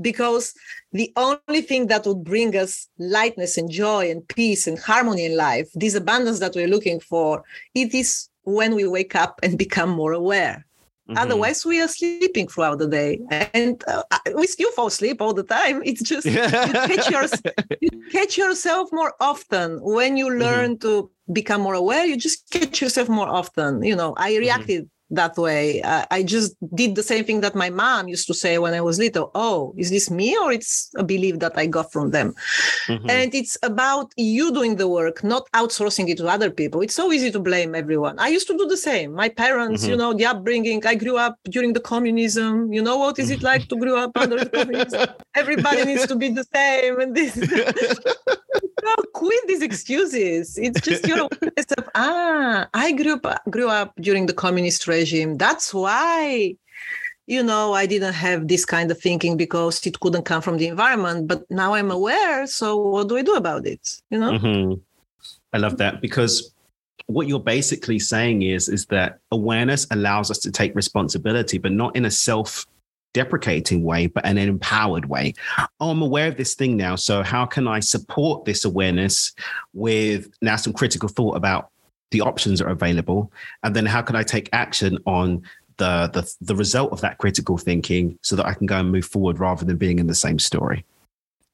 because 0.03 0.55
the 0.92 1.11
only 1.16 1.62
thing 1.62 1.87
that 1.87 2.07
would 2.07 2.22
bring 2.22 2.55
us 2.55 2.87
lightness 2.98 3.57
and 3.57 3.70
joy 3.70 4.11
and 4.11 4.29
peace 4.29 4.66
and 4.66 4.79
harmony 4.79 5.25
in 5.25 5.37
life, 5.38 5.68
this 5.75 5.94
abundance 5.94 6.38
that 6.40 6.55
we're 6.55 6.68
looking 6.68 7.01
for, 7.01 7.42
it 7.75 7.94
is 7.94 8.29
when 8.44 8.74
we 8.74 8.87
wake 8.87 9.14
up 9.14 9.40
and 9.42 9.59
become 9.59 9.90
more 9.90 10.12
aware. 10.12 10.66
Mm-hmm. 11.09 11.18
Otherwise, 11.18 11.66
we 11.66 11.81
are 11.81 11.88
sleeping 11.88 12.46
throughout 12.46 12.78
the 12.78 12.87
day, 12.87 13.20
and 13.55 13.83
uh, 13.88 14.02
we 14.37 14.46
still 14.46 14.70
fall 14.72 14.87
asleep 14.87 15.20
all 15.20 15.35
the 15.35 15.42
time. 15.42 15.83
It's 15.85 16.02
just 16.02 16.26
you, 16.26 16.33
catch 16.33 17.11
your, 17.11 17.24
you, 17.81 17.90
catch 18.12 18.38
yourself 18.38 18.88
more 18.92 19.12
often 19.20 19.81
when 19.83 20.16
you 20.16 20.28
mm-hmm. 20.28 20.42
learn 20.42 20.70
mm-hmm. 20.76 20.88
to 20.88 21.11
become 21.33 21.61
more 21.61 21.74
aware. 21.74 22.07
You 22.07 22.16
just 22.16 22.48
catch 22.50 22.81
yourself 22.81 23.09
more 23.09 23.28
often. 23.28 23.83
You 23.83 23.96
know, 23.96 24.14
I 24.16 24.33
mm-hmm. 24.33 24.40
reacted 24.40 24.90
that 25.12 25.37
way. 25.37 25.83
Uh, 25.83 26.05
I 26.11 26.22
just 26.22 26.57
did 26.75 26.96
the 26.96 27.03
same 27.03 27.25
thing 27.25 27.40
that 27.42 27.55
my 27.55 27.70
mom 27.70 28.09
used 28.09 28.27
to 28.27 28.35
say 28.35 28.59
when 28.59 28.75
I 28.75 28.81
was 28.81 28.98
little. 28.98 29.31
Oh, 29.35 29.75
is 29.77 29.90
this 29.90 30.11
me 30.11 30.37
or 30.37 30.53
it's 30.53 30.90
a 30.96 31.05
belief 31.05 31.38
that 31.40 31.53
I 31.57 31.66
got 31.66 31.92
from 31.92 32.11
them? 32.11 32.35
Mm-hmm. 32.88 33.11
And 33.11 33.35
it's 33.35 33.57
about 33.62 34.12
you 34.16 34.53
doing 34.53 34.77
the 34.77 34.88
work, 34.88 35.22
not 35.22 35.44
outsourcing 35.53 36.09
it 36.09 36.18
to 36.18 36.27
other 36.27 36.51
people. 36.51 36.81
It's 36.81 36.94
so 36.94 37.12
easy 37.12 37.31
to 37.31 37.38
blame 37.38 37.75
everyone. 37.75 38.18
I 38.18 38.29
used 38.29 38.46
to 38.48 38.57
do 38.57 38.66
the 38.66 38.77
same. 38.77 39.12
My 39.12 39.29
parents, 39.29 39.83
mm-hmm. 39.83 39.90
you 39.90 39.96
know, 39.96 40.14
the 40.14 40.25
upbringing. 40.25 40.85
I 40.87 40.94
grew 40.94 41.18
up 41.18 41.38
during 41.44 41.75
the 41.75 41.81
communism. 41.81 42.72
You 42.72 42.83
know 42.83 42.96
what 42.96 43.18
is 43.18 43.31
it 43.31 43.42
like 43.42 43.68
to 43.68 43.77
grow 43.77 43.96
up 43.98 44.12
under 44.16 44.44
communism? 44.46 45.09
Everybody 45.35 45.85
needs 45.85 46.07
to 46.07 46.16
be 46.16 46.31
the 46.31 46.44
same, 46.55 47.01
and 47.01 47.14
this. 47.14 47.37
no, 48.83 48.94
quit 49.12 49.46
these 49.46 49.62
excuses. 49.62 50.59
It's 50.59 50.81
just 50.81 51.07
your 51.07 51.18
awareness 51.18 51.66
of 51.77 51.88
ah, 51.94 52.68
I 52.75 52.92
grew 52.92 53.14
up 53.14 53.42
grew 53.51 53.68
up 53.68 53.92
during 54.01 54.27
the 54.27 54.33
communist 54.35 54.87
regime. 54.88 55.02
That's 55.37 55.73
why, 55.75 56.57
you 57.27 57.43
know, 57.43 57.73
I 57.73 57.87
didn't 57.87 58.15
have 58.15 58.49
this 58.49 58.65
kind 58.65 58.91
of 58.91 59.01
thinking 59.01 59.37
because 59.37 59.87
it 59.87 60.01
couldn't 60.01 60.25
come 60.25 60.43
from 60.43 60.59
the 60.59 60.69
environment. 60.69 61.29
But 61.29 61.51
now 61.51 61.75
I'm 61.75 61.91
aware. 61.91 62.47
So 62.47 62.77
what 62.77 63.09
do 63.09 63.17
I 63.17 63.23
do 63.23 63.35
about 63.35 63.67
it? 63.67 64.01
You 64.11 64.19
know. 64.19 64.33
Mm-hmm. 64.33 64.75
I 65.53 65.59
love 65.59 65.77
that 65.79 66.01
because 66.01 66.53
what 67.07 67.27
you're 67.27 67.41
basically 67.41 67.99
saying 67.99 68.43
is 68.43 68.69
is 68.69 68.87
that 68.87 69.19
awareness 69.31 69.87
allows 69.91 70.31
us 70.31 70.38
to 70.38 70.51
take 70.51 70.75
responsibility, 70.75 71.59
but 71.59 71.73
not 71.73 71.95
in 71.97 72.05
a 72.05 72.11
self 72.11 72.67
deprecating 73.12 73.85
way, 73.85 74.07
but 74.07 74.25
an 74.25 74.38
empowered 74.38 75.07
way. 75.07 75.35
Oh, 75.81 75.91
I'm 75.91 76.03
aware 76.03 76.29
of 76.29 76.37
this 76.37 76.55
thing 76.55 76.77
now. 76.77 76.97
So, 76.97 77.23
how 77.23 77.45
can 77.45 77.69
I 77.69 77.81
support 77.81 78.45
this 78.45 78.65
awareness 78.65 79.33
with 79.75 80.29
now 80.41 80.57
some 80.57 80.73
critical 80.73 81.09
thought 81.09 81.37
about 81.37 81.71
the 82.12 82.20
options 82.20 82.61
that 82.61 82.66
are 82.66 82.70
available? 82.70 83.33
And 83.62 83.75
then, 83.75 83.87
how 83.87 84.03
can 84.03 84.16
I 84.16 84.22
take 84.22 84.48
action 84.53 84.98
on 85.07 85.42
the, 85.79 86.09
the, 86.12 86.33
the 86.40 86.57
result 86.57 86.92
of 86.92 87.01
that 87.01 87.18
critical 87.18 87.59
thinking 87.59 88.18
so 88.22 88.37
that 88.37 88.46
I 88.46 88.55
can 88.55 88.66
go 88.66 88.79
and 88.79 88.92
move 88.92 89.07
forward 89.07 89.38
rather 89.38 89.64
than 89.64 89.77
being 89.77 89.98
in 89.98 90.07
the 90.07 90.14
same 90.14 90.38
story? 90.38 90.85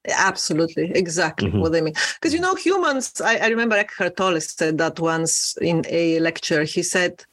Absolutely, 0.07 0.91
exactly 0.95 1.49
mm-hmm. 1.49 1.59
what 1.59 1.75
I 1.75 1.81
mean. 1.81 1.93
Because 2.15 2.33
you 2.33 2.39
know, 2.39 2.55
humans. 2.55 3.19
I, 3.21 3.37
I 3.37 3.47
remember 3.47 3.75
Eckhart 3.75 4.15
Tolle 4.15 4.39
said 4.39 4.77
that 4.77 4.99
once 4.99 5.57
in 5.61 5.83
a 5.89 6.19
lecture. 6.19 6.63
He 6.63 6.83
said, 6.83 7.25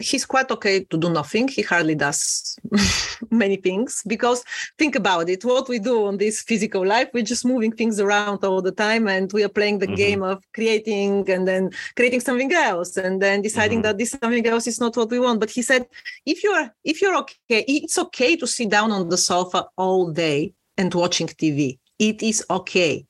he's 0.00 0.24
quite 0.24 0.50
okay 0.50 0.84
to 0.84 0.96
do 0.96 1.10
nothing. 1.10 1.48
He 1.48 1.62
hardly 1.62 1.94
does 1.94 2.58
many 3.30 3.56
things 3.56 4.02
because 4.06 4.44
think 4.78 4.94
about 4.96 5.28
it. 5.28 5.44
What 5.44 5.68
we 5.68 5.78
do 5.78 6.06
on 6.06 6.18
this 6.18 6.42
physical 6.42 6.86
life, 6.86 7.08
we're 7.12 7.24
just 7.24 7.44
moving 7.44 7.72
things 7.72 8.00
around 8.00 8.44
all 8.44 8.62
the 8.62 8.72
time 8.72 9.08
and 9.08 9.32
we 9.32 9.44
are 9.44 9.48
playing 9.48 9.78
the 9.78 9.86
mm-hmm. 9.86 9.94
game 9.94 10.22
of 10.22 10.42
creating 10.54 11.28
and 11.30 11.46
then 11.46 11.70
creating 11.96 12.20
something 12.20 12.52
else 12.52 12.96
and 12.96 13.20
then 13.20 13.42
deciding 13.42 13.78
mm-hmm. 13.78 13.82
that 13.82 13.98
this 13.98 14.10
something 14.10 14.46
else 14.46 14.66
is 14.66 14.80
not 14.80 14.96
what 14.96 15.10
we 15.10 15.18
want. 15.18 15.40
But 15.40 15.50
he 15.50 15.62
said, 15.62 15.86
if 16.26 16.42
you're 16.42 16.70
if 16.84 17.02
you're 17.02 17.16
okay, 17.16 17.64
it's 17.68 17.98
okay 17.98 18.36
to 18.36 18.46
sit 18.46 18.70
down 18.70 18.92
on 18.92 19.08
the 19.08 19.18
sofa 19.18 19.66
all 19.76 20.10
day 20.10 20.52
and 20.76 20.92
watching 20.94 21.26
TV. 21.26 21.78
It 21.98 22.22
is 22.22 22.44
okay. 22.48 23.04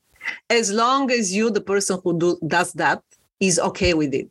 As 0.49 0.71
long 0.71 1.11
as 1.11 1.33
you, 1.33 1.49
the 1.49 1.61
person 1.61 1.99
who 2.03 2.17
do, 2.17 2.39
does 2.45 2.73
that, 2.73 3.01
is 3.39 3.57
okay 3.59 3.93
with 3.93 4.13
it 4.13 4.29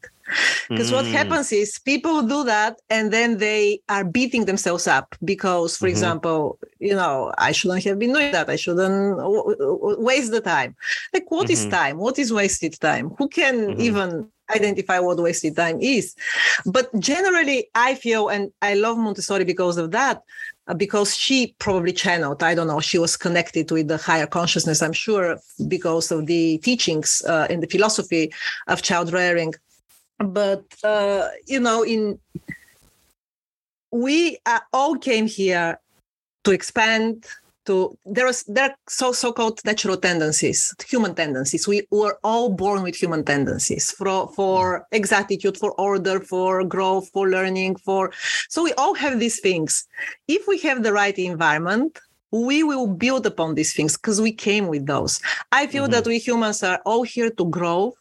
because 0.69 0.91
mm. 0.91 0.95
what 0.95 1.07
happens 1.07 1.53
is 1.53 1.79
people 1.79 2.23
do 2.23 2.45
that 2.45 2.81
and 2.91 3.12
then 3.12 3.38
they 3.38 3.81
are 3.88 4.05
beating 4.05 4.45
themselves 4.45 4.87
up 4.87 5.14
because, 5.25 5.77
for 5.77 5.87
mm-hmm. 5.87 5.91
example, 5.91 6.59
you 6.79 6.95
know, 6.95 7.33
I 7.38 7.53
shouldn't 7.53 7.85
have 7.85 7.99
been 7.99 8.12
doing 8.12 8.33
that. 8.33 8.49
I 8.49 8.57
shouldn't 8.57 9.19
w- 9.19 9.57
w- 9.57 10.01
waste 10.01 10.31
the 10.31 10.41
time. 10.41 10.77
Like, 11.12 11.31
what 11.31 11.45
mm-hmm. 11.45 11.53
is 11.53 11.67
time? 11.67 11.99
What 11.99 12.19
is 12.19 12.33
wasted 12.33 12.79
time? 12.81 13.11
Who 13.19 13.29
can 13.29 13.69
mm-hmm. 13.69 13.81
even 13.81 14.29
identify 14.55 14.99
what 14.99 15.19
wasted 15.19 15.57
time 15.57 15.79
is? 15.81 16.14
But 16.67 16.88
generally, 16.99 17.69
I 17.75 17.95
feel, 17.95 18.29
and 18.29 18.53
I 18.62 18.75
love 18.75 18.99
Montessori 18.99 19.45
because 19.45 19.77
of 19.79 19.91
that, 19.93 20.23
uh, 20.69 20.75
because 20.75 21.17
she 21.17 21.55
probably 21.59 21.93
channeled 21.93 22.43
i 22.43 22.55
don't 22.55 22.67
know 22.67 22.79
she 22.79 22.99
was 22.99 23.17
connected 23.17 23.71
with 23.71 23.88
the 23.88 23.97
higher 23.97 24.27
consciousness 24.27 24.83
i'm 24.83 24.93
sure 24.93 25.38
because 25.67 26.12
of 26.12 26.27
the 26.27 26.59
teachings 26.59 27.23
uh, 27.27 27.47
in 27.49 27.61
the 27.61 27.67
philosophy 27.67 28.31
of 28.67 28.83
child 28.83 29.11
rearing 29.11 29.55
but 30.18 30.64
uh, 30.85 31.28
you 31.46 31.61
know 31.61 31.83
in 31.83 32.18
we 33.90 34.38
uh, 34.46 34.61
all 34.72 34.96
came 34.96 35.26
here 35.26 35.81
to 36.44 36.50
expand 36.50 37.26
to 37.68 37.96
there 38.07 38.26
are 38.26 38.33
there 38.48 38.70
are 38.70 38.76
so 38.88 39.12
so-called 39.12 39.61
natural 39.64 39.96
tendencies 39.96 40.74
human 40.88 41.14
tendencies 41.14 41.68
we 41.68 41.87
were 41.90 42.18
all 42.24 42.48
born 42.48 42.83
with 42.83 42.96
human 42.96 43.22
tendencies 43.22 43.90
for 43.90 44.28
for 44.33 44.87
exactitude 44.92 45.57
for 45.57 45.72
order 45.72 46.18
for 46.18 46.64
growth 46.64 47.09
for 47.11 47.28
learning 47.28 47.76
for 47.76 48.11
so 48.48 48.62
we 48.62 48.72
all 48.74 48.94
have 48.94 49.20
these 49.20 49.38
things 49.40 49.87
if 50.26 50.42
we 50.48 50.59
have 50.59 50.83
the 50.83 50.92
right 50.92 51.18
environment 51.18 51.98
we 52.31 52.62
will 52.62 52.87
build 52.87 53.24
upon 53.26 53.54
these 53.54 53.72
things 53.74 53.96
because 53.96 54.20
we 54.20 54.33
came 54.33 54.66
with 54.66 54.87
those 54.87 55.20
i 55.52 55.66
feel 55.66 55.85
mm-hmm. 55.85 55.92
that 55.92 56.07
we 56.07 56.18
humans 56.18 56.62
are 56.62 56.81
all 56.87 57.02
here 57.02 57.31
to 57.31 57.44
grow 57.46 57.94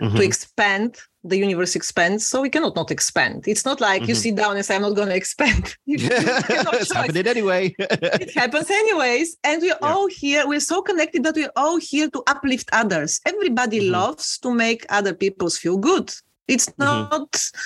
mm-hmm. 0.00 0.16
to 0.16 0.22
expand 0.22 0.96
the 1.24 1.36
universe 1.36 1.76
expands, 1.76 2.26
so 2.26 2.42
we 2.42 2.50
cannot 2.50 2.74
not 2.74 2.90
expand. 2.90 3.44
It's 3.46 3.64
not 3.64 3.80
like 3.80 4.02
mm-hmm. 4.02 4.08
you 4.08 4.14
sit 4.14 4.36
down 4.36 4.56
and 4.56 4.64
say, 4.64 4.76
"I'm 4.76 4.82
not 4.82 4.96
going 4.96 5.08
to 5.08 5.16
expand." 5.16 5.76
it's 5.86 6.92
happening 6.92 7.26
anyway. 7.26 7.74
it 7.78 8.34
happens 8.34 8.70
anyways, 8.70 9.36
and 9.44 9.62
we're 9.62 9.68
yeah. 9.68 9.88
all 9.88 10.08
here. 10.08 10.46
We're 10.46 10.60
so 10.60 10.82
connected 10.82 11.22
that 11.24 11.34
we're 11.34 11.52
all 11.56 11.78
here 11.78 12.08
to 12.10 12.22
uplift 12.26 12.68
others. 12.72 13.20
Everybody 13.26 13.80
mm-hmm. 13.80 13.92
loves 13.92 14.38
to 14.38 14.52
make 14.52 14.84
other 14.88 15.14
people 15.14 15.48
feel 15.50 15.78
good. 15.78 16.12
It's 16.48 16.66
mm-hmm. 16.66 16.82
not 16.82 17.32
mm-hmm. 17.32 17.58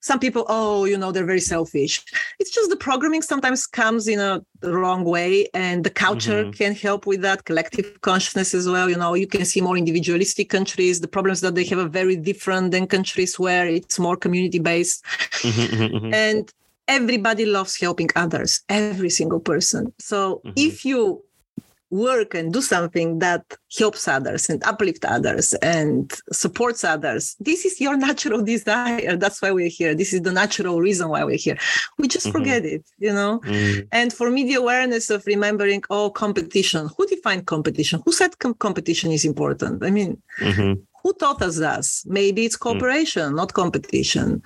some 0.00 0.18
people, 0.18 0.44
oh, 0.48 0.84
you 0.84 0.96
know, 0.96 1.12
they're 1.12 1.26
very 1.26 1.40
selfish. 1.40 2.02
It's 2.38 2.50
just 2.50 2.70
the 2.70 2.76
programming 2.76 3.22
sometimes 3.22 3.66
comes 3.66 4.08
in 4.08 4.18
a 4.18 4.42
wrong 4.62 5.04
way, 5.04 5.48
and 5.54 5.84
the 5.84 5.90
culture 5.90 6.44
mm-hmm. 6.44 6.52
can 6.52 6.74
help 6.74 7.06
with 7.06 7.20
that, 7.22 7.44
collective 7.44 8.00
consciousness 8.00 8.54
as 8.54 8.68
well. 8.68 8.88
You 8.88 8.96
know, 8.96 9.14
you 9.14 9.26
can 9.26 9.44
see 9.44 9.60
more 9.60 9.76
individualistic 9.76 10.48
countries. 10.48 11.00
The 11.00 11.08
problems 11.08 11.40
that 11.42 11.54
they 11.54 11.64
have 11.64 11.78
are 11.78 11.88
very 11.88 12.16
different 12.16 12.70
than 12.70 12.86
countries 12.86 13.38
where 13.38 13.66
it's 13.66 13.98
more 13.98 14.16
community 14.16 14.58
based. 14.58 15.04
Mm-hmm, 15.04 15.74
mm-hmm, 15.74 15.96
mm-hmm. 15.96 16.14
and 16.14 16.52
everybody 16.88 17.44
loves 17.44 17.80
helping 17.80 18.08
others, 18.16 18.62
every 18.68 19.10
single 19.10 19.40
person. 19.40 19.92
So 19.98 20.42
if 20.56 20.84
you 20.84 21.22
work 21.92 22.34
and 22.34 22.52
do 22.52 22.62
something 22.62 23.18
that 23.20 23.44
helps 23.78 24.08
others 24.08 24.48
and 24.48 24.64
uplift 24.64 25.04
others 25.04 25.54
and 25.54 26.12
supports 26.32 26.82
others. 26.82 27.36
This 27.38 27.64
is 27.64 27.80
your 27.80 27.96
natural 27.96 28.42
desire. 28.54 29.16
That's 29.16 29.40
why 29.40 29.52
we're 29.52 29.68
here. 29.68 29.94
This 29.94 30.12
is 30.12 30.22
the 30.22 30.32
natural 30.32 30.80
reason 30.80 31.08
why 31.10 31.22
we're 31.22 31.36
here. 31.36 31.58
We 31.98 32.08
just 32.08 32.26
mm-hmm. 32.26 32.38
forget 32.38 32.64
it 32.64 32.82
you 32.98 33.12
know? 33.12 33.40
Mm-hmm. 33.40 33.80
and 33.92 34.12
for 34.12 34.30
me 34.30 34.44
the 34.44 34.54
awareness 34.54 35.10
of 35.10 35.24
remembering 35.26 35.82
oh 35.90 36.10
competition 36.10 36.88
who 36.96 37.06
defined 37.06 37.46
competition? 37.46 38.02
Who 38.04 38.12
said 38.12 38.38
com- 38.38 38.54
competition 38.54 39.10
is 39.12 39.24
important? 39.24 39.84
I 39.84 39.90
mean 39.90 40.22
mm-hmm 40.40 40.82
who 41.02 41.12
taught 41.14 41.42
us 41.42 41.58
that? 41.58 41.84
Maybe 42.06 42.44
it's 42.44 42.56
mm. 42.56 42.60
cooperation, 42.60 43.32
mm. 43.32 43.36
not 43.36 43.52
competition. 43.52 44.42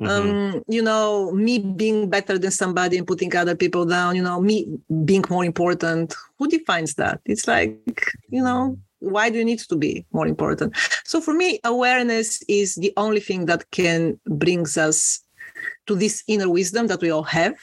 Mm-hmm. 0.00 0.06
Um, 0.06 0.62
you 0.68 0.82
know, 0.82 1.32
me 1.32 1.58
being 1.58 2.08
better 2.08 2.38
than 2.38 2.50
somebody 2.50 2.96
and 2.96 3.06
putting 3.06 3.34
other 3.34 3.56
people 3.56 3.84
down, 3.84 4.16
you 4.16 4.22
know, 4.22 4.40
me 4.40 4.78
being 5.04 5.24
more 5.28 5.44
important. 5.44 6.14
Who 6.38 6.48
defines 6.48 6.94
that? 6.94 7.20
It's 7.24 7.48
like, 7.48 8.12
you 8.28 8.42
know, 8.42 8.78
why 9.00 9.30
do 9.30 9.38
you 9.38 9.44
need 9.44 9.58
to 9.58 9.76
be 9.76 10.06
more 10.10 10.26
important 10.26 10.74
so 11.04 11.20
for 11.20 11.34
me 11.34 11.60
awareness 11.64 12.42
is 12.48 12.76
the 12.76 12.92
only 12.96 13.20
thing 13.20 13.44
that 13.44 13.70
can 13.70 14.18
brings 14.26 14.78
us 14.78 15.20
to 15.86 15.94
this 15.94 16.24
inner 16.26 16.48
wisdom 16.48 16.86
that 16.86 17.00
we 17.02 17.10
all 17.10 17.22
have 17.22 17.54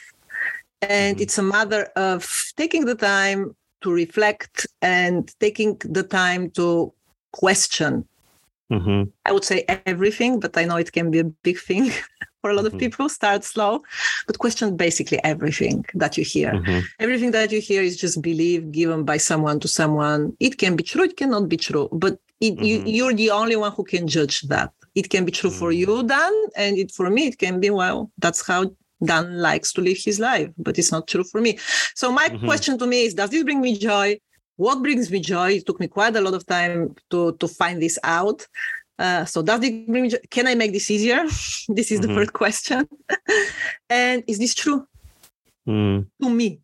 and 0.80 1.16
Mhm. 1.16 1.22
it's 1.22 1.38
a 1.38 1.42
matter 1.42 1.90
of 1.96 2.24
taking 2.56 2.84
the 2.84 2.94
time 2.94 3.56
to 3.80 3.92
reflect 3.92 4.66
and 4.80 5.32
taking 5.40 5.76
the 5.80 6.04
time 6.04 6.50
to 6.50 6.92
question 7.32 8.06
Mhm. 8.72 9.10
I 9.26 9.32
would 9.32 9.44
say 9.44 9.64
everything, 9.68 10.40
but 10.40 10.56
I 10.56 10.64
know 10.64 10.76
it 10.76 10.92
can 10.92 11.10
be 11.10 11.18
a 11.18 11.24
big 11.24 11.58
thing 11.58 11.90
for 12.40 12.50
a 12.50 12.54
lot 12.54 12.64
Mhm. 12.64 12.72
of 12.74 12.78
people. 12.78 13.08
Start 13.08 13.44
slow, 13.44 13.82
but 14.26 14.38
question 14.38 14.76
basically 14.76 15.18
everything 15.22 15.84
that 15.94 16.16
you 16.16 16.24
hear. 16.24 16.52
Mhm. 16.52 16.82
Everything 16.98 17.30
that 17.32 17.52
you 17.52 17.60
hear 17.60 17.82
is 17.82 17.96
just 17.96 18.22
belief 18.22 18.62
given 18.70 19.04
by 19.04 19.18
someone 19.18 19.60
to 19.60 19.68
someone. 19.68 20.32
It 20.40 20.56
can 20.58 20.76
be 20.76 20.82
true, 20.82 21.04
it 21.04 21.16
cannot 21.16 21.48
be 21.48 21.56
true, 21.58 21.88
but 21.92 22.18
it, 22.40 22.54
you, 22.68 22.80
Mhm. 22.80 22.94
you're 22.96 23.14
the 23.14 23.30
only 23.30 23.56
one 23.56 23.72
who 23.72 23.84
can 23.84 24.06
judge 24.08 24.40
that. 24.52 24.72
It 24.94 25.10
can 25.10 25.24
be 25.24 25.32
true 25.32 25.50
for 25.50 25.70
Mm. 25.70 25.76
you, 25.82 26.02
Dan, 26.04 26.32
and 26.56 26.78
it 26.78 26.90
for 26.90 27.10
me, 27.10 27.26
it 27.26 27.38
can 27.38 27.60
be 27.60 27.70
well. 27.70 28.10
That's 28.18 28.46
how 28.46 28.60
Dan 29.04 29.38
likes 29.38 29.72
to 29.74 29.80
live 29.82 29.98
his 29.98 30.18
life, 30.18 30.48
but 30.56 30.78
it's 30.78 30.92
not 30.92 31.06
true 31.06 31.24
for 31.24 31.40
me. 31.40 31.58
So 31.94 32.10
my 32.10 32.28
Mhm. 32.28 32.44
question 32.46 32.78
to 32.78 32.86
me 32.86 33.04
is: 33.06 33.12
Does 33.14 33.30
this 33.30 33.44
bring 33.44 33.60
me 33.60 33.76
joy? 33.76 34.18
What 34.56 34.82
brings 34.82 35.10
me 35.10 35.20
joy? 35.20 35.52
It 35.52 35.66
took 35.66 35.80
me 35.80 35.88
quite 35.88 36.14
a 36.16 36.20
lot 36.20 36.34
of 36.34 36.46
time 36.46 36.94
to 37.10 37.32
to 37.40 37.48
find 37.48 37.82
this 37.82 37.98
out. 38.04 38.46
Uh, 38.98 39.24
so 39.24 39.42
does 39.42 39.60
it 39.64 39.86
bring 39.90 40.02
me 40.04 40.08
joy? 40.10 40.18
Can 40.30 40.46
I 40.46 40.54
make 40.54 40.72
this 40.72 40.90
easier? 40.90 41.24
this 41.68 41.90
is 41.90 42.00
the 42.00 42.08
Mhm. 42.08 42.14
first 42.14 42.32
question. 42.32 42.88
and 43.90 44.22
is 44.26 44.38
this 44.38 44.54
true 44.54 44.86
Mm. 45.66 46.06
to 46.22 46.30
me? 46.30 46.60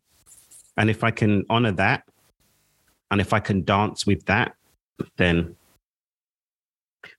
And 0.77 0.89
if 0.89 1.03
I 1.03 1.11
can 1.11 1.43
honor 1.49 1.71
that, 1.73 2.03
and 3.09 3.19
if 3.19 3.33
I 3.33 3.39
can 3.39 3.63
dance 3.65 4.05
with 4.07 4.23
that, 4.25 4.55
then. 5.17 5.55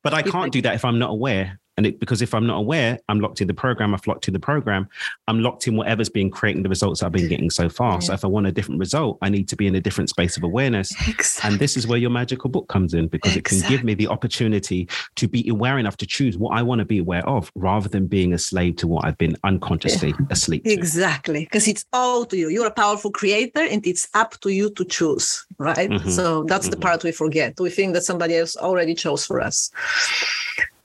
But 0.02 0.14
I 0.14 0.20
If 0.20 0.28
I 0.28 0.30
can't 0.30 0.52
do 0.52 0.62
that 0.62 0.74
if 0.74 0.84
I'm 0.84 0.98
not 0.98 1.10
aware. 1.10 1.58
And 1.78 1.86
it, 1.86 2.00
because 2.00 2.20
if 2.20 2.34
I'm 2.34 2.46
not 2.46 2.58
aware, 2.58 2.98
I'm 3.08 3.20
locked 3.20 3.40
in 3.40 3.46
the 3.46 3.54
program. 3.54 3.94
I've 3.94 4.06
locked 4.06 4.28
in 4.28 4.34
the 4.34 4.40
program. 4.40 4.88
I'm 5.26 5.40
locked 5.40 5.66
in 5.66 5.74
whatever's 5.76 6.10
been 6.10 6.30
creating 6.30 6.62
the 6.62 6.68
results 6.68 7.02
I've 7.02 7.12
been 7.12 7.28
getting 7.28 7.48
so 7.48 7.70
far. 7.70 8.00
So 8.02 8.12
if 8.12 8.24
I 8.24 8.28
want 8.28 8.46
a 8.46 8.52
different 8.52 8.78
result, 8.78 9.16
I 9.22 9.30
need 9.30 9.48
to 9.48 9.56
be 9.56 9.66
in 9.66 9.74
a 9.74 9.80
different 9.80 10.10
space 10.10 10.36
of 10.36 10.42
awareness. 10.42 10.92
Exactly. 11.08 11.50
And 11.50 11.58
this 11.58 11.76
is 11.78 11.86
where 11.86 11.98
your 11.98 12.10
magical 12.10 12.50
book 12.50 12.68
comes 12.68 12.92
in 12.92 13.08
because 13.08 13.36
it 13.36 13.44
can 13.44 13.60
give 13.68 13.84
me 13.84 13.94
the 13.94 14.06
opportunity 14.08 14.86
to 15.16 15.26
be 15.26 15.48
aware 15.48 15.78
enough 15.78 15.96
to 15.98 16.06
choose 16.06 16.36
what 16.36 16.50
I 16.50 16.62
want 16.62 16.80
to 16.80 16.84
be 16.84 16.98
aware 16.98 17.26
of 17.26 17.50
rather 17.54 17.88
than 17.88 18.06
being 18.06 18.34
a 18.34 18.38
slave 18.38 18.76
to 18.76 18.86
what 18.86 19.06
I've 19.06 19.18
been 19.18 19.36
unconsciously 19.44 20.14
asleep 20.30 20.64
to. 20.64 20.72
Exactly, 20.72 21.44
because 21.44 21.66
it's 21.68 21.86
all 21.92 22.26
to 22.26 22.36
you. 22.36 22.48
You're 22.50 22.66
a 22.66 22.70
powerful 22.70 23.10
creator, 23.10 23.62
and 23.62 23.86
it's 23.86 24.08
up 24.12 24.38
to 24.40 24.50
you 24.50 24.70
to 24.70 24.84
choose, 24.84 25.46
right? 25.58 25.88
Mhm. 25.88 26.10
So 26.10 26.44
that's 26.44 26.68
the 26.68 26.76
Mhm. 26.76 26.82
part 26.82 27.02
we 27.02 27.12
forget. 27.12 27.58
We 27.58 27.70
think 27.70 27.94
that 27.94 28.04
somebody 28.04 28.36
else 28.36 28.56
already 28.56 28.94
chose 28.94 29.24
for 29.24 29.40
us. 29.40 29.70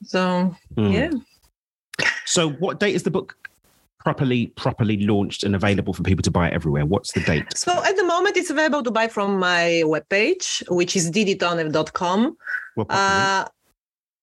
So 0.07 0.55
Mm. 0.77 0.93
yeah, 0.93 1.11
So, 2.25 2.49
what 2.63 2.79
date 2.79 2.95
is 2.95 3.03
the 3.03 3.11
book 3.11 3.35
properly 3.99 4.47
properly 4.55 4.97
launched 5.05 5.43
and 5.43 5.53
available 5.55 5.93
for 5.93 6.03
people 6.03 6.23
to 6.23 6.31
buy 6.31 6.47
it 6.47 6.53
everywhere? 6.53 6.85
What's 6.85 7.11
the 7.13 7.21
date? 7.21 7.45
so 7.57 7.71
at 7.83 7.95
the 7.97 8.03
moment 8.05 8.37
it's 8.37 8.49
available 8.49 8.83
to 8.83 8.91
buy 8.91 9.07
from 9.07 9.37
my 9.39 9.83
webpage, 9.93 10.63
which 10.69 10.95
is 10.95 11.11
diditonev.com. 11.11 12.37
We'll. 12.75 12.85
Uh, 12.89 13.45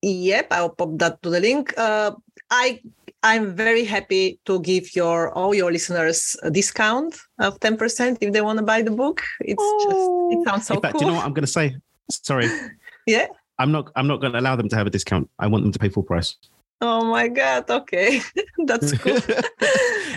yep, 0.03 0.47
I'll 0.51 0.71
pop 0.71 0.91
that 1.03 1.23
to 1.23 1.29
the 1.31 1.41
link. 1.41 1.75
Uh, 1.77 2.13
I 2.51 2.81
I'm 3.23 3.55
very 3.57 3.85
happy 3.85 4.39
to 4.45 4.61
give 4.61 4.95
your 4.97 5.33
all 5.33 5.55
your 5.55 5.71
listeners 5.73 6.37
a 6.43 6.51
discount 6.51 7.17
of 7.39 7.59
ten 7.61 7.77
percent 7.77 8.19
if 8.21 8.33
they 8.33 8.41
want 8.43 8.59
to 8.59 8.65
buy 8.65 8.81
the 8.83 8.91
book. 9.03 9.23
It's 9.41 9.69
just 9.85 10.05
it 10.33 10.41
sounds 10.49 10.67
so 10.67 10.75
In 10.77 10.81
fact, 10.81 10.93
cool. 10.93 11.01
do 11.01 11.05
you 11.05 11.11
know 11.11 11.17
what 11.19 11.27
I'm 11.27 11.35
going 11.35 11.49
to 11.53 11.57
say? 11.61 11.77
Sorry, 12.11 12.49
Yeah. 13.07 13.27
I'm 13.59 13.73
not. 13.73 13.93
I'm 13.95 14.07
not 14.07 14.21
going 14.21 14.33
to 14.33 14.39
allow 14.41 14.57
them 14.57 14.69
to 14.69 14.77
have 14.77 14.87
a 14.87 14.91
discount. 14.91 15.31
I 15.39 15.47
want 15.47 15.65
them 15.65 15.73
to 15.73 15.79
pay 15.79 15.89
full 15.89 16.03
price. 16.03 16.37
Oh 16.81 17.05
my 17.05 17.29
god. 17.29 17.71
Okay, 17.71 18.21
that's 18.67 18.93
cool. 18.99 19.19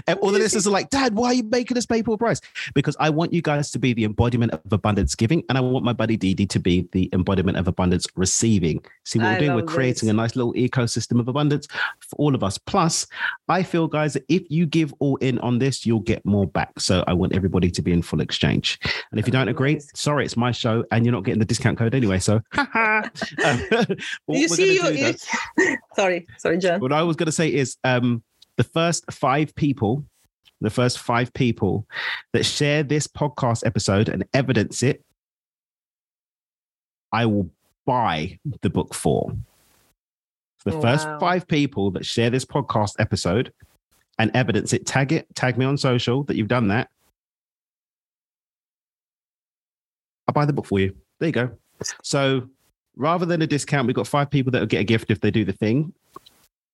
and 0.08 0.20
all 0.20 0.32
the 0.32 0.39
listeners 0.39 0.67
are 0.67 0.72
like, 0.72 0.89
Dad, 0.89 1.15
why 1.15 1.28
are 1.28 1.34
you 1.34 1.43
making 1.43 1.78
us 1.78 1.86
pay 1.86 2.02
full 2.02 2.17
price? 2.17 2.41
Because 2.74 2.96
I 3.00 3.10
want 3.10 3.32
you 3.32 3.41
guys 3.41 3.72
to 3.72 3.80
be 3.80 3.93
the 3.93 4.04
embodiment 4.04 4.54
of 4.54 4.62
abundance 4.74 5.15
giving, 5.15 5.43
and 5.50 5.58
I 5.58 5.62
want 5.62 5.86
my 5.86 5.93
buddy 5.93 6.17
Didi 6.17 6.46
to 6.48 6.60
be 6.60 6.88
the 6.91 7.10
embodiment 7.13 7.58
of 7.58 7.67
abundance 7.67 8.08
receiving. 8.15 8.84
See 9.06 9.20
what 9.20 9.28
I 9.28 9.34
we're 9.34 9.39
doing? 9.39 9.56
We're 9.56 9.63
creating 9.63 10.08
this. 10.08 10.13
a 10.13 10.17
nice 10.17 10.36
little 10.36 10.54
ecosystem 10.54 11.20
of 11.20 11.28
abundance 11.28 11.67
for 12.00 12.15
all 12.17 12.36
of 12.36 12.43
us. 12.43 12.58
Plus, 12.58 13.08
I 13.48 13.63
feel, 13.63 13.88
guys, 13.88 14.13
that 14.13 14.26
if 14.28 14.43
you 14.50 14.65
give 14.65 14.93
all 15.00 15.15
in 15.17 15.39
on 15.39 15.60
this, 15.60 15.86
you'll 15.86 16.00
get 16.00 16.26
more 16.26 16.48
back. 16.48 16.80
So 16.80 17.04
I 17.08 17.13
want 17.13 17.34
everybody 17.34 17.70
to 17.72 17.82
be 17.82 17.91
in 17.91 18.02
full 18.02 18.20
exchange. 18.22 18.80
And 19.12 19.20
if 19.20 19.28
you 19.28 19.32
don't 19.32 19.48
agree, 19.48 19.80
sorry, 19.93 20.26
it's 20.26 20.36
my 20.36 20.52
show, 20.52 20.84
and 20.91 21.06
you're 21.06 21.13
not 21.13 21.24
getting 21.24 21.39
the 21.39 21.46
discount 21.46 21.78
code 21.78 21.96
anyway. 21.96 22.20
So, 22.20 22.41
um, 22.58 23.12
you 24.28 24.48
see, 24.48 24.76
you, 24.76 24.84
you 24.89 25.13
though- 25.13 25.76
sorry, 25.96 26.28
sorry, 26.48 26.58
John. 26.60 26.80
what 26.80 26.94
I 26.94 27.04
was 27.04 27.16
going 27.16 27.28
to 27.28 27.32
say 27.32 27.54
is 27.54 27.78
um, 27.84 28.24
the 28.58 28.64
first 28.64 29.12
five 29.12 29.54
people, 29.56 30.04
the 30.62 30.70
first 30.70 31.00
five 31.00 31.34
people 31.34 31.86
that 32.34 32.46
share 32.46 32.84
this 32.84 33.08
podcast 33.08 33.66
episode 33.66 34.10
and 34.10 34.26
evidence 34.34 34.82
it, 34.84 35.04
I 37.12 37.26
will 37.26 37.50
buy 37.86 38.40
the 38.62 38.70
book 38.70 38.94
for. 38.94 39.32
The 40.66 40.72
first 40.82 41.08
Wow. 41.08 41.20
five 41.20 41.48
people 41.48 41.92
that 41.92 42.06
share 42.06 42.30
this 42.30 42.44
podcast 42.44 42.96
episode 43.00 43.54
and 44.20 44.32
evidence 44.36 44.74
it, 44.74 44.86
tag 44.86 45.14
it, 45.14 45.28
tag 45.36 45.58
me 45.58 45.64
on 45.66 45.78
social 45.78 46.24
that 46.24 46.36
you've 46.36 46.48
done 46.50 46.68
that. 46.70 46.90
I'll 50.28 50.34
buy 50.34 50.46
the 50.46 50.52
book 50.54 50.66
for 50.66 50.80
you. 50.80 50.94
There 51.20 51.28
you 51.28 51.34
go. 51.34 51.52
So 52.04 52.50
rather 52.98 53.26
than 53.26 53.42
a 53.42 53.48
discount, 53.48 53.88
we've 53.88 53.96
got 53.96 54.08
five 54.08 54.30
people 54.30 54.52
that 54.52 54.60
will 54.60 54.66
get 54.68 54.82
a 54.82 54.84
gift 54.84 55.10
if 55.10 55.22
they 55.22 55.32
do 55.32 55.46
the 55.46 55.54
thing. 55.54 55.94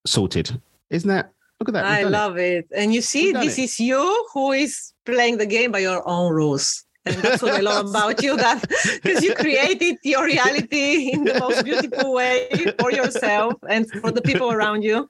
Sorted. 0.05 0.59
Isn't 0.89 1.09
that? 1.09 1.31
Look 1.59 1.69
at 1.69 1.73
that. 1.73 1.85
I 1.85 2.01
done 2.03 2.07
it. 2.13 2.17
love 2.17 2.37
it. 2.37 2.67
And 2.75 2.93
you 2.93 3.01
see, 3.01 3.31
this 3.31 3.57
it. 3.57 3.63
is 3.63 3.79
you 3.79 4.27
who 4.33 4.51
is 4.51 4.93
playing 5.05 5.37
the 5.37 5.45
game 5.45 5.71
by 5.71 5.79
your 5.79 6.07
own 6.07 6.33
rules. 6.33 6.83
And 7.05 7.15
that's 7.17 7.41
what 7.41 7.53
I 7.53 7.59
love 7.59 7.89
about 7.89 8.23
you, 8.23 8.37
that 8.37 8.61
because 9.03 9.23
you 9.23 9.33
created 9.35 9.97
your 10.03 10.23
reality 10.25 11.09
in 11.11 11.25
the 11.25 11.37
most 11.39 11.63
beautiful 11.65 12.13
way 12.13 12.47
for 12.79 12.91
yourself 12.91 13.53
and 13.69 13.89
for 13.91 14.09
the 14.11 14.21
people 14.21 14.51
around 14.51 14.83
you, 14.83 15.09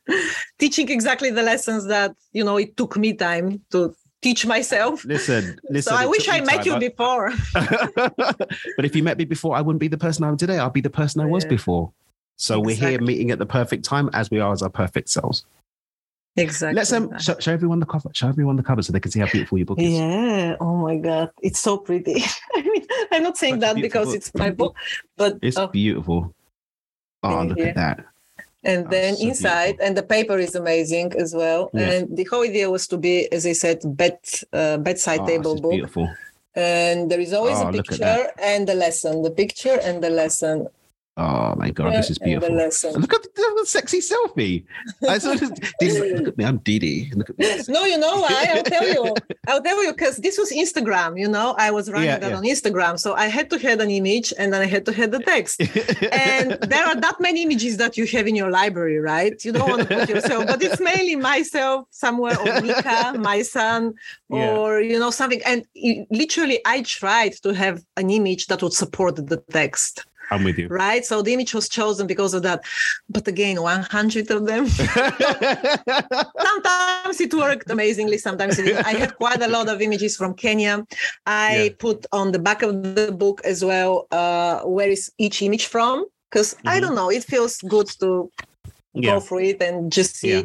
teaching 0.58 0.89
exactly 0.89 1.29
the 1.29 1.43
lessons 1.43 1.86
that 1.86 2.15
you 2.32 2.43
know 2.43 2.58
it 2.58 2.75
took 2.77 2.97
me 2.97 3.13
time 3.13 3.62
to 3.71 3.95
teach 4.23 4.43
myself. 4.45 5.06
Listen, 5.06 5.60
listen. 5.69 5.93
so 5.93 5.95
I 5.99 6.06
wish 6.08 6.27
I 6.27 6.39
met 6.41 6.58
time. 6.58 6.65
you 6.65 6.73
I- 6.73 6.79
before. 6.79 7.32
but 7.53 8.86
if 8.86 8.95
you 8.95 9.03
met 9.03 9.17
me 9.17 9.25
before, 9.25 9.56
I 9.56 9.62
wouldn't 9.62 9.79
be 9.79 9.88
the 9.88 9.97
person 9.97 10.23
I 10.23 10.29
am 10.29 10.38
today. 10.38 10.58
I'll 10.58 10.69
be 10.69 10.82
the 10.82 10.89
person 10.89 11.21
I 11.21 11.25
was 11.25 11.43
Yeah. 11.43 11.49
before. 11.49 11.91
So 12.38 12.60
we're 12.60 12.76
here 12.76 13.00
meeting 13.00 13.32
at 13.32 13.39
the 13.39 13.46
perfect 13.46 13.86
time 13.86 14.10
as 14.13 14.30
we 14.32 14.39
are 14.39 14.52
as 14.52 14.62
our 14.62 14.69
perfect 14.69 15.10
selves. 15.10 15.46
Exactly. 16.36 16.76
Let's 16.76 16.91
um 16.91 17.17
show, 17.19 17.38
show 17.39 17.52
everyone 17.54 17.80
the 17.80 17.86
cover. 17.86 18.10
Show 18.13 18.28
everyone 18.28 18.56
the 18.56 18.63
cover 18.63 18.82
so 18.82 18.91
they 18.91 19.00
can 19.00 19.12
see 19.12 19.19
how 19.19 19.28
beautiful 19.28 19.58
your 19.60 19.65
book 19.67 19.80
is. 19.80 19.91
Yeah. 19.93 20.56
Oh 20.60 20.78
my 20.78 20.98
God. 20.98 21.30
It's 21.43 21.60
so 21.60 21.78
pretty. 21.78 22.24
I 22.56 22.62
mean, 22.63 22.86
I'm 23.12 23.22
not 23.24 23.38
saying 23.38 23.56
Such 23.56 23.62
that 23.62 23.76
because 23.82 24.08
book. 24.08 24.15
it's 24.15 24.34
my 24.34 24.50
book, 24.50 24.76
but 25.15 25.38
It's 25.43 25.58
oh, 25.58 25.67
beautiful. 25.67 26.34
Oh, 27.22 27.43
look 27.43 27.60
Yeah. 27.60 27.65
at 27.67 27.76
that. 27.76 28.06
and 28.63 28.89
then 28.89 29.15
so 29.15 29.28
inside, 29.28 29.63
beautiful. 29.78 29.86
and 29.86 29.98
the 29.98 30.04
paper 30.04 30.38
is 30.39 30.56
amazing 30.56 31.13
as 31.19 31.36
well. 31.36 31.69
Yeah. 31.74 31.91
And 31.91 32.17
the 32.17 32.24
whole 32.24 32.43
idea 32.43 32.69
was 32.72 32.88
to 32.88 32.98
be, 32.98 33.32
as 33.32 33.46
I 33.46 33.54
said, 33.54 33.80
bed 33.86 34.17
uh, 34.54 34.78
bedside 34.78 35.19
Oh, 35.22 35.28
table 35.28 35.62
book. 35.62 35.72
beautiful. 35.72 36.10
And 36.56 37.12
there 37.12 37.19
is 37.19 37.32
always 37.34 37.60
Oh, 37.60 37.67
a 37.69 37.72
picture 37.74 38.28
and 38.41 38.67
the 38.67 38.74
lesson. 38.76 39.22
The 39.22 39.32
picture 39.32 39.80
and 39.84 40.04
the 40.04 40.10
lesson. 40.10 40.67
Oh 41.15 41.54
my 41.58 41.69
god, 41.69 41.93
this 41.93 42.10
is 42.10 42.17
uh, 42.19 42.26
beautiful. 42.26 42.56
Look 42.56 43.13
at 43.13 43.21
the, 43.36 43.63
sexy 43.65 43.99
selfie. 43.99 44.65
I 45.08 45.19
saw 45.19 45.36
this, 45.36 45.49
Dee 45.52 45.67
Dee's 45.80 45.99
like, 45.99 46.12
look 46.13 46.28
at 46.30 46.38
me, 46.39 46.43
I'm 46.43 46.58
Didi. 46.58 47.12
Look 47.13 47.30
at 47.30 47.38
me. 47.38 47.45
No, 47.69 47.86
you 47.86 47.99
know 47.99 48.21
why? 48.21 48.47
I'll 48.56 48.63
tell 48.63 48.88
you. 48.88 49.13
I'll 49.47 49.62
tell 49.62 49.84
you 49.84 49.91
because 49.93 50.17
this 50.17 50.39
was 50.39 50.52
Instagram. 50.52 51.19
You 51.19 51.28
know, 51.28 51.54
I 51.60 51.69
was 51.69 51.91
running 51.91 52.08
Yeah, 52.10 52.17
that 52.17 52.32
yeah. 52.32 52.38
on 52.38 52.43
Instagram, 52.43 52.99
so 52.99 53.13
I 53.13 53.28
had 53.28 53.49
to 53.52 53.60
have 53.60 53.80
an 53.80 53.91
image, 53.91 54.34
and 54.39 54.52
then 54.52 54.62
I 54.62 54.65
had 54.65 54.86
to 54.88 54.93
have 54.93 55.12
the 55.12 55.19
text. 55.19 55.62
and 56.12 56.58
there 56.71 56.84
are 56.84 56.95
that 56.95 57.17
many 57.19 57.43
images 57.43 57.78
that 57.78 57.95
you 57.95 58.08
have 58.08 58.26
in 58.28 58.36
your 58.36 58.49
library, 58.49 58.97
right? 58.99 59.36
You 59.45 59.52
don't 59.52 59.69
want 59.69 59.88
to 59.88 59.95
put 59.95 60.10
yourself, 60.10 60.47
but 60.47 60.63
it's 60.63 60.80
mainly 60.82 61.15
myself 61.15 61.85
somewhere, 61.92 62.40
or 62.40 62.60
Nika, 62.62 63.15
my 63.19 63.44
son, 63.44 63.94
Yeah. 64.31 64.58
or 64.58 64.81
you 64.81 64.98
know 65.00 65.12
something. 65.12 65.42
And 65.46 65.63
it- 65.75 66.08
literally, 66.10 66.60
I 66.65 66.81
tried 66.81 67.33
to 67.44 67.54
have 67.54 67.83
an 67.98 68.10
image 68.10 68.48
that 68.48 68.63
would 68.63 68.73
support 68.73 69.15
the 69.17 69.37
text, 69.52 70.06
I'm 70.32 70.44
with 70.44 70.58
you. 70.58 70.67
right? 70.67 71.04
So 71.06 71.21
the 71.21 71.34
image 71.34 71.54
was 71.54 71.67
chosen 71.69 72.08
because 72.08 72.34
of 72.34 72.42
that. 72.44 72.62
But 73.10 73.28
again, 73.28 73.62
100 73.62 74.32
of 74.32 74.46
them. 74.46 74.67
sometimes 76.50 77.19
it 77.21 77.34
worked 77.34 77.69
amazingly 77.69 78.17
sometimes 78.17 78.60
i 78.60 78.94
have 78.94 79.15
quite 79.17 79.42
a 79.42 79.48
lot 79.48 79.67
of 79.69 79.82
images 79.82 80.15
from 80.15 80.34
kenya 80.34 80.86
i 81.26 81.56
Yeah. 81.56 81.69
put 81.80 82.06
on 82.12 82.32
the 82.32 82.40
back 82.40 82.62
of 82.63 82.71
the 82.96 83.12
book 83.12 83.42
as 83.44 83.63
well 83.63 84.08
uh, 84.12 84.62
where 84.76 84.90
is 84.90 85.12
each 85.17 85.42
image 85.42 85.65
from 85.67 86.06
because 86.30 86.56
i 86.65 86.78
Mhm. 86.78 86.82
don't 86.82 86.96
know 86.96 87.10
it 87.12 87.24
feels 87.24 87.58
good 87.76 87.88
to 88.02 88.32
yeah. 88.94 89.12
go 89.12 89.19
through 89.19 89.44
it 89.52 89.62
and 89.62 89.92
just 89.92 90.15
see 90.21 90.30
Yeah. 90.30 90.44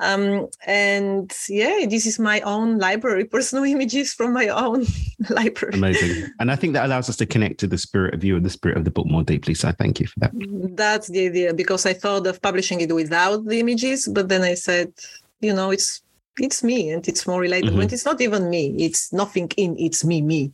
Um, 0.00 0.48
and 0.66 1.32
yeah, 1.48 1.86
this 1.88 2.06
is 2.06 2.18
my 2.18 2.40
own 2.40 2.78
library, 2.78 3.24
personal 3.36 3.64
images 3.64 4.12
from 4.14 4.32
my 4.32 4.48
own 4.48 4.86
library. 5.30 5.74
Amazing. 5.74 6.30
And 6.38 6.50
I 6.50 6.56
think 6.56 6.72
that 6.74 6.86
allows 6.86 7.08
us 7.08 7.16
to 7.16 7.26
connect 7.26 7.58
to 7.60 7.66
the 7.66 7.78
spirit 7.78 8.14
of 8.14 8.22
you 8.22 8.36
and 8.36 8.44
the 8.44 8.50
spirit 8.50 8.76
of 8.78 8.84
the 8.84 8.90
book 8.90 9.06
more 9.06 9.22
deeply. 9.22 9.54
So 9.54 9.68
I 9.68 9.72
thank 9.72 10.00
you 10.00 10.06
for 10.06 10.20
that. 10.20 10.32
That's 10.76 11.08
the 11.08 11.26
idea 11.26 11.54
because 11.54 11.86
I 11.86 11.94
thought 11.94 12.26
of 12.26 12.40
publishing 12.40 12.80
it 12.80 12.94
without 12.94 13.44
the 13.44 13.58
images, 13.58 14.08
but 14.08 14.28
then 14.28 14.42
I 14.42 14.54
said, 14.54 14.92
you 15.40 15.52
know, 15.52 15.70
it's 15.70 16.02
it's 16.38 16.62
me 16.62 16.90
and 16.90 17.06
it's 17.08 17.26
more 17.26 17.40
relatable. 17.40 17.70
Mm-hmm. 17.70 17.80
And 17.80 17.92
it's 17.92 18.04
not 18.04 18.20
even 18.20 18.50
me. 18.50 18.74
It's 18.78 19.12
nothing 19.12 19.50
in 19.56 19.76
it's 19.78 20.04
me, 20.04 20.22
me 20.22 20.52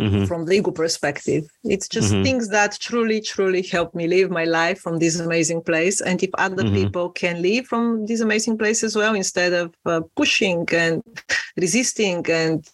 mm-hmm. 0.00 0.24
from 0.24 0.46
the 0.46 0.54
ego 0.54 0.70
perspective. 0.70 1.48
It's 1.64 1.88
just 1.88 2.12
mm-hmm. 2.12 2.22
things 2.22 2.48
that 2.48 2.78
truly, 2.80 3.20
truly 3.20 3.62
help 3.62 3.94
me 3.94 4.06
live 4.06 4.30
my 4.30 4.44
life 4.44 4.80
from 4.80 4.98
this 4.98 5.18
amazing 5.20 5.62
place. 5.62 6.00
And 6.00 6.22
if 6.22 6.30
other 6.34 6.64
mm-hmm. 6.64 6.74
people 6.74 7.10
can 7.10 7.42
live 7.42 7.66
from 7.66 8.06
this 8.06 8.20
amazing 8.20 8.58
place 8.58 8.82
as 8.82 8.96
well, 8.96 9.14
instead 9.14 9.52
of 9.52 9.74
uh, 9.86 10.00
pushing 10.16 10.66
and 10.72 11.02
resisting 11.56 12.28
and 12.30 12.68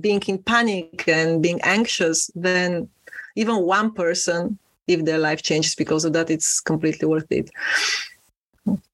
being 0.00 0.22
in 0.26 0.38
panic 0.38 1.08
and 1.08 1.42
being 1.42 1.60
anxious, 1.62 2.30
then 2.34 2.88
even 3.36 3.62
one 3.62 3.92
person, 3.92 4.58
if 4.86 5.04
their 5.04 5.18
life 5.18 5.42
changes 5.42 5.74
because 5.74 6.04
of 6.04 6.12
that, 6.12 6.30
it's 6.30 6.60
completely 6.60 7.08
worth 7.08 7.30
it. 7.30 7.50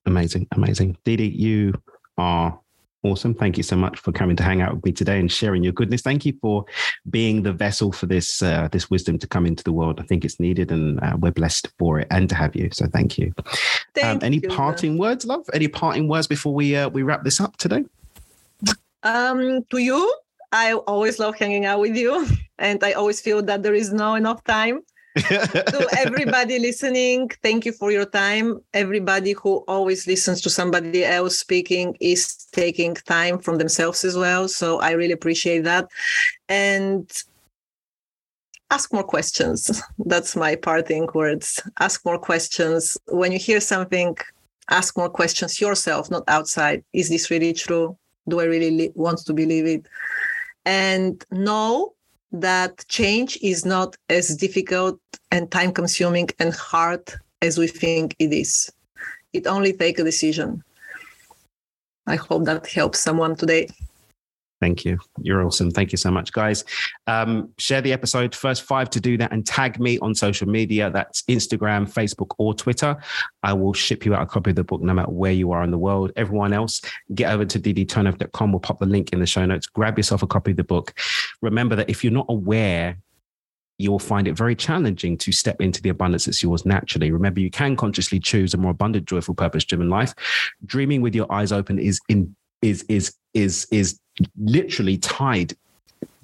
Amazing, 0.06 0.46
amazing. 0.52 0.96
Didi, 1.04 1.28
you 1.28 1.74
are 2.18 2.58
Awesome. 3.03 3.32
Thank 3.34 3.57
you 3.57 3.62
so 3.62 3.76
much 3.76 3.98
for 3.98 4.12
coming 4.12 4.36
to 4.36 4.42
hang 4.42 4.61
out 4.61 4.74
with 4.74 4.84
me 4.84 4.92
today 4.92 5.18
and 5.18 5.32
sharing 5.32 5.64
your 5.64 5.72
goodness. 5.72 6.03
Thank 6.03 6.26
you 6.26 6.34
for 6.42 6.66
being 7.09 7.42
the 7.42 7.53
vessel 7.53 7.92
for 7.92 8.05
this 8.05 8.42
uh, 8.42 8.68
this 8.72 8.90
wisdom 8.90 9.18
to 9.20 9.26
come 9.26 9.46
into 9.46 9.64
the 9.64 9.72
world. 9.72 10.01
I 10.01 10.03
think 10.03 10.22
it's 10.22 10.38
needed 10.38 10.70
and 10.70 11.01
uh, 11.03 11.16
we're 11.18 11.30
blessed 11.30 11.68
for 11.78 11.98
it 11.98 12.09
and 12.11 12.28
to 12.28 12.34
have 12.34 12.55
you. 12.55 12.68
So 12.72 12.86
thank 12.86 13.16
you. 13.16 13.32
Thank 13.94 14.05
um, 14.05 14.18
any 14.22 14.40
you, 14.42 14.48
parting 14.51 14.98
words, 14.98 15.24
love? 15.24 15.46
Any 15.55 15.66
parting 15.66 16.09
words 16.09 16.26
before 16.26 16.53
we 16.53 16.76
uh, 16.76 16.90
we 16.90 17.03
wrap 17.03 17.24
this 17.24 17.40
up 17.40 17.57
today? 17.57 17.84
Um, 19.03 19.64
to 19.70 19.78
you, 19.78 20.14
I 20.53 20.74
always 20.74 21.18
love 21.18 21.38
hanging 21.38 21.64
out 21.64 21.80
with 21.80 21.96
you 21.96 22.26
and 22.59 22.84
I 22.84 22.92
always 22.92 23.20
feel 23.20 23.42
that 23.44 23.62
there 23.62 23.74
is 23.74 23.94
no 23.94 24.14
enough 24.14 24.44
time 24.44 24.82
to 25.16 25.88
everybody 25.98 26.58
listening, 26.58 27.30
thank 27.42 27.64
you 27.64 27.72
for 27.72 27.90
your 27.90 28.06
time. 28.06 28.61
Everybody 28.74 29.32
who 29.32 29.64
always 29.66 30.06
listens 30.06 30.40
to 30.42 30.50
somebody 30.50 31.04
else 31.04 31.38
speaking 31.38 31.96
is 32.00 32.46
taking 32.52 32.94
time 32.94 33.38
from 33.38 33.58
themselves 33.58 34.04
as 34.04 34.16
well. 34.16 34.48
So 34.48 34.80
I 34.80 34.92
really 34.92 35.12
appreciate 35.12 35.64
that. 35.64 35.88
And 36.48 37.11
ask 38.70 38.92
more 38.92 39.02
questions. 39.02 39.82
That's 39.98 40.36
my 40.36 40.54
parting 40.54 41.08
words. 41.12 41.61
Ask 41.80 42.04
more 42.04 42.18
questions. 42.18 42.96
When 43.08 43.32
you 43.32 43.38
hear 43.38 43.61
something, 43.61 44.16
ask 44.70 44.96
more 44.96 45.11
questions 45.11 45.61
yourself, 45.61 46.11
not 46.11 46.22
outside. 46.28 46.84
Is 46.92 47.08
this 47.08 47.30
really 47.30 47.52
true? 47.52 47.96
Do 48.28 48.40
I 48.40 48.44
really 48.44 48.92
want 48.94 49.18
to 49.26 49.32
believe 49.32 49.66
it? 49.66 49.86
And 50.64 51.24
know 51.32 51.94
that 52.33 52.85
change 52.89 53.39
is 53.43 53.64
not 53.64 53.97
as 54.09 54.37
difficult 54.37 54.99
and 55.31 55.51
time 55.51 55.72
consuming 55.72 56.28
and 56.39 56.55
hard 56.55 57.03
as 57.43 57.59
we 57.59 57.66
think 57.66 58.14
it 58.18 58.33
is. 58.33 58.70
It 59.33 59.47
only 59.47 59.72
takes 59.72 60.01
a 60.01 60.05
decision. 60.05 60.62
I 62.07 62.16
hope 62.16 62.45
that 62.45 62.66
helps 62.66 63.01
someone 63.01 63.37
today. 63.37 63.68
Thank 64.61 64.84
you. 64.84 64.98
You're 65.22 65.44
awesome. 65.44 65.70
Thank 65.70 65.90
you 65.90 65.98
so 65.98 66.11
much, 66.11 66.32
guys. 66.32 66.64
Um, 67.06 67.50
share 67.58 67.80
the 67.80 67.92
episode. 67.92 68.34
First 68.34 68.62
five 68.62 68.90
to 68.90 69.00
do 69.00 69.16
that 69.16 69.32
and 69.32 69.46
tag 69.46 69.80
me 69.80 69.98
on 70.00 70.14
social 70.14 70.46
media. 70.46 70.90
That's 70.90 71.22
Instagram, 71.22 71.90
Facebook, 71.90 72.34
or 72.38 72.52
Twitter. 72.52 72.96
I 73.42 73.54
will 73.54 73.72
ship 73.72 74.04
you 74.04 74.14
out 74.14 74.22
a 74.22 74.26
copy 74.26 74.50
of 74.50 74.56
the 74.56 74.64
book 74.64 74.82
no 74.82 74.92
matter 74.92 75.11
where 75.11 75.32
you 75.32 75.52
are 75.52 75.62
in 75.62 75.70
the 75.70 75.78
world. 75.78 76.12
Everyone 76.16 76.52
else, 76.52 76.82
get 77.14 77.32
over 77.32 77.46
to 77.46 77.58
diditonev.com. 77.58 78.52
We'll 78.52 78.61
pop 78.61 78.78
the 78.78 78.86
link 78.86 79.12
in 79.12 79.20
the 79.20 79.26
show 79.26 79.46
notes. 79.46 79.66
Grab 79.66 79.98
yourself 79.98 80.22
a 80.22 80.26
copy 80.26 80.50
of 80.50 80.58
the 80.58 80.64
book. 80.64 80.92
Remember 81.40 81.74
that 81.76 81.88
if 81.88 82.04
you're 82.04 82.12
not 82.12 82.26
aware 82.28 82.98
you'll 83.80 83.98
find 83.98 84.28
it 84.28 84.36
very 84.36 84.54
challenging 84.54 85.16
to 85.16 85.32
step 85.32 85.58
into 85.61 85.80
the 85.80 85.88
abundance 85.88 86.26
that's 86.26 86.42
yours 86.42 86.66
naturally. 86.66 87.11
Remember, 87.11 87.40
you 87.40 87.50
can 87.50 87.76
consciously 87.76 88.20
choose 88.20 88.52
a 88.52 88.58
more 88.58 88.72
abundant, 88.72 89.06
joyful, 89.06 89.34
purpose-driven 89.34 89.88
life. 89.88 90.14
Dreaming 90.66 91.00
with 91.00 91.14
your 91.14 91.30
eyes 91.32 91.50
open 91.50 91.78
is 91.78 91.98
in 92.11 92.36
is 92.62 92.84
is 92.88 93.14
is 93.34 93.66
is 93.70 94.00
literally 94.36 94.98
tied 94.98 95.54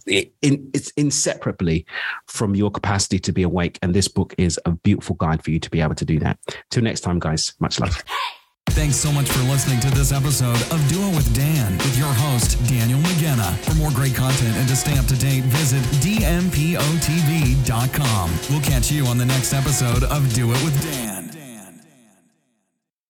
in, 0.07 0.71
it's 0.73 0.91
inseparably 0.91 1.85
from 2.27 2.55
your 2.55 2.71
capacity 2.71 3.19
to 3.19 3.33
be 3.33 3.43
awake. 3.43 3.79
And 3.83 3.93
this 3.95 4.09
book 4.09 4.35
is 4.39 4.61
a 4.65 4.71
beautiful 4.71 5.17
guide 5.17 5.43
for 5.43 5.51
you 5.51 5.59
to 5.59 5.71
be 5.71 5.81
able 5.81 5.97
to 5.97 6.05
do 6.05 6.19
that. 6.21 6.39
Till 6.71 6.83
next 6.85 7.01
time, 7.01 7.19
guys, 7.19 7.55
much 7.61 7.81
love. 7.81 8.03
Thanks 8.71 8.97
so 8.97 9.11
much 9.11 9.29
for 9.29 9.43
listening 9.45 9.81
to 9.81 9.91
this 9.91 10.13
episode 10.13 10.61
of 10.71 10.87
Do 10.89 11.01
It 11.01 11.17
with 11.17 11.35
Dan 11.35 11.79
with 11.79 11.97
your 11.99 12.13
host, 12.13 12.63
Daniel 12.69 12.99
McGenna. 13.01 13.57
For 13.65 13.75
more 13.77 13.91
great 13.91 14.15
content 14.15 14.55
and 14.57 14.69
to 14.69 14.77
stay 14.77 14.99
up 14.99 15.07
to 15.07 15.17
date, 15.17 15.45
visit 15.45 15.83
dmpotv.com. 16.05 16.81
We'll 18.51 18.61
catch 18.61 18.91
you 18.91 19.07
on 19.07 19.17
the 19.17 19.25
next 19.25 19.55
episode 19.55 20.05
of 20.05 20.35
Do 20.35 20.53
It 20.53 20.63
with 20.63 20.83
Dan. 20.83 21.36